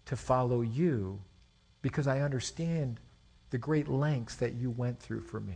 to 0.05 0.15
follow 0.15 0.61
you 0.61 1.19
because 1.81 2.07
I 2.07 2.21
understand 2.21 3.01
the 3.49 3.57
great 3.57 3.89
lengths 3.89 4.37
that 4.37 4.53
you 4.53 4.69
went 4.69 4.97
through 4.97 5.21
for 5.21 5.41
me. 5.41 5.55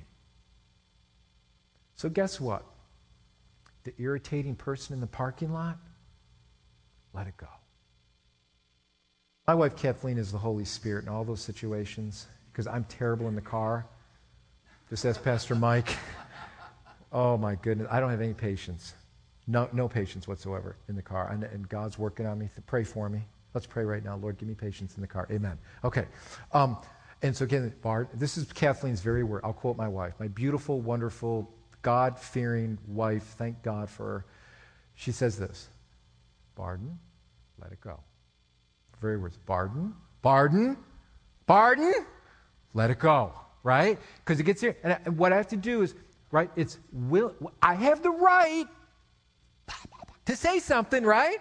So, 1.95 2.09
guess 2.09 2.41
what? 2.41 2.65
The 3.85 3.93
irritating 3.99 4.55
person 4.55 4.93
in 4.93 4.99
the 4.99 5.07
parking 5.07 5.53
lot, 5.53 5.77
let 7.13 7.27
it 7.27 7.37
go. 7.37 7.47
My 9.47 9.55
wife 9.55 9.77
Kathleen 9.77 10.17
is 10.17 10.31
the 10.31 10.37
Holy 10.37 10.65
Spirit 10.65 11.03
in 11.03 11.09
all 11.09 11.23
those 11.23 11.41
situations 11.41 12.27
because 12.51 12.67
I'm 12.67 12.83
terrible 12.85 13.29
in 13.29 13.35
the 13.35 13.41
car. 13.41 13.85
Just 14.89 15.05
as 15.05 15.17
Pastor 15.17 15.55
Mike. 15.55 15.87
oh 17.13 17.37
my 17.37 17.55
goodness, 17.55 17.87
I 17.89 17.99
don't 17.99 18.09
have 18.09 18.21
any 18.21 18.33
patience. 18.33 18.93
No, 19.47 19.69
no 19.71 19.87
patience 19.87 20.27
whatsoever 20.27 20.75
in 20.89 20.95
the 20.95 21.01
car. 21.01 21.29
And, 21.31 21.43
and 21.43 21.67
God's 21.69 21.97
working 21.99 22.25
on 22.25 22.39
me. 22.39 22.49
Pray 22.65 22.83
for 22.83 23.09
me. 23.09 23.21
Let's 23.53 23.67
pray 23.67 23.85
right 23.85 24.03
now. 24.03 24.15
Lord, 24.15 24.37
give 24.37 24.49
me 24.49 24.55
patience 24.55 24.95
in 24.95 25.01
the 25.01 25.07
car. 25.07 25.27
Amen. 25.29 25.57
Okay. 25.83 26.05
Um, 26.53 26.77
and 27.21 27.35
so 27.35 27.45
again, 27.45 27.73
Bart, 27.81 28.09
this 28.13 28.37
is 28.37 28.51
Kathleen's 28.51 29.01
very 29.01 29.23
word. 29.23 29.41
I'll 29.43 29.53
quote 29.53 29.77
my 29.77 29.87
wife, 29.87 30.13
my 30.19 30.27
beautiful, 30.27 30.81
wonderful, 30.81 31.49
God 31.81 32.19
fearing 32.19 32.77
wife. 32.87 33.23
Thank 33.37 33.61
God 33.61 33.89
for 33.89 34.05
her. 34.05 34.25
She 34.95 35.11
says 35.11 35.37
this 35.37 35.69
Barden, 36.55 36.97
let 37.61 37.71
it 37.71 37.81
go. 37.81 37.99
Very 39.01 39.17
words. 39.17 39.37
Barden, 39.37 39.93
Barden, 40.21 40.77
Barden, 41.45 41.93
let 42.73 42.89
it 42.89 42.99
go. 42.99 43.33
Right? 43.63 43.99
Because 44.19 44.39
it 44.39 44.43
gets 44.43 44.61
here. 44.61 44.75
And 44.83 45.17
what 45.17 45.31
I 45.31 45.37
have 45.37 45.47
to 45.49 45.57
do 45.57 45.81
is, 45.81 45.95
right? 46.33 46.49
It's 46.55 46.79
will. 46.91 47.35
I 47.61 47.75
have 47.75 48.01
the 48.01 48.09
right 48.09 48.65
to 50.25 50.35
say 50.35 50.57
something, 50.57 51.05
right? 51.05 51.37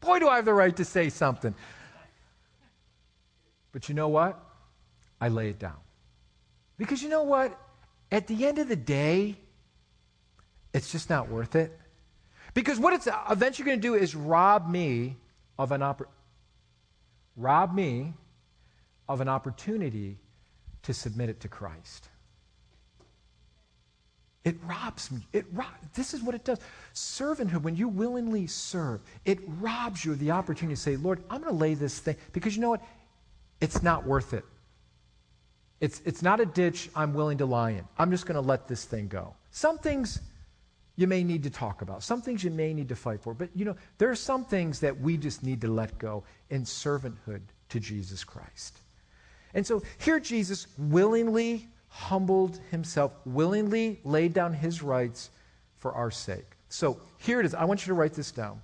Boy, 0.00 0.20
do 0.20 0.28
I 0.28 0.36
have 0.36 0.44
the 0.44 0.54
right 0.54 0.74
to 0.76 0.84
say 0.84 1.10
something. 1.10 1.52
But 3.72 3.88
you 3.88 3.94
know 3.96 4.08
what? 4.08 4.40
I 5.20 5.28
lay 5.28 5.48
it 5.48 5.58
down. 5.58 5.78
Because 6.78 7.02
you 7.02 7.08
know 7.08 7.24
what? 7.24 7.58
At 8.12 8.28
the 8.28 8.46
end 8.46 8.58
of 8.60 8.68
the 8.68 8.76
day, 8.76 9.36
it's 10.72 10.92
just 10.92 11.10
not 11.10 11.28
worth 11.28 11.56
it. 11.56 11.76
Because 12.52 12.78
what 12.78 12.92
it's 12.94 13.08
eventually 13.28 13.66
going 13.66 13.80
to 13.80 13.82
do 13.82 13.94
is 13.94 14.14
rob 14.14 14.68
me 14.70 15.16
of 15.58 15.72
an 15.72 15.80
oppor- 15.80 16.06
rob 17.36 17.74
me 17.74 18.12
of 19.08 19.20
an 19.20 19.28
opportunity 19.28 20.18
to 20.84 20.94
submit 20.94 21.30
it 21.30 21.40
to 21.40 21.48
Christ. 21.48 22.10
It 24.44 24.56
robs 24.66 25.10
me. 25.10 25.26
It 25.32 25.46
rob, 25.52 25.68
this 25.94 26.12
is 26.12 26.22
what 26.22 26.34
it 26.34 26.44
does. 26.44 26.58
Servanthood, 26.94 27.62
when 27.62 27.76
you 27.76 27.88
willingly 27.88 28.46
serve, 28.46 29.00
it 29.24 29.38
robs 29.58 30.04
you 30.04 30.12
of 30.12 30.18
the 30.18 30.32
opportunity 30.32 30.74
to 30.74 30.80
say, 30.80 30.96
Lord, 30.96 31.22
I'm 31.30 31.40
going 31.40 31.52
to 31.52 31.58
lay 31.58 31.74
this 31.74 31.98
thing, 31.98 32.16
because 32.32 32.54
you 32.54 32.60
know 32.60 32.70
what? 32.70 32.82
It's 33.60 33.82
not 33.82 34.06
worth 34.06 34.34
it. 34.34 34.44
It's, 35.80 36.02
it's 36.04 36.22
not 36.22 36.40
a 36.40 36.46
ditch 36.46 36.90
I'm 36.94 37.14
willing 37.14 37.38
to 37.38 37.46
lie 37.46 37.70
in. 37.70 37.84
I'm 37.98 38.10
just 38.10 38.26
going 38.26 38.34
to 38.36 38.46
let 38.46 38.68
this 38.68 38.84
thing 38.84 39.08
go. 39.08 39.34
Some 39.50 39.78
things 39.78 40.20
you 40.96 41.06
may 41.06 41.24
need 41.24 41.42
to 41.42 41.50
talk 41.50 41.82
about, 41.82 42.02
some 42.02 42.22
things 42.22 42.44
you 42.44 42.50
may 42.50 42.72
need 42.72 42.88
to 42.90 42.96
fight 42.96 43.20
for, 43.20 43.34
but 43.34 43.48
you 43.54 43.64
know, 43.64 43.76
there 43.98 44.10
are 44.10 44.14
some 44.14 44.44
things 44.44 44.78
that 44.80 45.00
we 45.00 45.16
just 45.16 45.42
need 45.42 45.60
to 45.62 45.68
let 45.68 45.98
go 45.98 46.22
in 46.50 46.62
servanthood 46.62 47.40
to 47.70 47.80
Jesus 47.80 48.22
Christ. 48.22 48.78
And 49.54 49.66
so 49.66 49.82
here 49.98 50.20
Jesus 50.20 50.66
willingly 50.78 51.68
humbled 51.94 52.58
himself, 52.72 53.12
willingly 53.24 54.00
laid 54.02 54.34
down 54.34 54.52
his 54.52 54.82
rights 54.82 55.30
for 55.78 55.92
our 55.92 56.10
sake. 56.10 56.56
So 56.68 57.00
here 57.18 57.38
it 57.38 57.46
is. 57.46 57.54
I 57.54 57.64
want 57.66 57.86
you 57.86 57.92
to 57.92 57.94
write 57.94 58.14
this 58.14 58.32
down. 58.32 58.60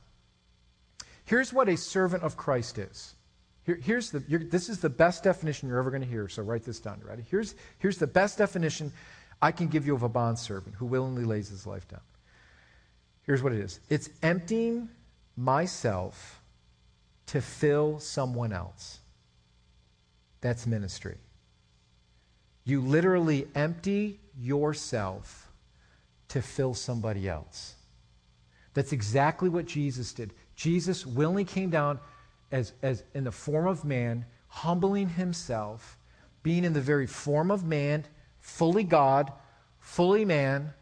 Here's 1.27 1.53
what 1.53 1.69
a 1.69 1.77
servant 1.77 2.25
of 2.25 2.37
Christ 2.37 2.79
is. 2.79 3.15
Here, 3.63 3.79
here's 3.81 4.11
the, 4.11 4.19
this 4.19 4.69
is 4.69 4.81
the 4.81 4.91
best 4.91 5.23
definition 5.23 5.69
you're 5.69 5.79
ever 5.79 5.91
going 5.91 6.03
to 6.03 6.09
hear, 6.09 6.29
so 6.29 6.43
write 6.43 6.65
this 6.65 6.81
down. 6.81 7.01
Ready? 7.05 7.23
Here's, 7.31 7.55
here's 7.79 7.99
the 7.99 8.07
best 8.07 8.37
definition 8.37 8.93
I 9.41 9.53
can 9.53 9.69
give 9.69 9.87
you 9.87 9.95
of 9.95 10.03
a 10.03 10.09
bondservant 10.09 10.75
who 10.75 10.87
willingly 10.87 11.25
lays 11.25 11.49
his 11.49 11.69
life 11.69 11.87
down. 11.87 12.01
Here's 13.23 13.45
what 13.45 13.53
it 13.53 13.61
is 13.61 13.79
it's 13.89 14.11
emptying 14.25 14.89
myself 15.37 16.43
to 17.27 17.41
fill 17.41 18.01
someone 18.01 18.53
else. 18.53 18.99
That's 20.41 20.67
ministry. 20.67 21.17
You 22.65 22.81
literally 22.81 23.49
empty 23.55 24.21
yourself 24.39 25.51
to 26.29 26.43
fill 26.43 26.75
somebody 26.75 27.29
else. 27.29 27.75
That's 28.75 28.93
exactly 28.93 29.49
what 29.49 29.67
Jesus 29.67 30.13
did. 30.13 30.33
Jesus 30.55 31.05
willingly 31.05 31.45
came 31.45 31.71
down 31.71 31.99
as, 32.53 32.73
as 32.83 33.03
in 33.15 33.25
the 33.25 33.33
form 33.33 33.67
of 33.67 33.85
man, 33.85 34.25
humbling 34.49 35.09
himself, 35.09 35.99
being 36.43 36.65
in 36.65 36.73
the 36.73 36.81
very 36.81 37.07
form 37.07 37.51
of 37.51 37.65
man, 37.65 38.05
fully 38.39 38.85
God, 38.85 39.33
fully 39.79 40.25
man, 40.25 40.73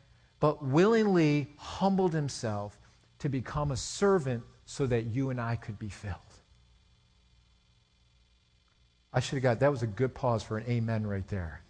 but 0.41 0.65
willingly 0.65 1.49
humbled 1.57 2.13
himself 2.13 2.79
to 3.19 3.29
become 3.29 3.71
a 3.71 3.77
servant 3.77 4.43
so 4.65 4.87
that 4.87 5.07
you 5.07 5.31
and 5.31 5.41
I 5.41 5.57
could 5.57 5.79
be 5.79 5.89
filled. 5.89 6.15
I 9.13 9.21
should 9.21 9.37
have 9.37 9.43
got 9.43 9.61
that 9.61 9.71
was 9.71 9.83
a 9.83 9.87
good 9.87 10.15
pause 10.15 10.43
for 10.43 10.59
an 10.59 10.65
amen 10.69 11.07
right 11.07 11.27
there. 11.29 11.63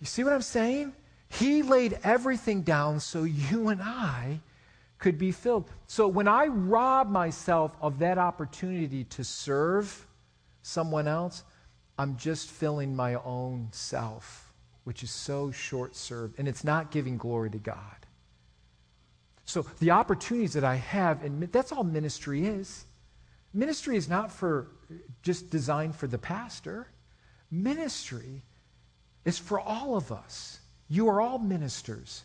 You 0.00 0.06
see 0.06 0.24
what 0.24 0.32
I'm 0.32 0.42
saying? 0.42 0.92
He 1.28 1.62
laid 1.62 1.98
everything 2.04 2.62
down 2.62 3.00
so 3.00 3.24
you 3.24 3.68
and 3.68 3.82
I 3.82 4.40
could 4.98 5.18
be 5.18 5.32
filled. 5.32 5.68
So 5.86 6.08
when 6.08 6.28
I 6.28 6.46
rob 6.46 7.10
myself 7.10 7.72
of 7.80 7.98
that 7.98 8.18
opportunity 8.18 9.04
to 9.04 9.24
serve 9.24 10.06
someone 10.62 11.08
else, 11.08 11.44
I'm 11.98 12.16
just 12.16 12.50
filling 12.50 12.94
my 12.94 13.14
own 13.16 13.68
self, 13.72 14.52
which 14.84 15.02
is 15.02 15.10
so 15.10 15.50
short 15.50 15.96
served. 15.96 16.38
And 16.38 16.46
it's 16.46 16.64
not 16.64 16.90
giving 16.90 17.16
glory 17.16 17.50
to 17.50 17.58
God. 17.58 17.80
So 19.44 19.66
the 19.78 19.92
opportunities 19.92 20.54
that 20.54 20.64
I 20.64 20.74
have, 20.76 21.24
and 21.24 21.42
that's 21.52 21.72
all 21.72 21.84
ministry 21.84 22.46
is. 22.46 22.84
Ministry 23.54 23.96
is 23.96 24.08
not 24.08 24.30
for 24.30 24.68
just 25.22 25.50
designed 25.50 25.94
for 25.94 26.06
the 26.06 26.18
pastor. 26.18 26.88
Ministry 27.50 28.42
is 29.26 29.38
for 29.38 29.60
all 29.60 29.96
of 29.96 30.10
us. 30.10 30.60
You 30.88 31.08
are 31.08 31.20
all 31.20 31.38
ministers 31.38 32.22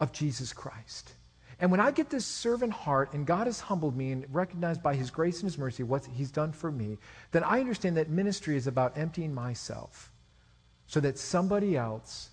of 0.00 0.10
Jesus 0.10 0.52
Christ. 0.52 1.12
And 1.60 1.70
when 1.70 1.78
I 1.78 1.92
get 1.92 2.10
this 2.10 2.26
servant 2.26 2.72
heart 2.72 3.12
and 3.12 3.24
God 3.24 3.46
has 3.46 3.60
humbled 3.60 3.96
me 3.96 4.10
and 4.10 4.26
recognized 4.34 4.82
by 4.82 4.96
his 4.96 5.10
grace 5.10 5.36
and 5.36 5.44
his 5.44 5.58
mercy 5.58 5.84
what 5.84 6.04
he's 6.06 6.32
done 6.32 6.50
for 6.50 6.72
me, 6.72 6.98
then 7.30 7.44
I 7.44 7.60
understand 7.60 7.96
that 7.98 8.08
ministry 8.08 8.56
is 8.56 8.66
about 8.66 8.98
emptying 8.98 9.32
myself 9.32 10.10
so 10.88 10.98
that 10.98 11.18
somebody 11.18 11.76
else 11.76 12.30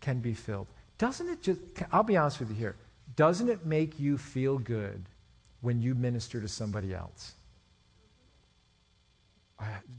can 0.00 0.18
be 0.18 0.34
filled. 0.34 0.66
Doesn't 0.96 1.28
it 1.28 1.42
just, 1.42 1.60
I'll 1.92 2.02
be 2.02 2.16
honest 2.16 2.40
with 2.40 2.48
you 2.48 2.56
here, 2.56 2.74
doesn't 3.14 3.48
it 3.48 3.64
make 3.64 4.00
you 4.00 4.18
feel 4.18 4.58
good 4.58 5.04
when 5.60 5.80
you 5.80 5.94
minister 5.94 6.40
to 6.40 6.48
somebody 6.48 6.94
else? 6.94 7.34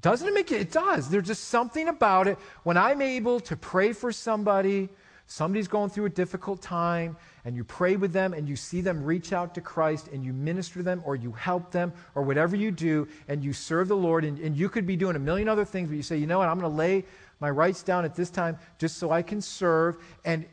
Doesn't 0.02 0.28
it 0.28 0.34
make 0.34 0.52
it? 0.52 0.62
It 0.62 0.72
does. 0.72 1.10
There's 1.10 1.28
just 1.28 1.46
something 1.46 1.90
about 1.90 2.28
it. 2.28 2.38
When 2.64 2.78
I'm 2.78 3.02
able 3.02 3.40
to 3.42 3.58
pray 3.58 3.92
for 3.92 4.12
somebody, 4.12 4.88
somebody's 5.28 5.68
going 5.68 5.90
through 5.90 6.06
a 6.06 6.10
difficult 6.10 6.62
time, 6.62 7.18
and 7.44 7.56
you 7.56 7.64
pray 7.64 7.98
with 7.98 8.14
them 8.14 8.34
and 8.34 8.48
you 8.48 8.56
see 8.56 8.82
them 8.82 9.04
reach 9.04 9.34
out 9.34 9.54
to 9.56 9.62
Christ 9.62 10.08
and 10.14 10.24
you 10.24 10.32
minister 10.34 10.82
them 10.82 11.02
or 11.06 11.16
you 11.16 11.32
help 11.32 11.72
them 11.72 11.92
or 12.16 12.24
whatever 12.24 12.56
you 12.56 12.72
do 12.72 13.08
and 13.28 13.44
you 13.44 13.52
serve 13.52 13.90
the 13.90 13.96
Lord, 13.96 14.24
and, 14.24 14.40
and 14.40 14.56
you 14.56 14.70
could 14.70 14.88
be 14.88 14.96
doing 14.96 15.16
a 15.16 15.20
million 15.20 15.50
other 15.50 15.66
things, 15.66 15.90
but 15.90 15.96
you 15.96 16.04
say, 16.04 16.18
you 16.18 16.28
know 16.28 16.40
what, 16.40 16.48
I'm 16.48 16.60
going 16.60 16.72
to 16.72 16.78
lay 16.78 17.06
my 17.42 17.50
rights 17.50 17.84
down 17.84 18.06
at 18.06 18.16
this 18.16 18.30
time 18.30 18.58
just 18.78 18.98
so 18.98 19.12
I 19.12 19.22
can 19.22 19.42
serve, 19.42 19.98
and 20.24 20.46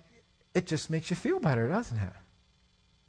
it 0.54 0.66
just 0.66 0.90
makes 0.90 1.10
you 1.10 1.16
feel 1.16 1.38
better, 1.38 1.68
doesn't 1.68 1.98
it? 1.98 2.12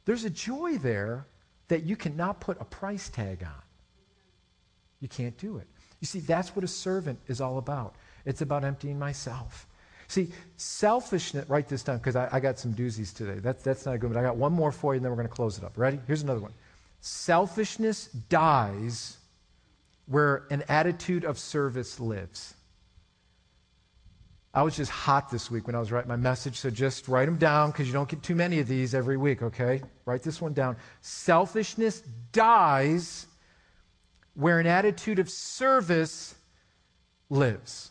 There's 0.04 0.24
a 0.24 0.30
joy 0.30 0.78
there 0.78 1.26
that 1.68 1.82
you 1.82 1.96
cannot 1.96 2.40
put 2.40 2.60
a 2.60 2.64
price 2.64 3.08
tag 3.08 3.42
on. 3.42 3.62
You 5.00 5.08
can't 5.08 5.36
do 5.38 5.58
it. 5.58 5.66
You 6.00 6.06
see, 6.06 6.20
that's 6.20 6.54
what 6.54 6.64
a 6.64 6.68
servant 6.68 7.18
is 7.26 7.40
all 7.40 7.58
about. 7.58 7.94
It's 8.24 8.42
about 8.42 8.64
emptying 8.64 8.98
myself. 8.98 9.66
See, 10.08 10.30
selfishness, 10.56 11.48
write 11.48 11.68
this 11.68 11.82
down 11.82 11.98
because 11.98 12.16
I, 12.16 12.28
I, 12.32 12.40
got 12.40 12.58
some 12.58 12.72
doozies 12.72 13.14
today. 13.14 13.40
That's, 13.40 13.62
that's 13.62 13.84
not 13.84 14.00
good, 14.00 14.10
but 14.12 14.18
I 14.18 14.22
got 14.22 14.36
one 14.36 14.52
more 14.52 14.72
for 14.72 14.94
you 14.94 14.96
and 14.96 15.04
then 15.04 15.10
we're 15.10 15.16
going 15.16 15.28
to 15.28 15.34
close 15.34 15.58
it 15.58 15.64
up. 15.64 15.76
Ready? 15.76 16.00
Here's 16.06 16.22
another 16.22 16.40
one. 16.40 16.52
Selfishness 17.00 18.06
dies 18.06 19.18
where 20.06 20.44
an 20.50 20.64
attitude 20.68 21.24
of 21.24 21.38
service 21.38 22.00
lives. 22.00 22.54
I 24.54 24.62
was 24.62 24.76
just 24.76 24.90
hot 24.90 25.30
this 25.30 25.50
week 25.50 25.66
when 25.66 25.76
I 25.76 25.78
was 25.78 25.92
writing 25.92 26.08
my 26.08 26.16
message, 26.16 26.56
so 26.56 26.70
just 26.70 27.06
write 27.06 27.26
them 27.26 27.36
down 27.36 27.70
because 27.70 27.86
you 27.86 27.92
don't 27.92 28.08
get 28.08 28.22
too 28.22 28.34
many 28.34 28.60
of 28.60 28.66
these 28.66 28.94
every 28.94 29.16
week, 29.16 29.42
okay? 29.42 29.82
Write 30.06 30.22
this 30.22 30.40
one 30.40 30.54
down. 30.54 30.76
Selfishness 31.00 32.00
dies 32.32 33.27
where 34.38 34.60
an 34.60 34.68
attitude 34.68 35.18
of 35.18 35.28
service 35.28 36.36
lives. 37.28 37.90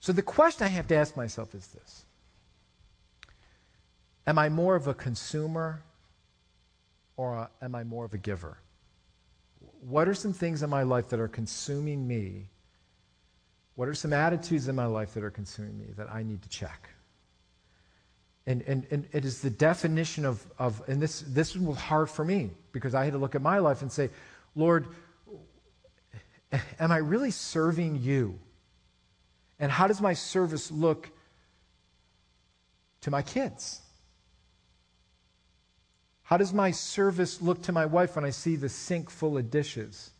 So 0.00 0.12
the 0.12 0.20
question 0.20 0.66
I 0.66 0.68
have 0.68 0.86
to 0.88 0.94
ask 0.94 1.16
myself 1.16 1.54
is 1.54 1.66
this 1.68 2.04
Am 4.26 4.38
I 4.38 4.50
more 4.50 4.76
of 4.76 4.86
a 4.86 4.92
consumer 4.92 5.82
or 7.16 7.48
am 7.62 7.74
I 7.74 7.84
more 7.84 8.04
of 8.04 8.12
a 8.12 8.18
giver? 8.18 8.58
What 9.80 10.08
are 10.08 10.14
some 10.14 10.34
things 10.34 10.62
in 10.62 10.68
my 10.68 10.82
life 10.82 11.08
that 11.08 11.18
are 11.18 11.28
consuming 11.28 12.06
me? 12.06 12.50
What 13.76 13.88
are 13.88 13.94
some 13.94 14.12
attitudes 14.12 14.68
in 14.68 14.74
my 14.74 14.84
life 14.84 15.14
that 15.14 15.24
are 15.24 15.30
consuming 15.30 15.78
me 15.78 15.86
that 15.96 16.12
I 16.12 16.22
need 16.22 16.42
to 16.42 16.48
check? 16.50 16.90
And, 18.46 18.62
and, 18.62 18.86
and 18.90 19.08
it 19.12 19.24
is 19.24 19.40
the 19.40 19.50
definition 19.50 20.24
of, 20.24 20.44
of 20.58 20.82
and 20.88 21.00
this, 21.00 21.20
this 21.28 21.54
was 21.56 21.78
hard 21.78 22.10
for 22.10 22.24
me 22.24 22.50
because 22.72 22.94
I 22.94 23.04
had 23.04 23.12
to 23.12 23.18
look 23.18 23.34
at 23.34 23.42
my 23.42 23.58
life 23.58 23.82
and 23.82 23.92
say, 23.92 24.10
Lord, 24.56 24.86
am 26.80 26.90
I 26.90 26.98
really 26.98 27.30
serving 27.30 27.96
you? 28.02 28.38
And 29.60 29.70
how 29.70 29.86
does 29.86 30.00
my 30.00 30.14
service 30.14 30.72
look 30.72 31.10
to 33.02 33.10
my 33.10 33.22
kids? 33.22 33.80
How 36.24 36.36
does 36.36 36.52
my 36.52 36.70
service 36.70 37.40
look 37.42 37.62
to 37.62 37.72
my 37.72 37.86
wife 37.86 38.16
when 38.16 38.24
I 38.24 38.30
see 38.30 38.56
the 38.56 38.68
sink 38.68 39.10
full 39.10 39.38
of 39.38 39.50
dishes? 39.50 40.10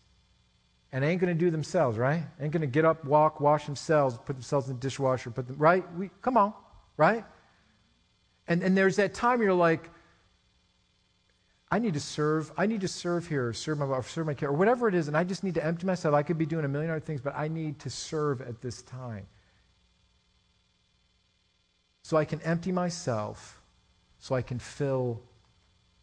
And 0.93 1.05
ain't 1.05 1.21
going 1.21 1.37
to 1.37 1.39
do 1.39 1.51
themselves, 1.51 1.97
right? 1.97 2.23
Ain't 2.39 2.53
going 2.53 2.61
to 2.61 2.67
get 2.67 2.85
up, 2.85 3.05
walk, 3.05 3.41
wash 3.41 3.65
themselves, 3.65 4.19
put 4.27 4.37
themselves 4.37 4.69
in 4.69 4.75
the 4.75 4.81
dishwasher, 4.81 5.31
put 5.31 5.47
them, 5.47 5.57
right? 5.57 5.83
We, 5.95 6.11
come 6.21 6.37
on, 6.37 6.53
right? 6.99 7.25
And, 8.53 8.63
and 8.63 8.77
there's 8.77 8.97
that 8.97 9.15
time 9.15 9.41
you're 9.41 9.55
like, 9.55 9.89
I 11.71 11.79
need 11.79 11.95
to 11.95 12.01
serve. 12.01 12.53
I 12.59 12.67
need 12.67 12.83
to 12.83 12.89
serve 12.89 13.27
here, 13.27 13.55
serve 13.55 13.79
my 13.79 14.01
serve 14.03 14.27
my 14.27 14.35
care, 14.35 14.51
or 14.51 14.53
whatever 14.53 14.89
it 14.89 14.95
is, 14.95 15.09
and 15.09 15.17
I 15.17 15.25
just 15.25 15.43
need 15.43 15.55
to 15.55 15.65
empty 15.65 15.87
myself. 15.87 16.15
I 16.15 16.23
could 16.23 16.37
be 16.37 16.45
doing 16.45 16.67
a 16.67 16.69
million 16.69 16.91
other 16.91 17.01
things, 17.01 17.23
but 17.23 17.35
I 17.35 17.49
need 17.49 17.79
to 17.79 17.89
serve 17.89 18.43
at 18.43 18.61
this 18.61 18.83
time. 18.83 19.27
So 22.03 22.19
I 22.19 22.27
can 22.27 22.43
empty 22.43 22.73
myself, 22.73 23.63
so 24.19 24.35
I 24.35 24.43
can 24.43 24.59
fill 24.59 25.23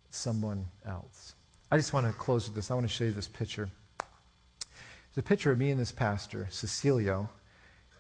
someone 0.10 0.66
else. 0.88 1.36
I 1.70 1.78
just 1.78 1.94
want 1.94 2.08
to 2.08 2.14
close 2.14 2.48
with 2.48 2.56
this. 2.56 2.72
I 2.72 2.74
want 2.74 2.88
to 2.88 2.92
show 2.92 3.04
you 3.04 3.12
this 3.12 3.28
picture. 3.28 3.70
It's 4.00 5.18
a 5.20 5.22
picture 5.22 5.52
of 5.52 5.60
me 5.60 5.70
and 5.70 5.80
this 5.80 5.92
pastor, 5.92 6.48
Cecilio. 6.50 7.30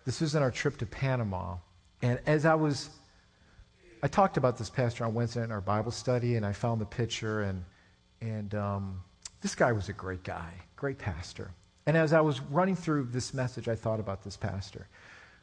This 0.05 0.21
was 0.21 0.33
in 0.33 0.41
our 0.41 0.49
trip 0.49 0.77
to 0.77 0.87
Panama. 0.87 1.57
And 2.01 2.19
as 2.25 2.45
I 2.45 2.55
was 2.55 2.89
I 4.01 4.07
talked 4.07 4.37
about 4.37 4.57
this 4.57 4.69
pastor 4.69 5.03
on 5.03 5.13
Wednesday 5.13 5.43
in 5.43 5.51
our 5.51 5.59
Bible 5.59 5.91
study, 5.91 6.35
and 6.35 6.45
I 6.45 6.53
found 6.53 6.79
the 6.79 6.85
picture, 6.85 7.41
and 7.41 7.63
and 8.21 8.55
um, 8.55 9.01
this 9.41 9.55
guy 9.55 9.71
was 9.71 9.89
a 9.89 9.93
great 9.93 10.23
guy, 10.23 10.53
great 10.75 10.97
pastor. 10.97 11.51
And 11.85 11.97
as 11.97 12.13
I 12.13 12.21
was 12.21 12.39
running 12.41 12.75
through 12.75 13.09
this 13.11 13.33
message, 13.33 13.67
I 13.67 13.75
thought 13.75 13.99
about 13.99 14.23
this 14.23 14.37
pastor. 14.37 14.87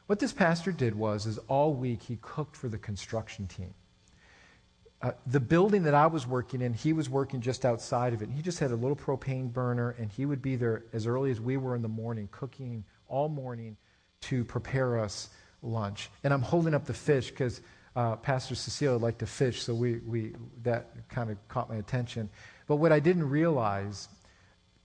What 0.07 0.21
this 0.21 0.33
pastor 0.33 0.73
did 0.73 0.95
was, 0.95 1.27
is 1.27 1.39
all 1.49 1.75
week 1.75 2.03
he 2.03 2.19
cooked 2.23 2.57
for 2.57 2.69
the 2.69 2.79
construction 2.79 3.47
team. 3.47 3.75
Uh, 5.03 5.13
the 5.27 5.41
building 5.41 5.83
that 5.83 5.95
I 5.95 6.07
was 6.07 6.27
working 6.27 6.63
in, 6.63 6.73
he 6.73 6.93
was 6.93 7.11
working 7.11 7.41
just 7.41 7.65
outside 7.65 8.15
of 8.15 8.23
it. 8.23 8.31
He 8.31 8.43
just 8.43 8.59
had 8.59 8.71
a 8.71 8.77
little 8.77 8.97
propane 8.97 9.53
burner, 9.53 9.97
and 9.99 10.11
he 10.11 10.25
would 10.25 10.41
be 10.41 10.57
there 10.57 10.85
as 10.93 11.07
early 11.07 11.31
as 11.31 11.41
we 11.41 11.57
were 11.57 11.75
in 11.75 11.83
the 11.83 11.89
morning, 11.89 12.29
cooking 12.31 12.85
all 13.09 13.29
morning 13.29 13.77
to 14.23 14.45
prepare 14.45 14.99
us 14.99 15.31
lunch. 15.63 16.11
And 16.25 16.33
I'm 16.33 16.43
holding 16.43 16.75
up 16.75 16.87
the 16.87 16.95
fish 16.95 17.31
because 17.31 17.61
uh, 17.97 18.17
Pastor 18.17 18.55
Cecilio 18.55 19.01
liked 19.01 19.19
to 19.21 19.27
fish, 19.27 19.63
so 19.63 19.75
we, 19.75 19.97
we, 20.07 20.35
that 20.63 20.91
kind 21.09 21.31
of 21.31 21.49
caught 21.49 21.69
my 21.69 21.77
attention. 21.77 22.29
But 22.67 22.77
what 22.77 22.93
I 22.93 23.01
didn't 23.01 23.29
realize, 23.29 24.09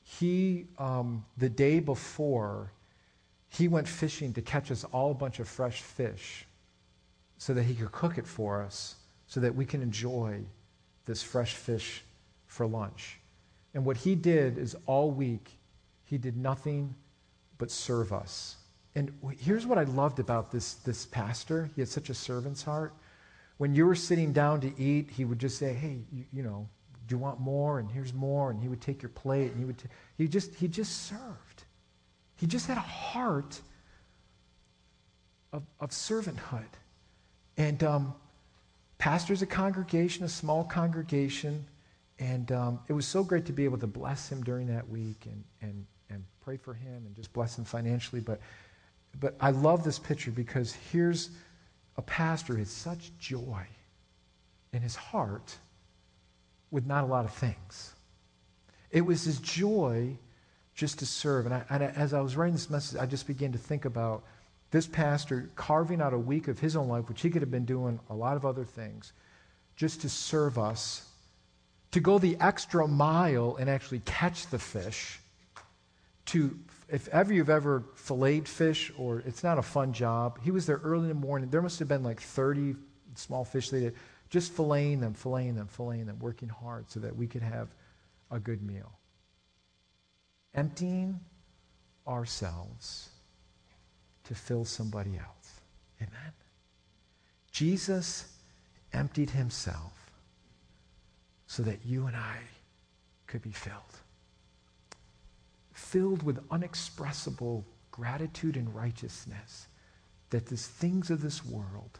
he, 0.04 0.66
um, 0.80 1.26
the 1.38 1.50
day 1.50 1.80
before, 1.80 2.72
he 3.50 3.68
went 3.68 3.88
fishing 3.88 4.34
to 4.34 4.42
catch 4.42 4.72
us 4.72 4.86
all 4.86 5.12
a 5.12 5.14
bunch 5.14 5.40
of 5.40 5.48
fresh 5.48 5.82
fish 5.82 6.48
so 7.38 7.54
that 7.54 7.64
he 7.64 7.76
could 7.76 7.92
cook 7.92 8.18
it 8.18 8.26
for 8.26 8.62
us 8.62 8.96
so 9.28 9.40
that 9.40 9.54
we 9.56 9.66
can 9.66 9.82
enjoy 9.82 10.42
this 11.06 11.22
fresh 11.24 11.56
fish 11.56 12.04
for 12.48 12.66
lunch. 12.66 13.18
And 13.74 13.86
what 13.86 13.98
he 13.98 14.16
did 14.16 14.58
is 14.58 14.76
all 14.86 15.12
week, 15.12 15.52
he 16.04 16.18
did 16.18 16.38
nothing 16.38 16.94
but 17.58 17.72
serve 17.72 18.12
us. 18.14 18.58
And 18.96 19.12
here's 19.40 19.66
what 19.66 19.78
I 19.78 19.84
loved 19.84 20.20
about 20.20 20.52
this, 20.52 20.74
this 20.76 21.06
pastor. 21.06 21.70
He 21.76 21.82
had 21.82 21.88
such 21.88 22.10
a 22.10 22.14
servant's 22.14 22.62
heart. 22.62 22.94
When 23.62 23.76
you 23.76 23.86
were 23.86 23.94
sitting 23.94 24.34
down 24.34 24.60
to 24.62 24.74
eat, 24.82 25.12
he 25.12 25.24
would 25.24 25.38
just 25.38 25.60
say, 25.60 25.72
Hey, 25.72 26.00
you, 26.12 26.26
you 26.34 26.42
know, 26.42 26.68
Do 27.08 27.14
you 27.14 27.20
want 27.20 27.40
more? 27.40 27.78
And 27.78 27.92
here's 27.92 28.12
more. 28.12 28.50
And 28.50 28.60
he 28.60 28.68
would 28.68 28.82
take 28.82 29.04
your 29.04 29.10
plate 29.10 29.52
and 29.52 29.60
he 29.60 29.66
would, 29.66 29.78
t- 29.78 29.88
he 30.18 30.28
just, 30.28 30.56
he 30.56 30.68
just 30.68 31.06
served. 31.06 31.66
He 32.38 32.48
just 32.48 32.66
had 32.66 32.78
a 32.78 32.80
heart 32.80 33.62
of, 35.54 35.62
of 35.80 35.92
servanthood. 35.92 36.74
And 37.56 37.84
um, 37.84 38.16
pastors 38.98 39.44
a 39.44 39.46
congregation, 39.46 40.26
a 40.26 40.30
small 40.30 40.64
congregation, 40.64 41.64
and 42.18 42.52
um, 42.52 42.80
it 42.88 42.94
was 42.94 43.06
so 43.06 43.24
great 43.24 43.46
to 43.46 43.54
be 43.54 43.64
able 43.64 43.78
to 43.78 43.86
bless 43.86 44.28
him 44.28 44.44
during 44.44 44.66
that 44.74 44.90
week 44.90 45.28
and, 45.28 45.44
and, 45.62 45.86
and 46.10 46.24
pray 46.44 46.58
for 46.58 46.74
him 46.74 47.04
and 47.06 47.16
just 47.16 47.32
bless 47.32 47.60
him 47.60 47.66
financially. 47.66 48.22
But, 48.22 48.42
but 49.20 49.36
I 49.40 49.52
love 49.52 49.84
this 49.84 50.00
picture 50.00 50.32
because 50.32 50.74
here's 50.92 51.30
a 51.98 52.02
pastor 52.02 52.58
has 52.58 52.70
such 52.70 53.12
joy 53.20 53.66
in 54.74 54.82
his 54.82 54.96
heart 54.96 55.56
with 56.70 56.86
not 56.86 57.04
a 57.04 57.08
lot 57.08 57.26
of 57.26 57.34
things. 57.34 57.94
It 58.92 59.02
was 59.02 59.24
his 59.24 59.40
joy 59.40 60.18
just 60.74 61.00
to 61.00 61.06
serve. 61.06 61.46
And, 61.46 61.56
I, 61.56 61.66
and 61.70 61.84
as 61.84 62.14
I 62.14 62.22
was 62.22 62.36
writing 62.36 62.54
this 62.54 62.70
message, 62.70 63.00
I 63.00 63.06
just 63.06 63.28
began 63.28 63.52
to 63.52 63.58
think 63.58 63.86
about 63.86 64.24
this 64.72 64.88
pastor 64.88 65.50
carving 65.56 66.02
out 66.02 66.14
a 66.14 66.18
week 66.18 66.48
of 66.48 66.60
his 66.60 66.76
own 66.76 66.88
life, 66.88 67.10
which 67.10 67.22
he 67.22 67.30
could 67.30 67.42
have 67.42 67.52
been 67.52 67.66
doing 67.66 68.00
a 68.10 68.16
lot 68.16 68.38
of 68.38 68.46
other 68.46 68.64
things, 68.64 69.12
just 69.76 70.02
to 70.02 70.10
serve 70.10 70.58
us, 70.58 71.08
to 71.92 72.00
go 72.00 72.18
the 72.18 72.38
extra 72.40 72.88
mile 72.88 73.58
and 73.58 73.70
actually 73.70 74.00
catch 74.06 74.48
the 74.48 74.60
fish, 74.60 75.20
to 76.28 76.58
if 76.92 77.08
ever 77.08 77.34
you've 77.34 77.50
ever 77.50 77.86
filleted 77.96 78.48
fish 78.48 78.92
or 78.98 79.20
it's 79.20 79.44
not 79.44 79.58
a 79.58 79.62
fun 79.62 79.94
job, 79.94 80.40
he 80.44 80.52
was 80.52 80.66
there 80.66 80.82
early 80.84 81.04
in 81.04 81.10
the 81.10 81.14
morning. 81.14 81.50
There 81.50 81.62
must 81.62 81.80
have 81.80 81.88
been 81.88 82.04
like 82.04 82.20
30 82.20 82.76
small 83.16 83.46
fish 83.46 83.70
they 83.70 83.80
did, 83.80 83.96
just 84.30 84.56
filleting 84.56 85.00
them, 85.00 85.14
filleting 85.14 85.56
them, 85.56 85.70
filleting 85.76 86.06
them, 86.06 86.20
working 86.20 86.50
hard 86.50 86.90
so 86.92 87.00
that 87.00 87.16
we 87.16 87.28
could 87.28 87.42
have 87.42 87.70
a 88.30 88.40
good 88.40 88.62
meal. 88.62 88.92
Emptying 90.54 91.18
ourselves 92.06 93.10
to 94.26 94.36
fill 94.36 94.66
somebody 94.66 95.18
else. 95.18 95.62
Amen? 96.02 96.34
Jesus 97.52 98.38
emptied 98.92 99.30
himself 99.30 100.12
so 101.48 101.64
that 101.64 101.86
you 101.86 102.08
and 102.08 102.18
I 102.18 102.38
could 103.28 103.42
be 103.42 103.52
filled. 103.52 104.01
Filled 105.92 106.24
with 106.24 106.40
unexpressible 106.50 107.66
gratitude 107.92 108.56
and 108.56 108.74
righteousness 108.74 109.68
that 110.30 110.46
the 110.46 110.56
things 110.56 111.12
of 111.12 111.22
this 111.22 111.46
world 111.46 112.00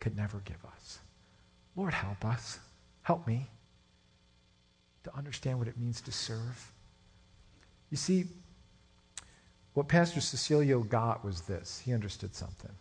could 0.00 0.16
never 0.16 0.40
give 0.44 0.64
us. 0.64 0.98
Lord, 1.76 1.94
help 1.94 2.24
us. 2.24 2.58
Help 3.02 3.24
me 3.24 3.46
to 5.04 5.16
understand 5.16 5.60
what 5.60 5.68
it 5.68 5.78
means 5.78 6.00
to 6.00 6.10
serve. 6.10 6.72
You 7.88 7.96
see, 7.96 8.24
what 9.74 9.86
Pastor 9.86 10.18
Cecilio 10.18 10.82
got 10.82 11.24
was 11.24 11.42
this 11.42 11.78
he 11.84 11.94
understood 11.94 12.34
something. 12.34 12.74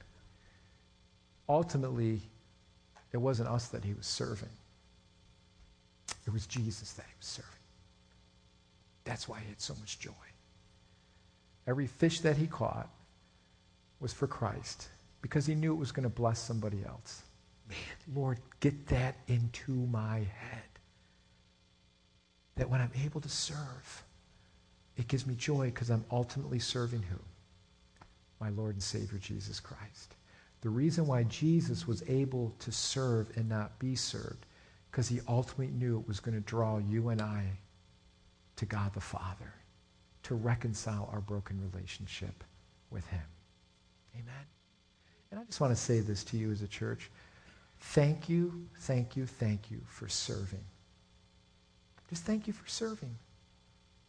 Ultimately, 1.47 2.23
it 3.11 3.17
wasn't 3.17 3.49
us 3.49 3.67
that 3.67 3.83
he 3.83 3.93
was 3.93 4.07
serving, 4.07 4.49
it 6.25 6.33
was 6.33 6.47
Jesus 6.47 6.93
that 6.93 7.05
he 7.05 7.13
was 7.19 7.27
serving. 7.27 7.62
That's 9.05 9.27
why 9.27 9.39
he 9.39 9.49
had 9.49 9.61
so 9.61 9.75
much 9.79 9.99
joy. 9.99 10.11
Every 11.67 11.87
fish 11.87 12.21
that 12.21 12.37
he 12.37 12.47
caught 12.47 12.89
was 13.99 14.13
for 14.13 14.27
Christ 14.27 14.87
because 15.21 15.45
he 15.45 15.55
knew 15.55 15.73
it 15.73 15.79
was 15.79 15.91
going 15.91 16.03
to 16.03 16.09
bless 16.09 16.39
somebody 16.39 16.83
else. 16.85 17.23
Man, 17.69 17.77
Lord, 18.13 18.39
get 18.59 18.87
that 18.87 19.15
into 19.27 19.71
my 19.71 20.17
head. 20.17 20.61
That 22.55 22.69
when 22.69 22.81
I'm 22.81 22.91
able 23.03 23.21
to 23.21 23.29
serve, 23.29 24.03
it 24.97 25.07
gives 25.07 25.25
me 25.25 25.35
joy 25.35 25.67
because 25.67 25.89
I'm 25.89 26.05
ultimately 26.11 26.59
serving 26.59 27.01
who? 27.03 27.19
My 28.39 28.49
Lord 28.49 28.75
and 28.75 28.83
Savior 28.83 29.17
Jesus 29.17 29.59
Christ. 29.59 30.15
The 30.61 30.69
reason 30.69 31.07
why 31.07 31.23
Jesus 31.23 31.87
was 31.87 32.03
able 32.07 32.53
to 32.59 32.71
serve 32.71 33.35
and 33.35 33.49
not 33.49 33.79
be 33.79 33.95
served, 33.95 34.45
because 34.91 35.07
he 35.07 35.21
ultimately 35.27 35.73
knew 35.73 35.99
it 35.99 36.07
was 36.07 36.19
going 36.19 36.35
to 36.35 36.41
draw 36.41 36.77
you 36.77 37.09
and 37.09 37.21
I 37.21 37.45
to 38.57 38.65
God 38.65 38.93
the 38.93 39.01
Father, 39.01 39.53
to 40.23 40.35
reconcile 40.35 41.09
our 41.11 41.21
broken 41.21 41.59
relationship 41.71 42.43
with 42.91 43.05
him. 43.07 43.21
Amen. 44.15 44.45
And 45.31 45.39
I 45.39 45.43
just 45.45 45.59
want 45.59 45.73
to 45.73 45.79
say 45.79 45.99
this 45.99 46.23
to 46.25 46.37
you 46.37 46.51
as 46.51 46.61
a 46.61 46.67
church. 46.67 47.09
Thank 47.79 48.29
you, 48.29 48.67
thank 48.81 49.17
you, 49.17 49.25
thank 49.25 49.71
you 49.71 49.81
for 49.87 50.07
serving. 50.07 50.63
Just 52.09 52.23
thank 52.23 52.47
you 52.47 52.53
for 52.53 52.67
serving. 52.67 53.15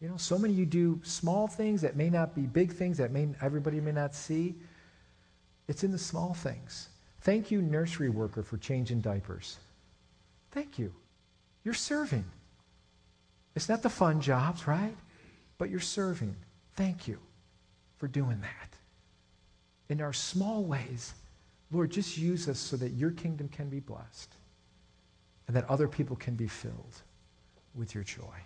You 0.01 0.09
know, 0.09 0.17
so 0.19 0.39
many 0.39 0.53
of 0.53 0.59
you 0.59 0.67
do 0.67 1.01
small 1.03 1.47
things 1.47 1.81
that 1.81 1.97
may 1.97 2.11
not 2.11 2.35
be 2.35 2.43
big 2.43 2.73
things 2.73 2.99
that 2.99 3.11
may 3.11 3.29
everybody 3.41 3.81
may 3.81 3.93
not 3.93 4.15
see. 4.15 4.55
It's 5.67 5.83
in 5.83 5.91
the 5.93 5.99
small 5.99 6.35
things. 6.35 6.89
Thank 7.23 7.51
you, 7.51 7.63
nursery 7.63 8.11
worker, 8.11 8.43
for 8.43 8.59
changing 8.59 9.01
diapers. 9.01 9.57
Thank 10.51 10.79
you. 10.79 10.93
You're 11.65 11.73
serving. 11.73 12.25
It's 13.55 13.69
not 13.69 13.83
the 13.83 13.91
fun 13.91 14.21
jobs, 14.21 14.67
right? 14.67 14.95
But 15.59 15.71
you're 15.71 15.81
serving. 15.81 16.35
Thank 16.75 17.07
you 17.07 17.19
for 17.97 18.09
doing 18.09 18.41
that. 18.41 18.77
In 19.89 20.01
our 20.01 20.13
small 20.13 20.65
ways, 20.65 21.15
Lord, 21.71 21.91
just 21.91 22.19
use 22.19 22.49
us 22.49 22.59
so 22.59 22.77
that 22.77 22.93
your 22.93 23.11
kingdom 23.11 23.49
can 23.49 23.69
be 23.69 23.81
blessed 23.81 24.35
and 25.47 25.57
that 25.57 25.69
other 25.69 25.89
people 25.89 26.17
can 26.17 26.35
be 26.35 26.49
filled 26.49 27.03
with 27.75 27.95
your 27.95 28.05
joy. 28.05 28.37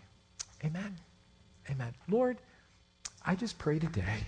Amen. 0.64 0.96
Amen. 1.70 1.94
Lord, 2.08 2.38
I 3.24 3.34
just 3.34 3.58
pray 3.58 3.78
today 3.78 4.24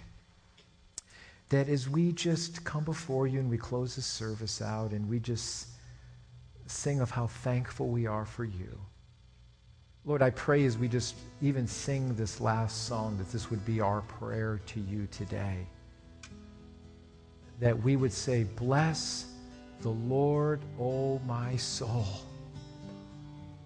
that 1.48 1.68
as 1.68 1.88
we 1.88 2.12
just 2.12 2.64
come 2.64 2.84
before 2.84 3.26
you 3.26 3.40
and 3.40 3.50
we 3.50 3.58
close 3.58 3.96
this 3.96 4.06
service 4.06 4.62
out 4.62 4.92
and 4.92 5.08
we 5.08 5.18
just 5.18 5.68
sing 6.66 7.00
of 7.00 7.10
how 7.10 7.26
thankful 7.26 7.88
we 7.88 8.06
are 8.06 8.24
for 8.24 8.44
you. 8.44 8.78
Lord, 10.06 10.22
I 10.22 10.30
pray 10.30 10.64
as 10.64 10.78
we 10.78 10.88
just 10.88 11.14
even 11.42 11.66
sing 11.66 12.14
this 12.14 12.40
last 12.40 12.86
song 12.86 13.18
that 13.18 13.30
this 13.30 13.50
would 13.50 13.64
be 13.66 13.80
our 13.80 14.00
prayer 14.02 14.60
to 14.66 14.80
you 14.80 15.06
today. 15.10 15.66
That 17.60 17.82
we 17.82 17.96
would 17.96 18.12
say, 18.12 18.44
Bless 18.44 19.26
the 19.82 19.90
Lord, 19.90 20.60
O 20.78 20.84
oh 20.84 21.20
my 21.26 21.56
soul, 21.56 22.06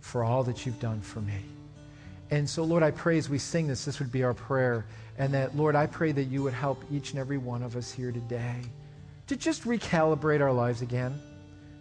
for 0.01 0.25
all 0.25 0.43
that 0.45 0.67
you've 0.67 0.81
done 0.81 1.01
for 1.01 1.21
me. 1.21 1.41
And 2.31 2.49
so, 2.49 2.65
Lord, 2.65 2.83
I 2.83 2.91
pray 2.91 3.17
as 3.17 3.29
we 3.29 3.39
sing 3.39 3.69
this, 3.69 3.85
this 3.85 4.01
would 4.01 4.11
be 4.11 4.25
our 4.25 4.35
prayer. 4.35 4.87
And 5.19 5.33
that, 5.35 5.57
Lord, 5.57 5.77
I 5.77 5.87
pray 5.87 6.11
that 6.11 6.25
you 6.25 6.43
would 6.43 6.53
help 6.53 6.83
each 6.91 7.11
and 7.11 7.21
every 7.21 7.39
one 7.39 7.63
of 7.63 7.77
us 7.77 7.93
here 7.93 8.11
today 8.11 8.57
to 9.29 9.37
just 9.37 9.63
recalibrate 9.63 10.41
our 10.41 10.53
lives 10.53 10.83
again 10.83 11.21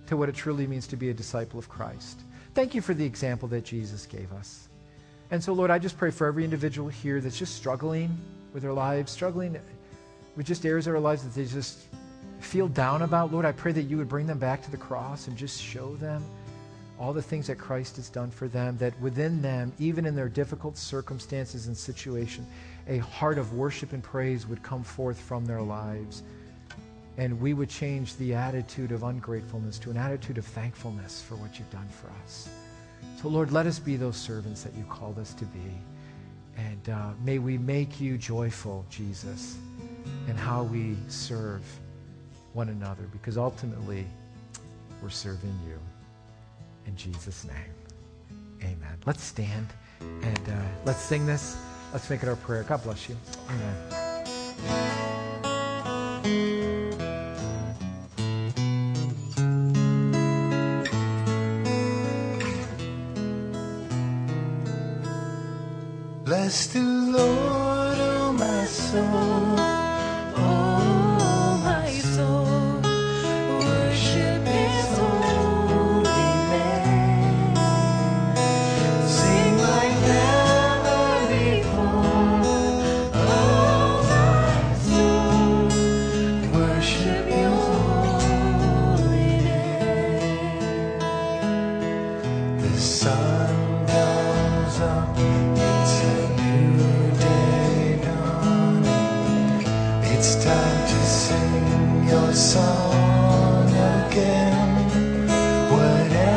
to 0.05 0.15
what 0.15 0.29
it 0.29 0.35
truly 0.35 0.67
means 0.67 0.85
to 0.87 0.95
be 0.95 1.09
a 1.09 1.13
disciple 1.13 1.57
of 1.57 1.67
Christ. 1.67 2.21
Thank 2.53 2.75
you 2.75 2.81
for 2.81 2.93
the 2.93 3.05
example 3.05 3.47
that 3.49 3.65
Jesus 3.65 4.05
gave 4.05 4.31
us. 4.33 4.67
And 5.31 5.43
so, 5.43 5.53
Lord, 5.53 5.71
I 5.71 5.79
just 5.79 5.97
pray 5.97 6.11
for 6.11 6.27
every 6.27 6.43
individual 6.43 6.87
here 6.87 7.19
that's 7.19 7.39
just 7.39 7.55
struggling 7.55 8.15
with 8.53 8.61
their 8.61 8.73
lives, 8.73 9.11
struggling 9.11 9.57
with 10.35 10.45
just 10.45 10.65
areas 10.65 10.85
of 10.85 10.93
their 10.93 10.99
lives 10.99 11.23
that 11.23 11.33
they 11.33 11.45
just 11.45 11.85
feel 12.39 12.67
down 12.67 13.01
about. 13.01 13.31
Lord, 13.31 13.45
I 13.45 13.51
pray 13.51 13.71
that 13.71 13.83
you 13.83 13.97
would 13.97 14.09
bring 14.09 14.27
them 14.27 14.37
back 14.37 14.61
to 14.63 14.71
the 14.71 14.77
cross 14.77 15.27
and 15.27 15.35
just 15.35 15.59
show 15.59 15.95
them 15.95 16.23
all 16.99 17.11
the 17.11 17.21
things 17.21 17.47
that 17.47 17.57
Christ 17.57 17.95
has 17.95 18.09
done 18.09 18.29
for 18.29 18.47
them, 18.47 18.77
that 18.77 18.99
within 19.01 19.41
them, 19.41 19.73
even 19.79 20.05
in 20.05 20.15
their 20.15 20.29
difficult 20.29 20.77
circumstances 20.77 21.65
and 21.65 21.75
situation, 21.75 22.45
a 22.87 22.99
heart 22.99 23.39
of 23.39 23.53
worship 23.53 23.93
and 23.93 24.03
praise 24.03 24.45
would 24.45 24.61
come 24.61 24.83
forth 24.83 25.19
from 25.19 25.45
their 25.45 25.61
lives. 25.61 26.21
And 27.17 27.39
we 27.39 27.53
would 27.53 27.69
change 27.69 28.15
the 28.17 28.33
attitude 28.33 28.91
of 28.91 29.03
ungratefulness 29.03 29.77
to 29.79 29.91
an 29.91 29.97
attitude 29.97 30.37
of 30.37 30.45
thankfulness 30.45 31.21
for 31.21 31.35
what 31.35 31.59
you've 31.59 31.69
done 31.69 31.87
for 31.89 32.09
us. 32.23 32.49
So, 33.21 33.27
Lord, 33.27 33.51
let 33.51 33.67
us 33.67 33.79
be 33.79 33.95
those 33.95 34.17
servants 34.17 34.63
that 34.63 34.73
you 34.73 34.83
called 34.85 35.19
us 35.19 35.33
to 35.35 35.45
be. 35.45 35.71
And 36.57 36.89
uh, 36.89 37.11
may 37.23 37.39
we 37.39 37.57
make 37.57 37.99
you 38.01 38.17
joyful, 38.17 38.85
Jesus, 38.89 39.57
in 40.27 40.35
how 40.35 40.63
we 40.63 40.95
serve 41.07 41.63
one 42.53 42.69
another, 42.69 43.03
because 43.11 43.37
ultimately 43.37 44.05
we're 45.01 45.09
serving 45.09 45.57
you. 45.67 45.79
In 46.85 46.95
Jesus' 46.95 47.45
name, 47.45 47.55
amen. 48.61 48.97
Let's 49.05 49.23
stand 49.23 49.67
and 50.01 50.49
uh, 50.49 50.61
let's 50.85 51.01
sing 51.01 51.25
this. 51.25 51.57
Let's 51.91 52.09
make 52.09 52.23
it 52.23 52.29
our 52.29 52.35
prayer. 52.35 52.63
God 52.63 52.83
bless 52.83 53.07
you. 53.07 53.15
Amen. 53.49 55.12
Bless 66.53 66.67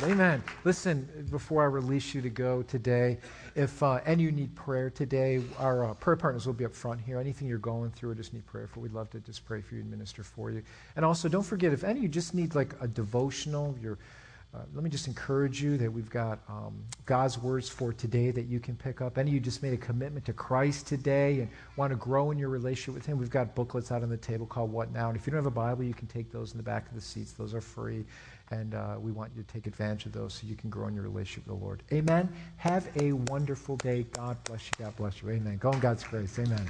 God. 0.00 0.04
Amen. 0.04 0.42
Listen, 0.64 1.06
before 1.30 1.60
I 1.60 1.66
release 1.66 2.14
you 2.14 2.22
to 2.22 2.30
go 2.30 2.62
today, 2.62 3.18
if 3.54 3.82
uh, 3.82 4.00
and 4.06 4.18
you 4.18 4.32
need 4.32 4.54
prayer 4.54 4.88
today, 4.88 5.42
our 5.58 5.84
uh, 5.84 5.92
prayer 5.92 6.16
partners 6.16 6.46
will 6.46 6.54
be 6.54 6.64
up 6.64 6.74
front 6.74 6.98
here. 6.98 7.20
Anything 7.20 7.46
you're 7.46 7.58
going 7.58 7.90
through 7.90 8.12
or 8.12 8.14
just 8.14 8.32
need 8.32 8.46
prayer 8.46 8.66
for, 8.66 8.80
we'd 8.80 8.94
love 8.94 9.10
to 9.10 9.20
just 9.20 9.44
pray 9.44 9.60
for 9.60 9.74
you 9.74 9.82
and 9.82 9.90
minister 9.90 10.22
for 10.22 10.50
you. 10.50 10.62
And 10.96 11.04
also, 11.04 11.28
don't 11.28 11.42
forget 11.42 11.74
if 11.74 11.84
any 11.84 11.98
of 11.98 12.02
you 12.04 12.08
just 12.08 12.32
need 12.32 12.54
like 12.54 12.74
a 12.80 12.88
devotional, 12.88 13.76
you're 13.82 13.98
uh, 14.54 14.58
let 14.74 14.84
me 14.84 14.90
just 14.90 15.06
encourage 15.06 15.62
you 15.62 15.78
that 15.78 15.90
we've 15.90 16.10
got 16.10 16.38
um, 16.46 16.84
God's 17.06 17.38
words 17.38 17.70
for 17.70 17.90
today 17.90 18.30
that 18.30 18.44
you 18.44 18.60
can 18.60 18.76
pick 18.76 19.00
up. 19.00 19.16
Any 19.16 19.30
of 19.30 19.34
you 19.34 19.40
just 19.40 19.62
made 19.62 19.72
a 19.72 19.78
commitment 19.78 20.26
to 20.26 20.34
Christ 20.34 20.86
today 20.86 21.40
and 21.40 21.48
want 21.76 21.90
to 21.90 21.96
grow 21.96 22.30
in 22.32 22.38
your 22.38 22.50
relationship 22.50 22.92
with 22.92 23.06
Him, 23.06 23.16
we've 23.16 23.30
got 23.30 23.54
booklets 23.54 23.90
out 23.90 24.02
on 24.02 24.10
the 24.10 24.16
table 24.18 24.44
called 24.44 24.70
What 24.70 24.92
Now? 24.92 25.08
And 25.08 25.16
if 25.16 25.26
you 25.26 25.30
don't 25.30 25.38
have 25.38 25.46
a 25.46 25.50
Bible, 25.50 25.84
you 25.84 25.94
can 25.94 26.06
take 26.06 26.30
those 26.30 26.52
in 26.52 26.58
the 26.58 26.62
back 26.62 26.86
of 26.86 26.94
the 26.94 27.00
seats. 27.00 27.32
Those 27.32 27.54
are 27.54 27.62
free. 27.62 28.04
And 28.52 28.74
uh, 28.74 28.96
we 29.00 29.12
want 29.12 29.32
you 29.34 29.42
to 29.42 29.48
take 29.48 29.66
advantage 29.66 30.04
of 30.06 30.12
those 30.12 30.34
so 30.34 30.46
you 30.46 30.56
can 30.56 30.68
grow 30.68 30.86
in 30.86 30.94
your 30.94 31.04
relationship 31.04 31.48
with 31.48 31.58
the 31.58 31.64
Lord. 31.64 31.82
Amen. 31.90 32.28
Have 32.56 32.86
a 33.00 33.12
wonderful 33.12 33.76
day. 33.78 34.04
God 34.12 34.36
bless 34.44 34.66
you. 34.66 34.84
God 34.84 34.96
bless 34.96 35.22
you. 35.22 35.30
Amen. 35.30 35.56
Go 35.56 35.70
in 35.70 35.80
God's 35.80 36.04
grace. 36.04 36.38
Amen. 36.38 36.68